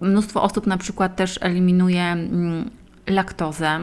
Mnóstwo 0.00 0.42
osób 0.42 0.66
na 0.66 0.76
przykład 0.78 1.16
też 1.16 1.38
eliminuje 1.42 2.16
laktozę, 3.06 3.80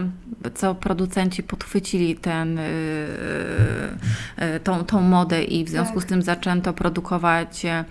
co 0.55 0.75
producenci 0.75 1.43
podchwycili 1.43 2.15
ten, 2.15 2.55
yy, 2.55 2.63
yy, 4.47 4.59
tą, 4.59 4.85
tą 4.85 5.01
modę 5.01 5.43
i 5.43 5.65
w 5.65 5.69
związku 5.69 5.93
Tak. 5.93 6.03
z 6.03 6.05
tym 6.05 6.21
zaczęto 6.21 6.73
produkować 6.73 7.65
e, 7.65 7.85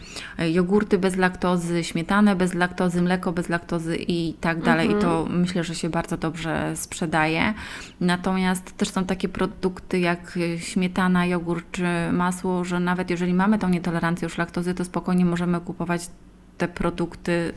jogurty 0.51 0.99
bez 0.99 1.17
laktozy, 1.17 1.85
śmietanę 1.85 2.37
bez 2.37 2.55
laktozy, 2.55 3.03
mleko 3.03 3.33
bez 3.33 3.49
laktozy 3.49 3.97
i 3.97 4.35
tak 4.35 4.63
dalej. 4.63 4.91
I 4.91 4.95
to 4.95 5.27
myślę, 5.31 5.65
że 5.65 5.75
się 5.75 5.89
bardzo 5.89 6.17
dobrze 6.17 6.77
sprzedaje. 6.77 7.55
Natomiast 8.01 8.77
też 8.77 8.89
są 8.89 9.05
takie 9.05 9.29
produkty 9.29 9.99
jak 9.99 10.39
śmietana, 10.59 11.27
jogurt 11.27 11.67
czy 11.73 11.85
masło, 12.13 12.65
że 12.65 12.81
nawet 12.81 13.11
jeżeli 13.11 13.35
mamy 13.35 13.59
tą 13.59 13.69
nietolerancję 13.69 14.27
już 14.27 14.39
laktozy, 14.39 14.75
to 14.75 14.85
spokojnie 14.85 15.25
możemy 15.25 15.61
kupować 15.61 16.11
te 16.59 16.69
produkty 16.69 17.53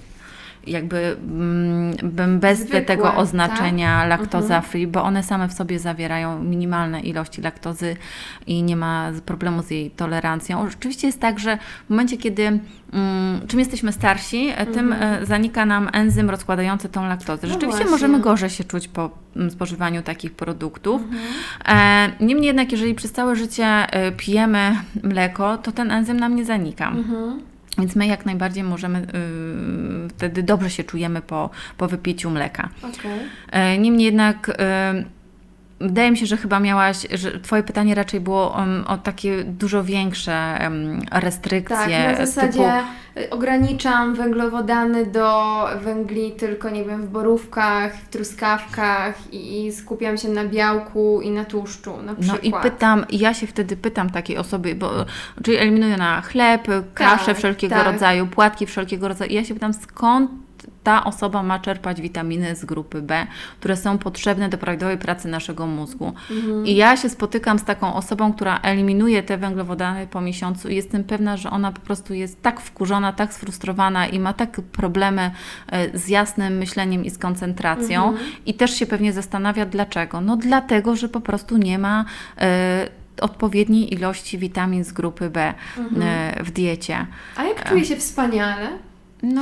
jakby 0.68 0.98
mm, 0.98 1.94
bym 2.04 2.40
bez 2.40 2.60
Zwykłe, 2.60 2.82
tego 2.82 3.16
oznaczenia 3.16 4.00
tak? 4.00 4.10
laktoza 4.10 4.62
free, 4.62 4.88
bo 4.88 5.04
one 5.04 5.24
same 5.24 5.48
w 5.48 5.54
sobie 5.54 5.80
zawierają 5.80 6.44
minimalne 6.44 7.02
ilości 7.02 7.42
laktozy 7.42 7.96
i 8.48 8.64
nie 8.64 8.76
ma 8.76 9.12
problemu 9.26 9.64
z 9.64 9.72
jej 9.72 9.92
tolerancją. 9.92 10.70
Rzeczywiście 10.70 11.08
jest 11.08 11.20
tak, 11.20 11.40
że 11.40 11.58
w 11.88 11.90
momencie, 11.90 12.18
kiedy 12.18 12.44
mm, 12.44 13.48
czym 13.48 13.60
jesteśmy 13.60 13.92
starsi, 13.92 14.50
e, 14.56 14.66
tym 14.66 14.94
e, 14.94 15.26
zanika 15.26 15.66
nam 15.66 15.90
enzym 15.94 16.30
rozkładający 16.30 16.90
tą 16.90 17.08
laktozę. 17.08 17.48
No 17.48 17.54
Rzeczywiście 17.54 17.78
właśnie. 17.78 17.92
możemy 17.92 18.20
gorzej 18.20 18.50
się 18.50 18.64
czuć 18.64 18.88
po 18.88 19.10
mm, 19.36 19.52
spożywaniu 19.52 20.02
takich 20.02 20.32
produktów. 20.32 21.02
E, 21.66 22.12
niemniej 22.20 22.48
jednak, 22.48 22.72
jeżeli 22.72 22.96
przez 22.96 23.12
całe 23.12 23.36
życie 23.36 23.88
pijemy 24.18 24.76
mleko, 25.04 25.58
to 25.58 25.72
ten 25.72 25.92
enzym 25.92 26.20
nam 26.20 26.36
nie 26.36 26.46
zanika. 26.46 26.88
Mhm. 26.88 27.50
Więc 27.80 27.96
my 27.96 28.08
jak 28.08 28.26
najbardziej 28.26 28.64
możemy, 28.64 29.00
y, 29.00 30.10
wtedy 30.10 30.44
dobrze 30.44 30.70
się 30.70 30.84
czujemy 30.84 31.22
po, 31.22 31.50
po 31.78 31.88
wypiciu 31.88 32.30
mleka. 32.30 32.70
Okej. 32.78 33.20
E, 33.52 33.78
Niemniej 33.78 34.06
jednak 34.06 34.50
y, 34.50 35.19
wydaje 35.82 36.12
mi 36.12 36.18
się, 36.18 36.26
że 36.26 36.38
chyba 36.38 36.60
miałaś, 36.60 37.08
że 37.12 37.40
Twoje 37.40 37.64
pytanie 37.64 37.96
raczej 37.96 38.20
było 38.20 38.56
um, 38.58 38.84
o 38.88 38.98
takie 38.98 39.44
dużo 39.44 39.84
większe 39.84 40.60
restrykcje. 41.12 41.78
Tak, 41.78 42.20
na 42.20 42.26
zasadzie 42.26 42.52
typu, 42.52 43.36
ograniczam 43.36 44.16
węglowodany 44.16 45.06
do 45.06 45.66
węgli 45.82 46.32
tylko, 46.32 46.70
nie 46.70 46.86
wiem, 46.86 47.02
w 47.02 47.10
borówkach, 47.10 47.96
w 47.96 48.10
truskawkach 48.10 49.34
i, 49.34 49.66
i 49.66 49.72
skupiam 49.72 50.18
się 50.18 50.30
na 50.30 50.46
białku 50.46 51.22
i 51.22 51.32
na 51.32 51.46
tłuszczu 51.46 51.98
na 51.98 52.14
no 52.14 52.16
przykład. 52.16 52.44
i 52.44 52.72
pytam, 52.72 53.06
ja 53.10 53.34
się 53.34 53.48
wtedy 53.48 53.78
pytam 53.78 54.10
takiej 54.10 54.38
osoby, 54.38 54.76
bo, 54.76 54.92
czyli 55.44 55.58
eliminuję 55.58 55.98
na 55.98 56.22
chleb, 56.22 56.68
kaszę 56.94 57.26
Tak, 57.26 57.38
wszelkiego 57.38 57.76
tak. 57.76 57.86
rodzaju, 57.86 58.28
płatki 58.28 58.66
wszelkiego 58.66 59.08
rodzaju. 59.08 59.32
I 59.32 59.34
ja 59.34 59.44
się 59.44 59.54
pytam, 59.54 59.74
skąd 59.74 60.32
ta 60.90 61.04
osoba 61.04 61.44
ma 61.44 61.60
czerpać 61.60 62.02
witaminy 62.02 62.56
z 62.56 62.66
grupy 62.66 63.02
B, 63.02 63.28
które 63.60 63.78
są 63.78 63.98
potrzebne 63.98 64.50
do 64.50 64.58
prawidłowej 64.58 64.98
pracy 64.98 65.28
naszego 65.28 65.68
mózgu. 65.68 66.14
Mhm. 66.32 66.66
I 66.66 66.76
ja 66.76 66.98
się 66.98 67.10
spotykam 67.10 67.60
z 67.60 67.64
taką 67.64 67.94
osobą, 67.94 68.34
która 68.34 68.60
eliminuje 68.60 69.24
te 69.24 69.38
węglowodany 69.38 70.08
po 70.08 70.22
miesiącu 70.22 70.70
i 70.70 70.76
jestem 70.76 71.04
pewna, 71.04 71.38
że 71.38 71.50
ona 71.50 71.72
po 71.72 71.82
prostu 71.82 72.14
jest 72.14 72.42
tak 72.42 72.62
wkurzona, 72.62 73.14
tak 73.14 73.34
sfrustrowana 73.34 74.08
i 74.08 74.20
ma 74.20 74.34
tak 74.34 74.62
problemy 74.62 75.32
e, 75.72 75.98
z 75.98 76.08
jasnym 76.08 76.58
myśleniem 76.58 77.06
i 77.06 77.10
z 77.10 77.18
koncentracją 77.18 78.08
Mhm. 78.10 78.30
i 78.46 78.54
też 78.54 78.72
się 78.76 78.86
pewnie 78.86 79.14
zastanawia 79.14 79.66
dlaczego. 79.66 80.22
No 80.22 80.38
dlatego, 80.38 80.96
że 80.96 81.10
po 81.10 81.22
prostu 81.22 81.58
nie 81.58 81.80
ma 81.80 82.06
e, 82.38 82.88
odpowiedniej 83.22 83.94
ilości 83.94 84.38
witamin 84.38 84.84
z 84.84 84.92
grupy 84.92 85.30
B 85.30 85.54
Mhm. 85.78 86.02
e, 86.02 86.44
w 86.44 86.52
diecie. 86.52 87.06
A 87.36 87.44
jak 87.44 87.70
czuję 87.70 87.86
się 87.86 87.96
wspaniale? 87.96 88.70
No, 89.24 89.42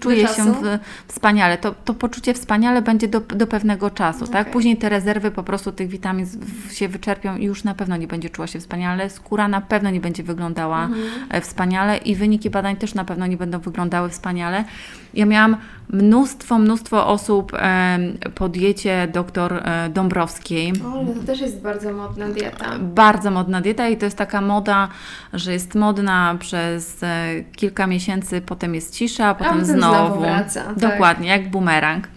czuję 0.00 0.28
się 0.28 0.44
w, 0.44 0.78
wspaniale. 1.08 1.58
To, 1.58 1.74
to 1.84 1.94
poczucie 1.94 2.34
wspaniale 2.34 2.82
będzie 2.82 3.08
do, 3.08 3.20
do 3.20 3.46
pewnego 3.46 3.90
czasu, 3.90 4.26
tak? 4.26 4.40
Okej. 4.40 4.52
Później 4.52 4.76
te 4.76 4.88
rezerwy 4.88 5.30
po 5.30 5.42
prostu 5.42 5.72
tych 5.72 5.88
witamin 5.88 6.26
się 6.72 6.88
wyczerpią 6.88 7.36
i 7.36 7.44
już 7.44 7.64
na 7.64 7.74
pewno 7.74 7.96
nie 7.96 8.06
będzie 8.06 8.30
czuła 8.30 8.46
się 8.46 8.60
wspaniale. 8.60 9.10
Skóra 9.10 9.48
na 9.48 9.60
pewno 9.60 9.90
nie 9.90 10.00
będzie 10.00 10.22
wyglądała 10.22 10.84
Mhm. 10.84 11.02
e, 11.30 11.40
wspaniale 11.40 11.96
i 11.96 12.14
wyniki 12.14 12.50
badań 12.50 12.76
też 12.76 12.94
na 12.94 13.04
pewno 13.04 13.26
nie 13.26 13.36
będą 13.36 13.58
wyglądały 13.58 14.08
wspaniale. 14.08 14.64
Ja 15.14 15.26
miałam 15.26 15.56
mnóstwo, 15.88 16.58
mnóstwo 16.58 17.06
osób 17.06 17.52
po 18.34 18.48
diecie 18.48 19.08
doktor 19.12 19.52
e, 19.52 19.88
Dąbrowskiej. 19.88 20.72
O, 20.72 21.02
no 21.02 21.14
to 21.20 21.26
też 21.26 21.40
jest 21.40 21.60
bardzo 21.60 21.92
modna 21.92 22.28
dieta. 22.28 22.78
Bardzo 22.78 23.30
modna 23.30 23.60
dieta 23.60 23.88
i 23.88 23.96
to 23.96 24.04
jest 24.04 24.16
taka 24.16 24.40
moda, 24.40 24.88
że 25.32 25.52
jest 25.52 25.74
modna 25.74 26.36
przez 26.40 27.02
e, 27.02 27.28
kilka 27.56 27.86
miesięcy, 27.86 28.40
potem 28.40 28.74
jest 28.74 28.96
cisza, 28.98 29.28
a 29.28 29.34
potem, 29.34 29.52
potem 29.52 29.66
znowu. 29.66 30.06
znowu 30.06 30.20
wraca, 30.20 30.62
tak. 30.64 30.78
Dokładnie, 30.78 31.28
jak 31.28 31.50
bumerang. 31.50 32.08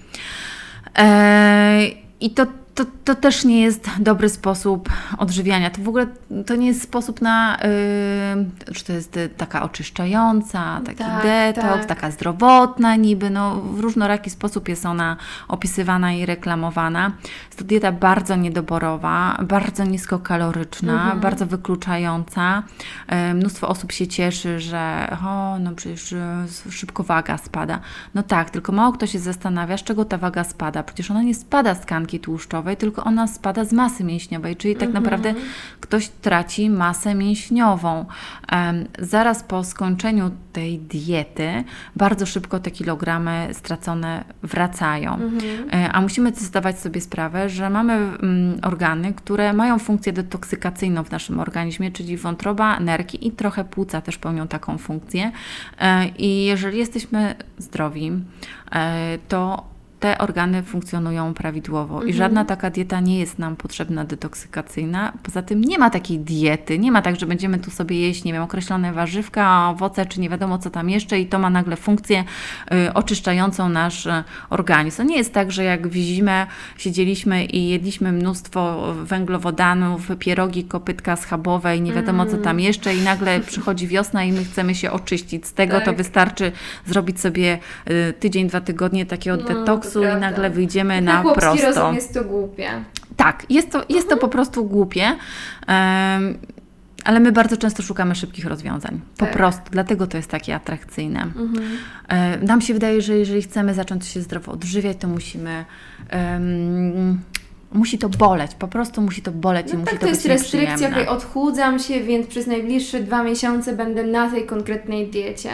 E, 0.98 1.88
I 2.20 2.30
to, 2.30 2.46
to, 2.76 2.86
to 3.06 3.16
też 3.16 3.46
nie 3.46 3.62
jest 3.62 3.90
dobry 4.00 4.30
sposób 4.30 4.90
odżywiania. 5.18 5.70
To 5.70 5.82
w 5.82 5.88
ogóle 5.90 6.08
to 6.46 6.56
nie 6.56 6.68
jest 6.68 6.82
sposób 6.82 7.22
na, 7.22 7.58
y, 7.58 8.74
że 8.76 8.84
to 8.88 8.94
jest 8.94 9.18
y, 9.18 9.30
taka 9.30 9.64
oczyszczająca, 9.64 10.82
taki 10.86 10.98
Tak, 10.98 11.24
detoks, 11.24 11.68
tak. 11.68 11.86
taka 11.86 12.12
zdrowotna 12.12 12.96
niby, 12.96 13.30
no 13.30 13.56
w 13.56 13.80
różnoraki 13.80 14.30
sposób 14.30 14.70
jest 14.70 14.86
ona 14.86 15.18
opisywana 15.48 16.14
i 16.14 16.26
reklamowana. 16.26 17.12
Jest 17.46 17.58
to 17.60 17.64
dieta 17.64 17.92
bardzo 17.92 18.36
niedoborowa, 18.36 19.38
bardzo 19.44 19.84
niskokaloryczna, 19.86 20.94
Mhm. 20.94 21.20
bardzo 21.20 21.46
wykluczająca. 21.46 22.64
E, 23.08 23.34
Mnóstwo 23.34 23.68
osób 23.68 23.92
się 23.92 24.08
cieszy, 24.08 24.60
że 24.60 25.18
o, 25.26 25.60
no 25.60 25.72
przecież 25.76 26.14
e, 26.14 26.46
szybko 26.70 27.04
waga 27.04 27.38
spada. 27.38 27.80
No 28.16 28.24
tak, 28.24 28.50
tylko 28.50 28.72
mało 28.72 28.94
kto 28.94 29.08
się 29.08 29.20
zastanawia, 29.20 29.78
z 29.78 29.84
czego 29.84 30.06
ta 30.06 30.18
waga 30.18 30.44
spada. 30.44 30.84
Przecież 30.84 31.12
ona 31.12 31.22
nie 31.24 31.36
spada 31.36 31.76
z 31.76 31.82
tkanki 31.82 32.20
tłuszczowej, 32.20 32.61
tylko 32.78 33.04
ona 33.04 33.28
spada 33.28 33.66
z 33.66 33.74
masy 33.74 34.04
mięśniowej, 34.04 34.56
czyli 34.56 34.76
tak 34.76 34.88
Mhm. 34.88 35.04
naprawdę 35.04 35.34
ktoś 35.80 36.08
traci 36.10 36.70
masę 36.70 37.16
mięśniową. 37.16 38.06
Em, 38.52 38.86
zaraz 39.00 39.44
po 39.44 39.64
skończeniu 39.64 40.32
tej 40.54 40.80
diety 40.80 41.64
bardzo 41.96 42.26
szybko 42.26 42.60
te 42.60 42.72
kilogramy 42.72 43.48
stracone 43.52 44.24
wracają. 44.44 45.20
E, 45.74 45.92
A 45.92 46.02
musimy 46.02 46.32
zdawać 46.32 46.80
sobie 46.80 47.02
sprawę, 47.02 47.50
że 47.50 47.70
mamy 47.70 47.94
mm, 47.94 48.60
organy, 48.64 49.14
które 49.14 49.54
mają 49.54 49.80
funkcję 49.80 50.14
detoksykacyjną 50.14 51.04
w 51.04 51.12
naszym 51.12 51.40
organizmie, 51.40 51.92
czyli 51.92 52.18
wątroba, 52.18 52.80
nerki 52.80 53.28
i 53.28 53.32
trochę 53.32 53.64
płuca 53.64 54.02
też 54.02 54.18
pełnią 54.18 54.48
taką 54.48 54.78
funkcję. 54.78 55.32
E, 55.80 56.08
I 56.08 56.46
jeżeli 56.46 56.78
jesteśmy 56.78 57.36
zdrowi, 57.58 58.12
e, 58.72 59.18
to 59.28 59.71
te 60.02 60.18
organy 60.18 60.64
funkcjonują 60.64 61.34
prawidłowo 61.34 62.04
i 62.04 62.14
żadna 62.14 62.46
taka 62.46 62.70
dieta 62.70 63.00
nie 63.00 63.20
jest 63.20 63.40
nam 63.40 63.56
potrzebna 63.56 64.06
detoksykacyjna. 64.06 65.14
Poza 65.24 65.42
tym 65.42 65.62
nie 65.62 65.78
ma 65.80 65.90
takiej 65.90 66.20
diety, 66.20 66.80
nie 66.80 66.92
ma 66.92 67.02
tak, 67.02 67.20
że 67.20 67.26
będziemy 67.26 67.60
tu 67.60 67.72
sobie 67.72 68.00
jeść, 68.00 68.24
nie 68.24 68.34
wiem, 68.34 68.44
określone 68.44 68.94
warzywka, 68.94 69.70
owoce, 69.70 70.06
czy 70.06 70.20
nie 70.20 70.30
wiadomo 70.30 70.58
co 70.58 70.70
tam 70.70 70.90
jeszcze 70.90 71.20
i 71.20 71.26
to 71.26 71.40
ma 71.40 71.50
nagle 71.50 71.76
funkcję 71.76 72.24
y, 72.88 72.94
oczyszczającą 72.94 73.70
nasz 73.70 74.06
y, 74.06 74.24
organizm. 74.50 74.98
To 74.98 75.04
nie 75.04 75.18
jest 75.18 75.34
tak, 75.34 75.52
że 75.52 75.64
jak 75.64 75.88
w 75.88 75.96
zimę 75.96 76.48
siedzieliśmy 76.78 77.46
i 77.46 77.70
jedliśmy 77.70 78.12
mnóstwo 78.12 78.94
węglowodanów, 79.04 80.08
pierogi, 80.20 80.64
kopytka 80.64 81.16
schabowe 81.16 81.78
i 81.78 81.82
nie 81.82 81.94
wiadomo 81.94 82.26
co 82.26 82.38
tam 82.38 82.60
jeszcze 82.60 82.96
i 82.96 83.02
nagle 83.02 83.40
przychodzi 83.40 83.88
wiosna 83.88 84.24
i 84.24 84.32
my 84.32 84.44
chcemy 84.44 84.76
się 84.76 84.92
oczyścić 84.92 85.48
z 85.48 85.54
tego, 85.54 85.80
to 85.80 85.86
Tak. 85.86 85.98
wystarczy 85.98 86.52
zrobić 86.86 87.20
sobie 87.20 87.60
y, 88.10 88.14
tydzień, 88.14 88.48
dwa 88.48 88.62
tygodnie 88.62 89.06
takiego 89.06 89.38
No, 89.38 89.44
detoksu 89.44 89.91
i 90.00 90.20
nagle 90.20 90.50
wyjdziemy 90.50 91.02
Na 91.02 91.24
prosto. 91.24 91.68
rozum 91.68 91.96
jest 91.96 92.14
to 92.14 92.24
głupie. 92.24 92.70
Tak, 93.18 93.46
jest 93.50 93.72
to, 93.72 93.84
jest 93.90 94.10
to 94.10 94.18
po 94.18 94.28
prostu 94.28 94.66
głupie. 94.66 95.04
em, 95.68 96.38
ale 97.06 97.20
my 97.20 97.32
bardzo 97.32 97.58
często 97.58 97.84
szukamy 97.84 98.16
szybkich 98.16 98.46
rozwiązań. 98.46 99.02
Po 99.18 99.26
Tak. 99.26 99.34
prostu, 99.34 99.62
dlatego 99.72 100.08
to 100.08 100.18
jest 100.18 100.30
takie 100.30 100.56
atrakcyjne. 100.56 101.28
E, 102.08 102.38
nam 102.38 102.62
się 102.62 102.74
wydaje, 102.74 103.02
że 103.02 103.18
jeżeli 103.18 103.42
chcemy 103.42 103.74
zacząć 103.74 104.06
się 104.06 104.22
zdrowo 104.22 104.52
odżywiać, 104.52 104.98
to 105.00 105.08
musimy. 105.08 105.66
em, 106.10 107.20
musi 107.74 107.98
to 107.98 108.10
boleć, 108.10 108.56
po 108.56 108.68
prostu 108.68 109.02
musi 109.02 109.22
to 109.22 109.32
boleć 109.32 109.68
i 109.70 109.74
No 109.74 109.80
musi 109.80 109.92
tak, 109.92 110.00
to 110.00 110.06
to 110.06 110.10
jest 110.10 110.22
być 110.24 110.32
restrykcja, 110.32 110.90
okej, 110.90 111.08
odchudzam 111.08 111.80
się, 111.80 112.02
więc 112.02 112.28
przez 112.28 112.48
najbliższe 112.48 113.00
dwa 113.00 113.24
miesiące 113.24 113.76
będę 113.76 114.04
na 114.04 114.30
tej 114.32 114.46
konkretnej 114.46 115.08
diecie. 115.08 115.50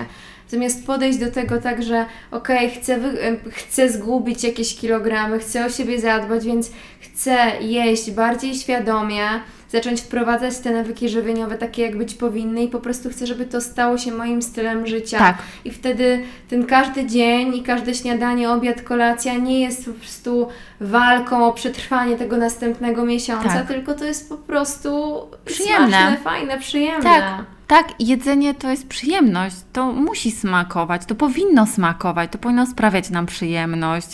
Zamiast 0.49 0.85
podejść 0.85 1.19
do 1.19 1.31
tego 1.31 1.61
tak, 1.61 1.83
że 1.83 2.05
okej, 2.31 2.69
chcę, 2.71 2.97
wy- 2.97 3.21
em, 3.21 3.37
chcę 3.51 3.89
zgubić 3.89 4.43
jakieś 4.43 4.75
kilogramy, 4.75 5.39
chcę 5.39 5.65
o 5.65 5.69
siebie 5.69 5.99
zadbać, 5.99 6.45
więc 6.45 6.71
chcę 6.99 7.35
jeść 7.61 8.11
bardziej 8.11 8.55
świadomie, 8.55 9.23
zacząć 9.71 10.01
wprowadzać 10.01 10.57
te 10.59 10.71
nawyki 10.71 11.09
żywieniowe 11.09 11.57
takie, 11.57 11.81
jak 11.81 11.97
być 11.97 12.13
powinny 12.13 12.63
i 12.63 12.67
po 12.67 12.79
prostu 12.79 13.09
chcę, 13.09 13.27
żeby 13.27 13.45
to 13.45 13.61
stało 13.61 13.97
się 13.97 14.11
moim 14.11 14.41
stylem 14.41 14.87
życia. 14.87 15.17
Tak. 15.17 15.37
I 15.65 15.71
wtedy 15.71 16.23
ten 16.49 16.65
każdy 16.65 17.05
dzień 17.05 17.55
i 17.55 17.63
każde 17.63 17.93
śniadanie, 17.95 18.49
obiad, 18.51 18.81
kolacja 18.81 19.33
nie 19.33 19.59
jest 19.59 19.85
po 19.85 19.91
prostu 19.91 20.47
walką 20.81 21.47
o 21.47 21.53
przetrwanie 21.53 22.15
tego 22.15 22.37
następnego 22.37 23.05
miesiąca, 23.05 23.49
Tak. 23.49 23.67
tylko 23.67 23.93
to 23.93 24.05
jest 24.05 24.29
po 24.29 24.37
prostu 24.37 25.17
Przyjemne. 25.45 25.87
smaczne, 25.87 26.17
fajne, 26.17 26.59
przyjemne. 26.59 27.03
Tak, 27.03 27.23
tak, 27.67 27.87
jedzenie 27.99 28.53
to 28.53 28.69
jest 28.69 28.87
przyjemność, 28.87 29.55
to 29.73 29.91
musi 29.91 30.31
smakować, 30.31 31.01
to 31.05 31.15
powinno 31.15 31.65
smakować, 31.67 32.31
to 32.31 32.37
powinno 32.37 32.65
sprawiać 32.65 33.09
nam 33.09 33.25
przyjemność. 33.25 34.07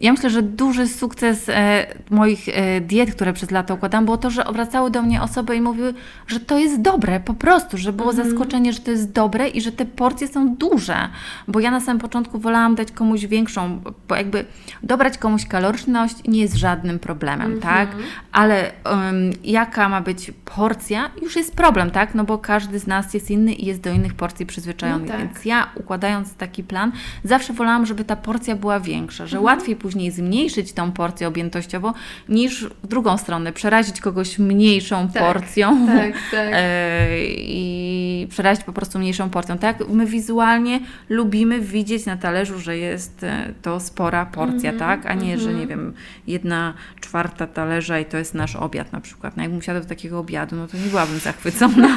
Ja 0.00 0.12
myślę, 0.12 0.30
że 0.30 0.42
duży 0.42 0.88
sukces 0.88 1.48
e, 1.48 1.86
moich 2.10 2.48
e, 2.48 2.80
diet, 2.80 3.14
które 3.14 3.32
przez 3.32 3.50
lata 3.50 3.74
układam, 3.74 4.04
było 4.04 4.16
to, 4.16 4.30
że 4.30 4.44
obracały 4.44 4.90
do 4.90 5.02
mnie 5.02 5.22
osoby 5.22 5.56
i 5.56 5.60
mówiły, 5.60 5.94
że 6.26 6.40
to 6.40 6.58
jest 6.58 6.80
dobre, 6.80 7.20
po 7.20 7.34
prostu, 7.34 7.78
że 7.78 7.92
było 7.92 8.12
zaskoczenie, 8.12 8.72
że 8.72 8.80
to 8.80 8.90
jest 8.90 9.12
dobre 9.12 9.48
i 9.48 9.60
że 9.60 9.72
te 9.72 9.86
porcje 9.86 10.28
są 10.28 10.54
duże. 10.54 11.08
Bo 11.48 11.60
ja 11.60 11.70
na 11.70 11.80
samym 11.80 12.00
początku 12.00 12.38
wolałam 12.38 12.74
dać 12.74 12.92
komuś 12.92 13.26
większą, 13.26 13.80
bo 14.08 14.14
jakby 14.16 14.44
dobrać 14.82 15.18
komuś 15.18 15.46
kaloryczność 15.46 16.16
nie 16.28 16.40
jest 16.40 16.54
żadnym 16.54 16.98
problemem, 16.98 17.60
tak? 17.60 17.88
Ale 18.32 18.72
em, 18.84 19.32
jaka 19.44 19.88
ma 19.88 20.00
być 20.00 20.32
porcja, 20.44 21.10
już 21.22 21.36
jest 21.36 21.56
problem, 21.56 21.90
tak? 21.90 22.14
No 22.14 22.24
bo 22.24 22.38
każdy 22.38 22.78
z 22.78 22.86
nas 22.86 23.14
jest 23.14 23.30
inny 23.30 23.52
i 23.52 23.66
jest 23.66 23.80
do 23.80 23.90
innych 23.90 24.14
porcji 24.14 24.46
przyzwyczajony. 24.46 25.04
No 25.04 25.12
tak. 25.12 25.18
Więc 25.18 25.44
ja 25.44 25.68
układając 25.74 26.34
taki 26.34 26.64
plan, 26.64 26.92
zawsze 27.24 27.52
wolałam, 27.52 27.86
żeby 27.86 28.04
ta 28.04 28.16
porcja 28.16 28.56
była 28.56 28.80
większa, 28.80 29.26
że 29.26 29.40
łatwiej 29.40 29.76
później 29.90 30.10
zmniejszyć 30.10 30.72
tą 30.72 30.92
porcję 30.92 31.28
objętościowo, 31.28 31.94
niż 32.28 32.64
w 32.82 32.86
drugą 32.86 33.18
stronę, 33.18 33.52
przerazić 33.52 34.00
kogoś 34.00 34.38
mniejszą 34.38 35.08
Tak, 35.08 35.22
porcją. 35.22 35.86
tak, 35.86 36.12
tak. 36.30 36.48
E, 36.60 37.08
I 37.38 38.26
przerazić 38.30 38.64
po 38.64 38.72
prostu 38.72 38.98
mniejszą 38.98 39.30
porcją. 39.30 39.58
Tak, 39.58 39.88
my 39.88 40.06
wizualnie 40.06 40.80
lubimy 41.08 41.60
widzieć 41.60 42.06
na 42.06 42.16
talerzu, 42.16 42.58
że 42.58 42.76
jest 42.78 43.24
e, 43.24 43.54
to 43.62 43.80
spora 43.80 44.26
porcja, 44.26 44.70
Mhm, 44.70 44.78
tak? 44.78 45.10
A 45.10 45.14
nie, 45.14 45.38
że 45.38 45.54
nie 45.54 45.66
wiem, 45.66 45.94
jedna 46.26 46.74
czwarta 47.00 47.46
talerza 47.46 47.98
i 47.98 48.04
to 48.04 48.16
jest 48.16 48.34
nasz 48.34 48.56
obiad 48.56 48.92
na 48.92 49.00
przykład. 49.00 49.36
No, 49.36 49.42
jakbym 49.42 49.58
usiadła 49.58 49.80
do 49.82 49.88
takiego 49.88 50.18
obiadu, 50.18 50.56
no 50.56 50.66
to 50.68 50.76
nie 50.76 50.86
byłabym 50.90 51.18
zachwycona. 51.18 51.88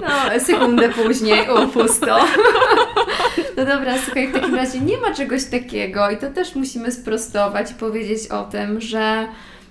No, 0.00 0.40
sekundę 0.40 0.88
później, 0.88 1.48
o, 1.48 1.66
pusto. 1.66 2.18
No 3.56 3.64
dobra, 3.64 3.94
słuchaj, 4.04 4.28
w 4.28 4.32
takim 4.32 4.54
razie 4.54 4.80
nie 4.80 4.98
ma 4.98 5.14
czegoś 5.14 5.44
takiego 5.44 6.10
i 6.10 6.16
to 6.16 6.30
też 6.34 6.54
musimy 6.54 6.92
sprostować 6.92 7.70
i 7.70 7.74
powiedzieć 7.74 8.28
o 8.28 8.44
tym, 8.44 8.80
że 8.80 9.28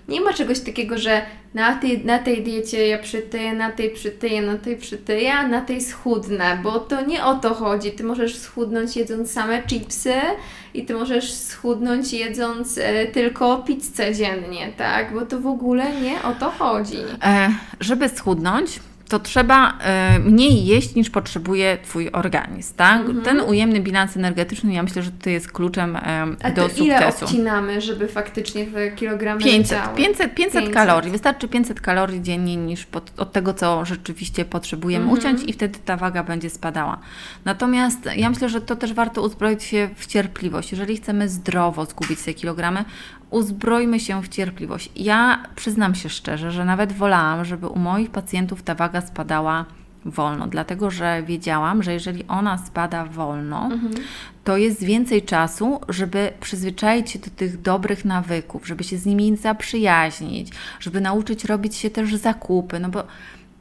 nie 0.08 0.22
ma 0.22 0.34
czegoś 0.34 0.60
takiego, 0.60 0.98
że 0.98 1.22
na 1.54 1.76
tej, 1.76 2.06
na 2.06 2.20
tej 2.20 2.44
diecie 2.44 2.88
ja 2.88 2.98
przytyję, 2.98 3.54
na 3.54 3.72
tej 3.72 3.90
przytyję, 3.90 4.42
na 4.42 4.58
tej 4.58 4.78
przytyję, 4.78 5.34
a 5.34 5.48
na 5.48 5.62
tej 5.62 5.82
schudnę, 5.82 6.60
bo 6.64 6.80
to 6.80 7.06
nie 7.06 7.26
o 7.26 7.36
to 7.36 7.54
chodzi. 7.54 7.92
Ty 7.92 8.04
możesz 8.04 8.38
schudnąć 8.38 8.98
jedząc 8.98 9.32
same 9.32 9.64
chipsy 9.64 10.14
i 10.74 10.86
ty 10.86 10.94
możesz 10.94 11.34
schudnąć 11.34 12.14
jedząc 12.14 12.78
e, 12.78 13.06
tylko 13.06 13.58
pizzę 13.58 14.16
dziennie, 14.16 14.74
tak? 14.78 15.14
Bo 15.14 15.26
to 15.26 15.40
w 15.40 15.48
ogóle 15.48 16.02
nie 16.02 16.24
o 16.24 16.34
to 16.34 16.52
chodzi. 16.52 16.98
E, 17.24 17.50
żeby 17.80 18.10
schudnąć, 18.10 18.80
to 19.14 19.20
trzeba 19.20 19.78
e, 19.82 20.20
mniej 20.20 20.66
jeść 20.66 20.96
niż 20.96 21.10
potrzebuje 21.10 21.78
Twój 21.84 22.10
organizm, 22.12 22.74
tak? 22.76 23.00
Mhm. 23.00 23.22
Ten 23.22 23.40
ujemny 23.42 23.80
bilans 23.80 24.18
energetyczny, 24.18 24.74
ja 24.74 24.84
myślę, 24.84 25.02
że 25.04 25.12
to 25.12 25.30
jest 25.30 25.52
kluczem 25.52 25.96
A 26.44 26.52
do 26.52 26.70
to 26.70 26.84
ile 26.84 26.98
sukcesu. 27.02 27.26
obcinamy, 27.26 27.82
żeby 27.82 28.08
faktycznie 28.08 28.66
te 28.66 28.92
kilogramy 28.92 29.42
500, 29.42 29.72
leciały? 29.78 29.98
500, 29.98 30.36
500 30.36 30.36
500. 30.36 30.74
kalorii. 30.74 31.12
Wystarczy 31.12 31.48
500 31.48 31.82
kalorii 31.82 32.22
dziennie 32.22 32.56
niż 32.56 32.86
pod, 32.86 33.12
od 33.18 33.32
tego, 33.32 33.54
co 33.54 33.86
rzeczywiście 33.86 34.46
potrzebujemy 34.46 35.06
Mhm. 35.06 35.20
uciąć 35.20 35.50
i 35.50 35.54
wtedy 35.54 35.80
ta 35.86 35.98
waga 35.98 36.24
będzie 36.24 36.50
spadała. 36.50 37.00
Natomiast 37.46 38.10
ja 38.16 38.30
myślę, 38.30 38.50
że 38.50 38.62
to 38.62 38.76
też 38.76 38.94
warto 38.94 39.22
uzbroić 39.22 39.64
się 39.64 39.90
w 39.96 40.06
cierpliwość. 40.08 40.72
Jeżeli 40.72 40.98
chcemy 40.98 41.30
zdrowo 41.30 41.86
zgubić 41.86 42.22
te 42.22 42.34
kilogramy, 42.34 42.86
uzbrojmy 43.34 44.00
się 44.00 44.24
w 44.24 44.28
cierpliwość. 44.28 44.92
Ja 44.96 45.44
przyznam 45.56 45.96
się 45.96 46.10
szczerze, 46.10 46.52
że 46.52 46.66
nawet 46.66 46.94
wolałam, 46.94 47.46
żeby 47.46 47.68
u 47.68 47.80
moich 47.80 48.10
pacjentów 48.10 48.64
ta 48.64 48.76
waga 48.76 49.02
spadała 49.02 49.66
wolno, 50.06 50.48
dlatego 50.48 50.92
że 50.92 51.24
wiedziałam, 51.24 51.84
że 51.84 51.94
jeżeli 51.94 52.28
ona 52.28 52.58
spada 52.58 53.06
wolno, 53.06 53.70
to 54.44 54.58
jest 54.58 54.84
więcej 54.84 55.22
czasu, 55.22 55.80
żeby 55.90 56.34
przyzwyczaić 56.40 57.12
się 57.12 57.20
do 57.20 57.30
tych 57.30 57.62
dobrych 57.62 58.06
nawyków, 58.06 58.68
żeby 58.68 58.84
się 58.84 58.98
z 58.98 59.06
nimi 59.06 59.38
zaprzyjaźnić, 59.38 60.52
żeby 60.80 61.02
nauczyć 61.02 61.46
robić 61.46 61.76
się 61.76 61.90
też 61.90 62.16
zakupy, 62.16 62.80
no 62.80 62.90
bo 62.90 63.04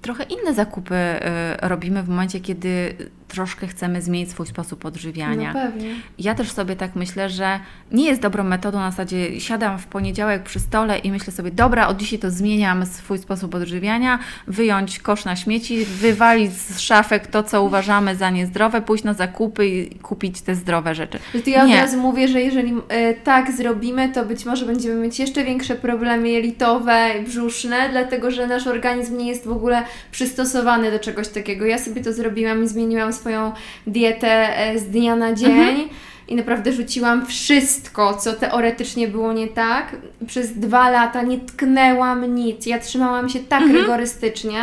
trochę 0.03 0.25
inne 0.25 0.55
zakupy 0.55 0.95
y, 0.95 1.69
robimy 1.69 2.03
w 2.03 2.09
momencie, 2.09 2.41
kiedy 2.41 2.97
troszkę 3.33 3.67
chcemy 3.67 4.03
zmienić 4.03 4.31
swój 4.31 4.47
sposób 4.47 4.85
odżywiania. 4.85 5.53
No 5.55 5.61
pewnie. 5.61 5.95
Ja 6.19 6.35
też 6.35 6.51
sobie 6.53 6.77
tak 6.77 6.97
myślę, 6.97 7.31
że 7.31 7.61
nie 7.93 8.05
jest 8.07 8.21
dobrą 8.21 8.45
metodą 8.45 8.79
na 8.79 8.91
zasadzie 8.91 9.41
siadam 9.41 9.79
w 9.79 9.87
poniedziałek 9.87 10.43
przy 10.43 10.61
stole 10.61 10.99
i 10.99 11.11
myślę 11.13 11.33
sobie, 11.33 11.51
dobra, 11.51 11.89
od 11.89 11.97
dzisiaj 11.97 12.19
to 12.19 12.31
zmieniam 12.31 12.87
swój 12.87 13.19
sposób 13.19 13.55
odżywiania, 13.55 14.19
wyjąć 14.47 14.99
kosz 14.99 15.25
na 15.25 15.37
śmieci, 15.37 15.85
wywalić 15.85 16.53
z 16.53 16.81
szafek 16.81 17.27
to, 17.27 17.43
co 17.43 17.63
uważamy 17.63 18.17
za 18.17 18.31
niezdrowe, 18.31 18.83
pójść 18.83 19.05
na 19.05 19.15
zakupy 19.15 19.67
i 19.67 19.99
kupić 19.99 20.41
te 20.41 20.55
zdrowe 20.55 20.95
rzeczy. 20.95 21.19
To 21.45 21.51
ja 21.51 21.63
od 21.63 21.69
Nie. 21.69 21.77
razu 21.77 22.01
mówię, 22.01 22.29
że 22.29 22.41
jeżeli 22.41 22.75
e, 22.89 23.15
tak 23.15 23.53
zrobimy, 23.53 24.09
to 24.09 24.25
być 24.25 24.45
może 24.45 24.67
będziemy 24.67 24.95
mieć 24.95 25.19
jeszcze 25.19 25.45
większe 25.45 25.75
problemy 25.75 26.29
jelitowe, 26.29 27.11
brzuszne, 27.27 27.89
dlatego 27.91 28.31
że 28.31 28.47
nasz 28.47 28.67
organizm 28.67 29.17
nie 29.17 29.29
jest 29.29 29.47
w 29.47 29.53
ogóle 29.53 29.83
przystosowany 30.11 30.91
do 30.91 30.99
czegoś 30.99 31.29
takiego. 31.29 31.67
Ja 31.67 31.79
sobie 31.79 32.05
to 32.05 32.13
zrobiłam 32.13 32.65
i 32.65 32.69
zmieniłam 32.69 33.13
swoją 33.23 33.53
dietę 33.87 34.57
e, 34.59 34.79
z 34.79 34.85
dnia 34.85 35.17
na 35.17 35.33
dzień. 35.35 35.51
Mhm. 35.51 35.89
I 36.29 36.37
naprawdę 36.37 36.73
rzuciłam 36.73 37.27
wszystko, 37.27 38.15
co 38.15 38.33
teoretycznie 38.33 39.09
było 39.09 39.33
nie 39.33 39.49
tak. 39.49 39.97
Przez 40.27 40.53
dwa 40.59 40.91
lata 40.91 41.23
nie 41.23 41.39
tknęłam 41.39 42.35
nic. 42.35 42.67
Ja 42.67 42.79
trzymałam 42.79 43.29
się 43.29 43.39
tak 43.41 43.63
Mhm. 43.63 43.81
rygorystycznie. 43.81 44.61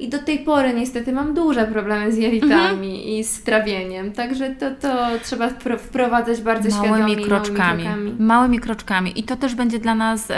I 0.00 0.08
do 0.08 0.18
tej 0.18 0.38
pory 0.38 0.74
niestety 0.74 1.12
mam 1.12 1.34
duże 1.34 1.66
problemy 1.66 2.12
z 2.12 2.16
jelitami 2.16 2.88
Mhm. 2.88 3.08
i 3.08 3.24
z 3.24 3.42
trawieniem. 3.42 4.12
Także 4.12 4.50
to, 4.50 4.70
to 4.70 4.88
trzeba 5.24 5.48
wpro- 5.48 5.78
wprowadzać 5.78 6.40
bardzo 6.40 6.70
świadomie. 6.70 6.90
małymi 6.90 7.22
i 7.22 7.24
kroczkami. 7.24 7.58
Małymi 7.84 7.84
krokami. 7.84 8.14
Małymi 8.18 8.58
kroczkami. 8.58 9.18
I 9.20 9.22
to 9.22 9.36
też 9.36 9.54
będzie 9.54 9.78
dla 9.78 9.94
nas 9.94 10.30
y, 10.30 10.34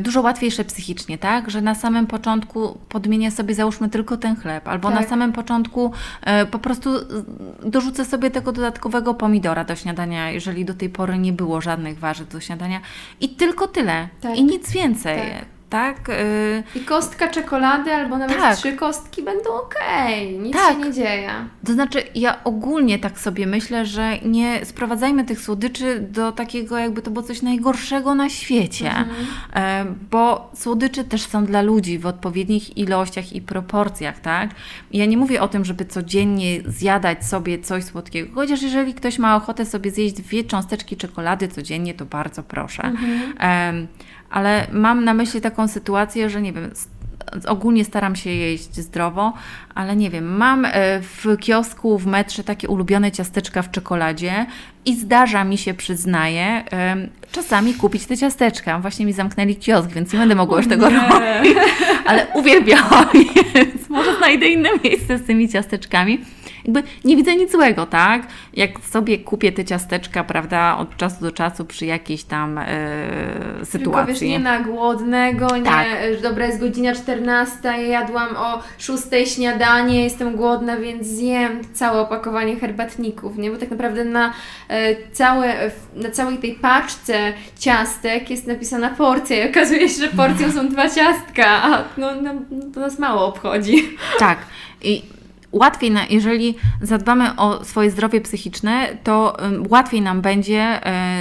dużo 0.00 0.20
łatwiejsze 0.20 0.64
psychicznie, 0.64 1.18
tak? 1.18 1.50
Że 1.50 1.60
na 1.60 1.74
samym 1.74 2.06
początku 2.06 2.78
podmienię 2.88 3.30
sobie, 3.30 3.54
załóżmy, 3.54 3.88
tylko 3.88 4.16
ten 4.16 4.36
chleb, 4.36 4.68
albo 4.68 4.90
Tak. 4.90 5.00
na 5.00 5.06
samym 5.06 5.32
początku 5.32 5.92
y, 6.42 6.46
po 6.46 6.58
prostu 6.58 6.90
dorzucę 7.64 8.04
sobie 8.04 8.30
tego 8.30 8.52
dodatkowego 8.52 9.14
pomidora 9.14 9.64
do 9.64 9.76
śniadania, 9.76 10.30
jeżeli 10.30 10.64
do 10.64 10.74
tej 10.74 10.90
pory 10.90 11.18
nie 11.18 11.32
było 11.32 11.60
żadnych 11.60 11.98
warzyw 11.98 12.28
do 12.28 12.40
śniadania 12.40 12.80
i 13.20 13.28
tylko 13.28 13.66
tyle. 13.68 14.08
Tak. 14.20 14.36
I 14.36 14.44
nic 14.44 14.72
więcej. 14.72 15.18
Tak. 15.30 15.57
Tak? 15.70 16.08
Y, 16.08 16.62
I 16.74 16.80
kostka 16.80 17.28
czekolady 17.28 17.92
albo 17.94 18.18
nawet 18.18 18.36
Tak. 18.36 18.56
trzy 18.56 18.72
kostki 18.72 19.22
będą 19.22 19.50
okej, 19.54 20.38
nic 20.38 20.52
Tak. 20.52 20.72
się 20.72 20.78
nie 20.78 20.92
dzieje. 20.92 21.30
To 21.66 21.72
znaczy, 21.72 22.02
ja 22.14 22.44
ogólnie 22.44 22.98
tak 22.98 23.18
sobie 23.20 23.46
myślę, 23.46 23.86
że 23.86 24.18
nie 24.18 24.64
sprowadzajmy 24.66 25.24
tych 25.24 25.40
słodyczy 25.40 26.06
do 26.10 26.32
takiego, 26.32 26.78
jakby 26.78 27.02
to 27.02 27.10
było 27.10 27.22
coś 27.22 27.42
najgorszego 27.42 28.14
na 28.14 28.28
świecie, 28.28 28.92
e, 29.54 29.84
bo 30.10 30.50
słodycze 30.54 31.04
też 31.04 31.22
są 31.22 31.44
dla 31.44 31.62
ludzi 31.62 31.98
w 31.98 32.06
odpowiednich 32.06 32.76
ilościach 32.76 33.32
i 33.32 33.40
proporcjach, 33.42 34.20
tak? 34.20 34.50
Ja 34.92 35.06
nie 35.06 35.16
mówię 35.16 35.42
o 35.42 35.48
tym, 35.48 35.64
żeby 35.64 35.84
codziennie 35.84 36.60
zjadać 36.66 37.24
sobie 37.26 37.58
coś 37.58 37.84
słodkiego, 37.84 38.34
chociaż 38.34 38.62
jeżeli 38.62 38.94
ktoś 38.94 39.18
ma 39.18 39.36
ochotę 39.36 39.66
sobie 39.66 39.90
zjeść 39.90 40.14
dwie 40.14 40.44
cząsteczki 40.44 40.96
czekolady 40.96 41.48
codziennie, 41.48 41.94
to 41.94 42.04
bardzo 42.04 42.42
proszę. 42.42 42.92
Em, 43.38 43.86
ale 44.30 44.66
mam 44.72 45.04
na 45.04 45.14
myśli 45.14 45.40
taką 45.40 45.68
sytuację, 45.68 46.30
że 46.30 46.42
nie 46.42 46.52
wiem, 46.52 46.70
ogólnie 47.46 47.84
staram 47.84 48.16
się 48.16 48.30
jeść 48.30 48.74
zdrowo, 48.80 49.32
ale 49.74 49.96
nie 49.96 50.10
wiem, 50.10 50.36
mam 50.36 50.64
e, 50.64 50.70
w 51.00 51.36
kiosku, 51.40 51.98
w 51.98 52.06
metrze 52.06 52.44
takie 52.44 52.68
ulubione 52.68 53.12
ciasteczka 53.12 53.62
w 53.62 53.70
czekoladzie 53.70 54.46
i 54.88 54.96
zdarza 54.96 55.44
mi 55.44 55.58
się, 55.58 55.74
przyznaję, 55.74 56.64
czasami 57.32 57.74
kupić 57.74 58.06
te 58.06 58.16
ciasteczka. 58.16 58.78
Właśnie 58.78 59.06
mi 59.06 59.12
zamknęli 59.12 59.56
kiosk, 59.56 59.90
więc 59.90 60.12
nie 60.12 60.18
będę 60.18 60.34
mogła 60.34 60.58
już 60.58 60.68
tego 60.68 60.88
robić, 60.90 61.56
ale 62.06 62.26
uwielbiałam 62.34 63.08
je, 63.14 63.42
więc 63.54 63.88
może 63.88 64.16
znajdę 64.16 64.46
inne 64.46 64.68
miejsce 64.84 65.18
z 65.18 65.26
tymi 65.26 65.48
ciasteczkami. 65.48 66.20
Jakby 66.64 66.82
nie 67.04 67.16
widzę 67.16 67.36
nic 67.36 67.52
złego, 67.52 67.86
tak? 67.86 68.22
Jak 68.54 68.70
sobie 68.80 69.18
kupię 69.18 69.52
te 69.52 69.64
ciasteczka, 69.64 70.24
prawda, 70.24 70.76
od 70.78 70.96
czasu 70.96 71.20
do 71.20 71.32
czasu 71.32 71.64
przy 71.64 71.86
jakiejś 71.86 72.24
tam 72.24 72.58
e, 72.58 72.66
Tylko 72.66 73.58
wiesz, 73.58 73.68
sytuacji. 73.68 74.28
nie 74.30 74.38
na 74.38 74.60
głodnego, 74.60 75.56
nie, 75.56 75.62
Tak. 75.62 75.86
że 76.16 76.20
dobra, 76.22 76.46
jest 76.46 76.60
godzina 76.60 76.94
14, 76.94 77.58
ja 77.62 77.76
jadłam 77.76 78.28
o 78.36 78.62
6 78.78 79.34
śniadanie, 79.34 80.04
jestem 80.04 80.36
głodna, 80.36 80.76
więc 80.76 81.06
zjem 81.06 81.60
całe 81.72 82.00
opakowanie 82.00 82.56
herbatników, 82.56 83.38
nie? 83.38 83.50
Bo 83.50 83.56
tak 83.56 83.70
naprawdę 83.70 84.04
na, 84.04 84.32
e, 84.68 84.77
całe, 85.12 85.70
na 85.94 86.10
całej 86.10 86.38
tej 86.38 86.54
paczce 86.54 87.32
ciastek 87.58 88.30
jest 88.30 88.46
napisana 88.46 88.90
porcja 88.90 89.44
i 89.44 89.50
okazuje 89.50 89.88
się, 89.88 90.00
że 90.00 90.08
porcją 90.08 90.52
są 90.52 90.68
dwa 90.68 90.90
ciastka, 90.90 91.46
a 91.46 91.84
no, 91.96 92.22
no 92.22 92.32
to 92.74 92.80
nas 92.80 92.98
mało 92.98 93.26
obchodzi. 93.26 93.96
Tak. 94.18 94.38
I 94.82 95.02
łatwiej, 95.52 95.90
na, 95.90 96.06
jeżeli 96.06 96.54
zadbamy 96.82 97.36
o 97.36 97.64
swoje 97.64 97.90
zdrowie 97.90 98.20
psychiczne, 98.20 98.88
to 99.04 99.36
łatwiej 99.68 100.02
nam 100.02 100.20
będzie 100.20 100.80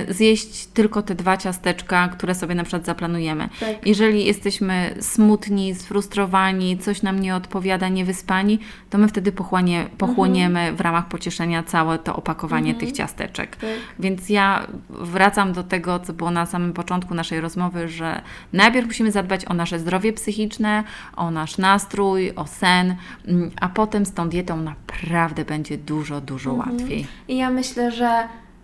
y, 0.10 0.14
zjeść 0.14 0.66
tylko 0.66 1.02
te 1.02 1.16
dwa 1.16 1.38
ciasteczka, 1.38 2.08
które 2.08 2.36
sobie 2.36 2.56
na 2.56 2.64
przykład 2.64 2.86
zaplanujemy. 2.86 3.50
Tak. 3.60 3.88
Jeżeli 3.88 4.26
jesteśmy 4.26 4.96
smutni, 5.00 5.76
sfrustrowani, 5.76 6.78
coś 6.78 7.02
nam 7.02 7.20
nie 7.20 7.36
odpowiada, 7.36 7.90
niewyspani, 7.90 8.60
to 8.90 8.98
my 8.98 9.08
wtedy 9.08 9.32
pochłanie, 9.32 9.86
pochłoniemy 9.98 10.74
w 10.74 10.82
ramach 10.82 11.08
pocieszenia 11.08 11.64
całe 11.64 12.00
to 12.00 12.16
opakowanie 12.16 12.76
tych 12.76 12.92
ciasteczek. 12.92 13.56
Tak. 13.56 13.70
Więc 14.00 14.30
ja 14.30 14.68
wracam 14.90 15.54
do 15.54 15.64
tego, 15.64 16.00
co 16.00 16.14
było 16.14 16.32
na 16.32 16.46
samym 16.46 16.74
początku 16.74 17.14
naszej 17.14 17.42
rozmowy, 17.42 17.90
że 17.90 18.22
najpierw 18.54 18.88
musimy 18.88 19.12
zadbać 19.12 19.46
o 19.46 19.54
nasze 19.54 19.80
zdrowie 19.80 20.14
psychiczne, 20.14 20.84
o 21.16 21.32
nasz 21.32 21.58
nastrój, 21.58 22.32
o 22.36 22.48
sen, 22.48 22.96
mm, 23.28 23.52
a 23.62 23.70
potem 23.70 24.06
z 24.06 24.17
tą 24.18 24.30
dietą 24.30 24.58
naprawdę 24.58 25.46
będzie 25.46 25.78
dużo, 25.78 26.22
dużo 26.22 26.54
łatwiej. 26.54 27.08
I 27.28 27.38
ja 27.38 27.50
myślę, 27.50 27.92
że 27.92 28.10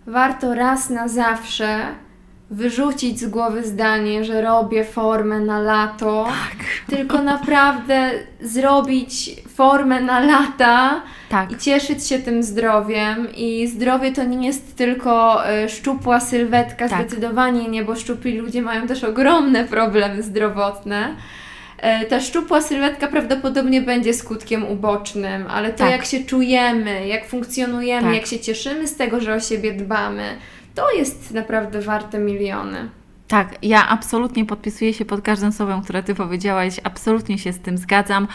warto 0.06 0.54
raz 0.54 0.90
na 0.90 1.08
zawsze 1.08 1.86
wyrzucić 2.50 3.20
z 3.20 3.26
głowy 3.26 3.64
zdanie, 3.64 4.24
że 4.24 4.42
robię 4.42 4.84
formę 4.84 5.40
na 5.40 5.60
lato, 5.60 6.26
Tak. 6.28 6.66
tylko 6.96 7.22
naprawdę 7.22 8.10
zrobić 8.40 9.30
formę 9.48 10.00
na 10.00 10.20
lata 10.20 11.02
Tak. 11.28 11.52
i 11.52 11.56
cieszyć 11.56 12.06
się 12.06 12.18
tym 12.18 12.42
zdrowiem. 12.42 13.28
I 13.36 13.66
zdrowie 13.66 14.12
to 14.12 14.24
nie 14.24 14.46
jest 14.46 14.76
tylko 14.76 15.42
y, 15.64 15.68
szczupła 15.68 16.20
sylwetka, 16.20 16.88
Tak. 16.88 17.00
zdecydowanie 17.00 17.68
nie, 17.68 17.84
bo 17.84 17.96
szczupli 17.96 18.38
ludzie 18.38 18.62
mają 18.62 18.86
też 18.86 19.04
ogromne 19.04 19.64
problemy 19.64 20.22
zdrowotne. 20.22 21.14
E, 21.84 22.06
Ta 22.06 22.20
szczupła 22.20 22.60
sylwetka 22.60 23.08
prawdopodobnie 23.08 23.80
będzie 23.82 24.14
skutkiem 24.14 24.64
ubocznym, 24.64 25.46
ale 25.48 25.72
to 25.72 25.78
Tak. 25.78 25.90
jak 25.90 26.04
się 26.04 26.24
czujemy, 26.24 27.06
jak 27.06 27.26
funkcjonujemy, 27.28 28.06
Tak. 28.06 28.14
jak 28.14 28.26
się 28.26 28.38
cieszymy 28.40 28.88
z 28.88 28.96
tego, 28.96 29.20
że 29.20 29.34
o 29.34 29.40
siebie 29.40 29.72
dbamy, 29.72 30.24
to 30.74 30.90
jest 30.92 31.30
naprawdę 31.34 31.80
warte 31.80 32.18
miliony. 32.18 32.88
Tak, 33.28 33.48
ja 33.62 33.88
absolutnie 33.88 34.44
podpisuję 34.46 34.94
się 34.94 35.04
pod 35.04 35.20
każdym 35.20 35.52
słowem, 35.52 35.82
które 35.82 36.02
Ty 36.02 36.14
powiedziałaś, 36.14 36.80
absolutnie 36.84 37.38
się 37.38 37.52
z 37.52 37.58
tym 37.58 37.78
zgadzam. 37.78 38.28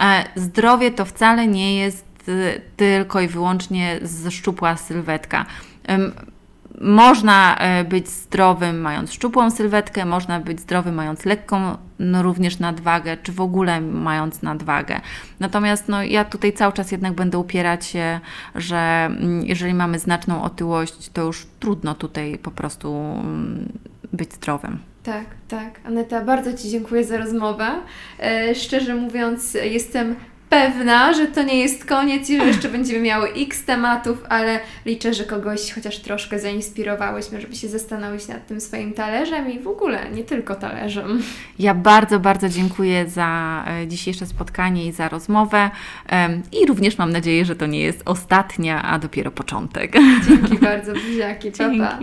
E, 0.00 0.24
zdrowie 0.36 0.90
to 0.90 1.04
wcale 1.04 1.46
nie 1.46 1.78
jest 1.78 2.06
e, 2.28 2.60
tylko 2.76 3.20
i 3.20 3.28
wyłącznie 3.28 3.98
z 4.02 4.32
szczupła 4.32 4.76
sylwetka. 4.76 5.46
Można 6.80 7.56
e, 7.56 7.84
być 7.84 8.08
zdrowym 8.08 8.80
mając 8.80 9.12
szczupłą 9.12 9.50
sylwetkę, 9.50 10.04
można 10.04 10.40
być 10.40 10.60
zdrowym 10.60 10.94
mając 10.94 11.24
lekką 11.24 11.76
no, 11.98 12.22
również 12.22 12.58
nadwagę, 12.58 13.16
czy 13.16 13.32
w 13.32 13.40
ogóle 13.40 13.80
mając 13.80 14.42
nadwagę. 14.42 15.00
Natomiast 15.40 15.88
no, 15.88 16.02
ja 16.02 16.24
tutaj 16.24 16.52
cały 16.52 16.72
czas 16.72 16.92
jednak 16.92 17.12
będę 17.12 17.38
upierać 17.38 17.86
się, 17.86 18.20
że 18.54 18.76
mm, 19.06 19.46
jeżeli 19.46 19.74
mamy 19.74 19.98
znaczną 19.98 20.42
otyłość, 20.42 21.10
to 21.12 21.22
już 21.22 21.46
trudno 21.60 21.94
tutaj 21.94 22.38
po 22.38 22.50
prostu 22.50 22.94
mm, 22.94 23.72
być 24.12 24.32
zdrowym. 24.32 24.78
Tak, 25.02 25.24
tak. 25.48 25.80
Aneta, 25.84 26.24
bardzo 26.24 26.52
Ci 26.54 26.70
dziękuję 26.70 27.04
za 27.04 27.18
rozmowę. 27.18 27.66
E, 28.20 28.54
szczerze 28.54 28.94
mówiąc, 28.94 29.54
jestem 29.54 30.16
pewna, 30.48 31.12
że 31.12 31.26
to 31.26 31.42
nie 31.42 31.60
jest 31.60 31.84
koniec 31.84 32.30
i 32.30 32.38
że 32.38 32.44
jeszcze 32.44 32.68
będziemy 32.68 33.00
miały 33.00 33.28
x 33.28 33.64
tematów, 33.64 34.24
ale 34.28 34.60
liczę, 34.86 35.14
że 35.14 35.24
kogoś 35.24 35.72
chociaż 35.72 35.98
troszkę 35.98 36.38
zainspirowałyśmy, 36.38 37.40
żeby 37.40 37.56
się 37.56 37.68
zastanowić 37.68 38.28
nad 38.28 38.46
tym 38.46 38.60
swoim 38.60 38.92
talerzem 38.92 39.52
i 39.52 39.58
w 39.58 39.68
ogóle 39.68 40.10
nie 40.10 40.24
tylko 40.24 40.54
talerzem. 40.54 41.22
Ja 41.58 41.74
bardzo, 41.74 42.20
bardzo 42.20 42.48
dziękuję 42.48 43.08
za 43.08 43.64
e, 43.68 43.88
dzisiejsze 43.88 44.26
spotkanie 44.26 44.86
i 44.86 44.92
za 44.92 45.08
rozmowę. 45.08 45.70
I 46.52 46.66
również 46.66 46.98
mam 46.98 47.12
nadzieję, 47.12 47.44
że 47.44 47.56
to 47.56 47.66
nie 47.66 47.80
jest 47.80 48.02
ostatnia, 48.04 48.82
a 48.82 48.98
dopiero 48.98 49.30
początek. 49.30 49.92
Dzięki 50.28 50.58
bardzo, 50.58 50.92
buziaki, 50.92 51.50
pa, 51.50 51.58
Dzięki. 51.58 51.78
pa. 51.78 51.98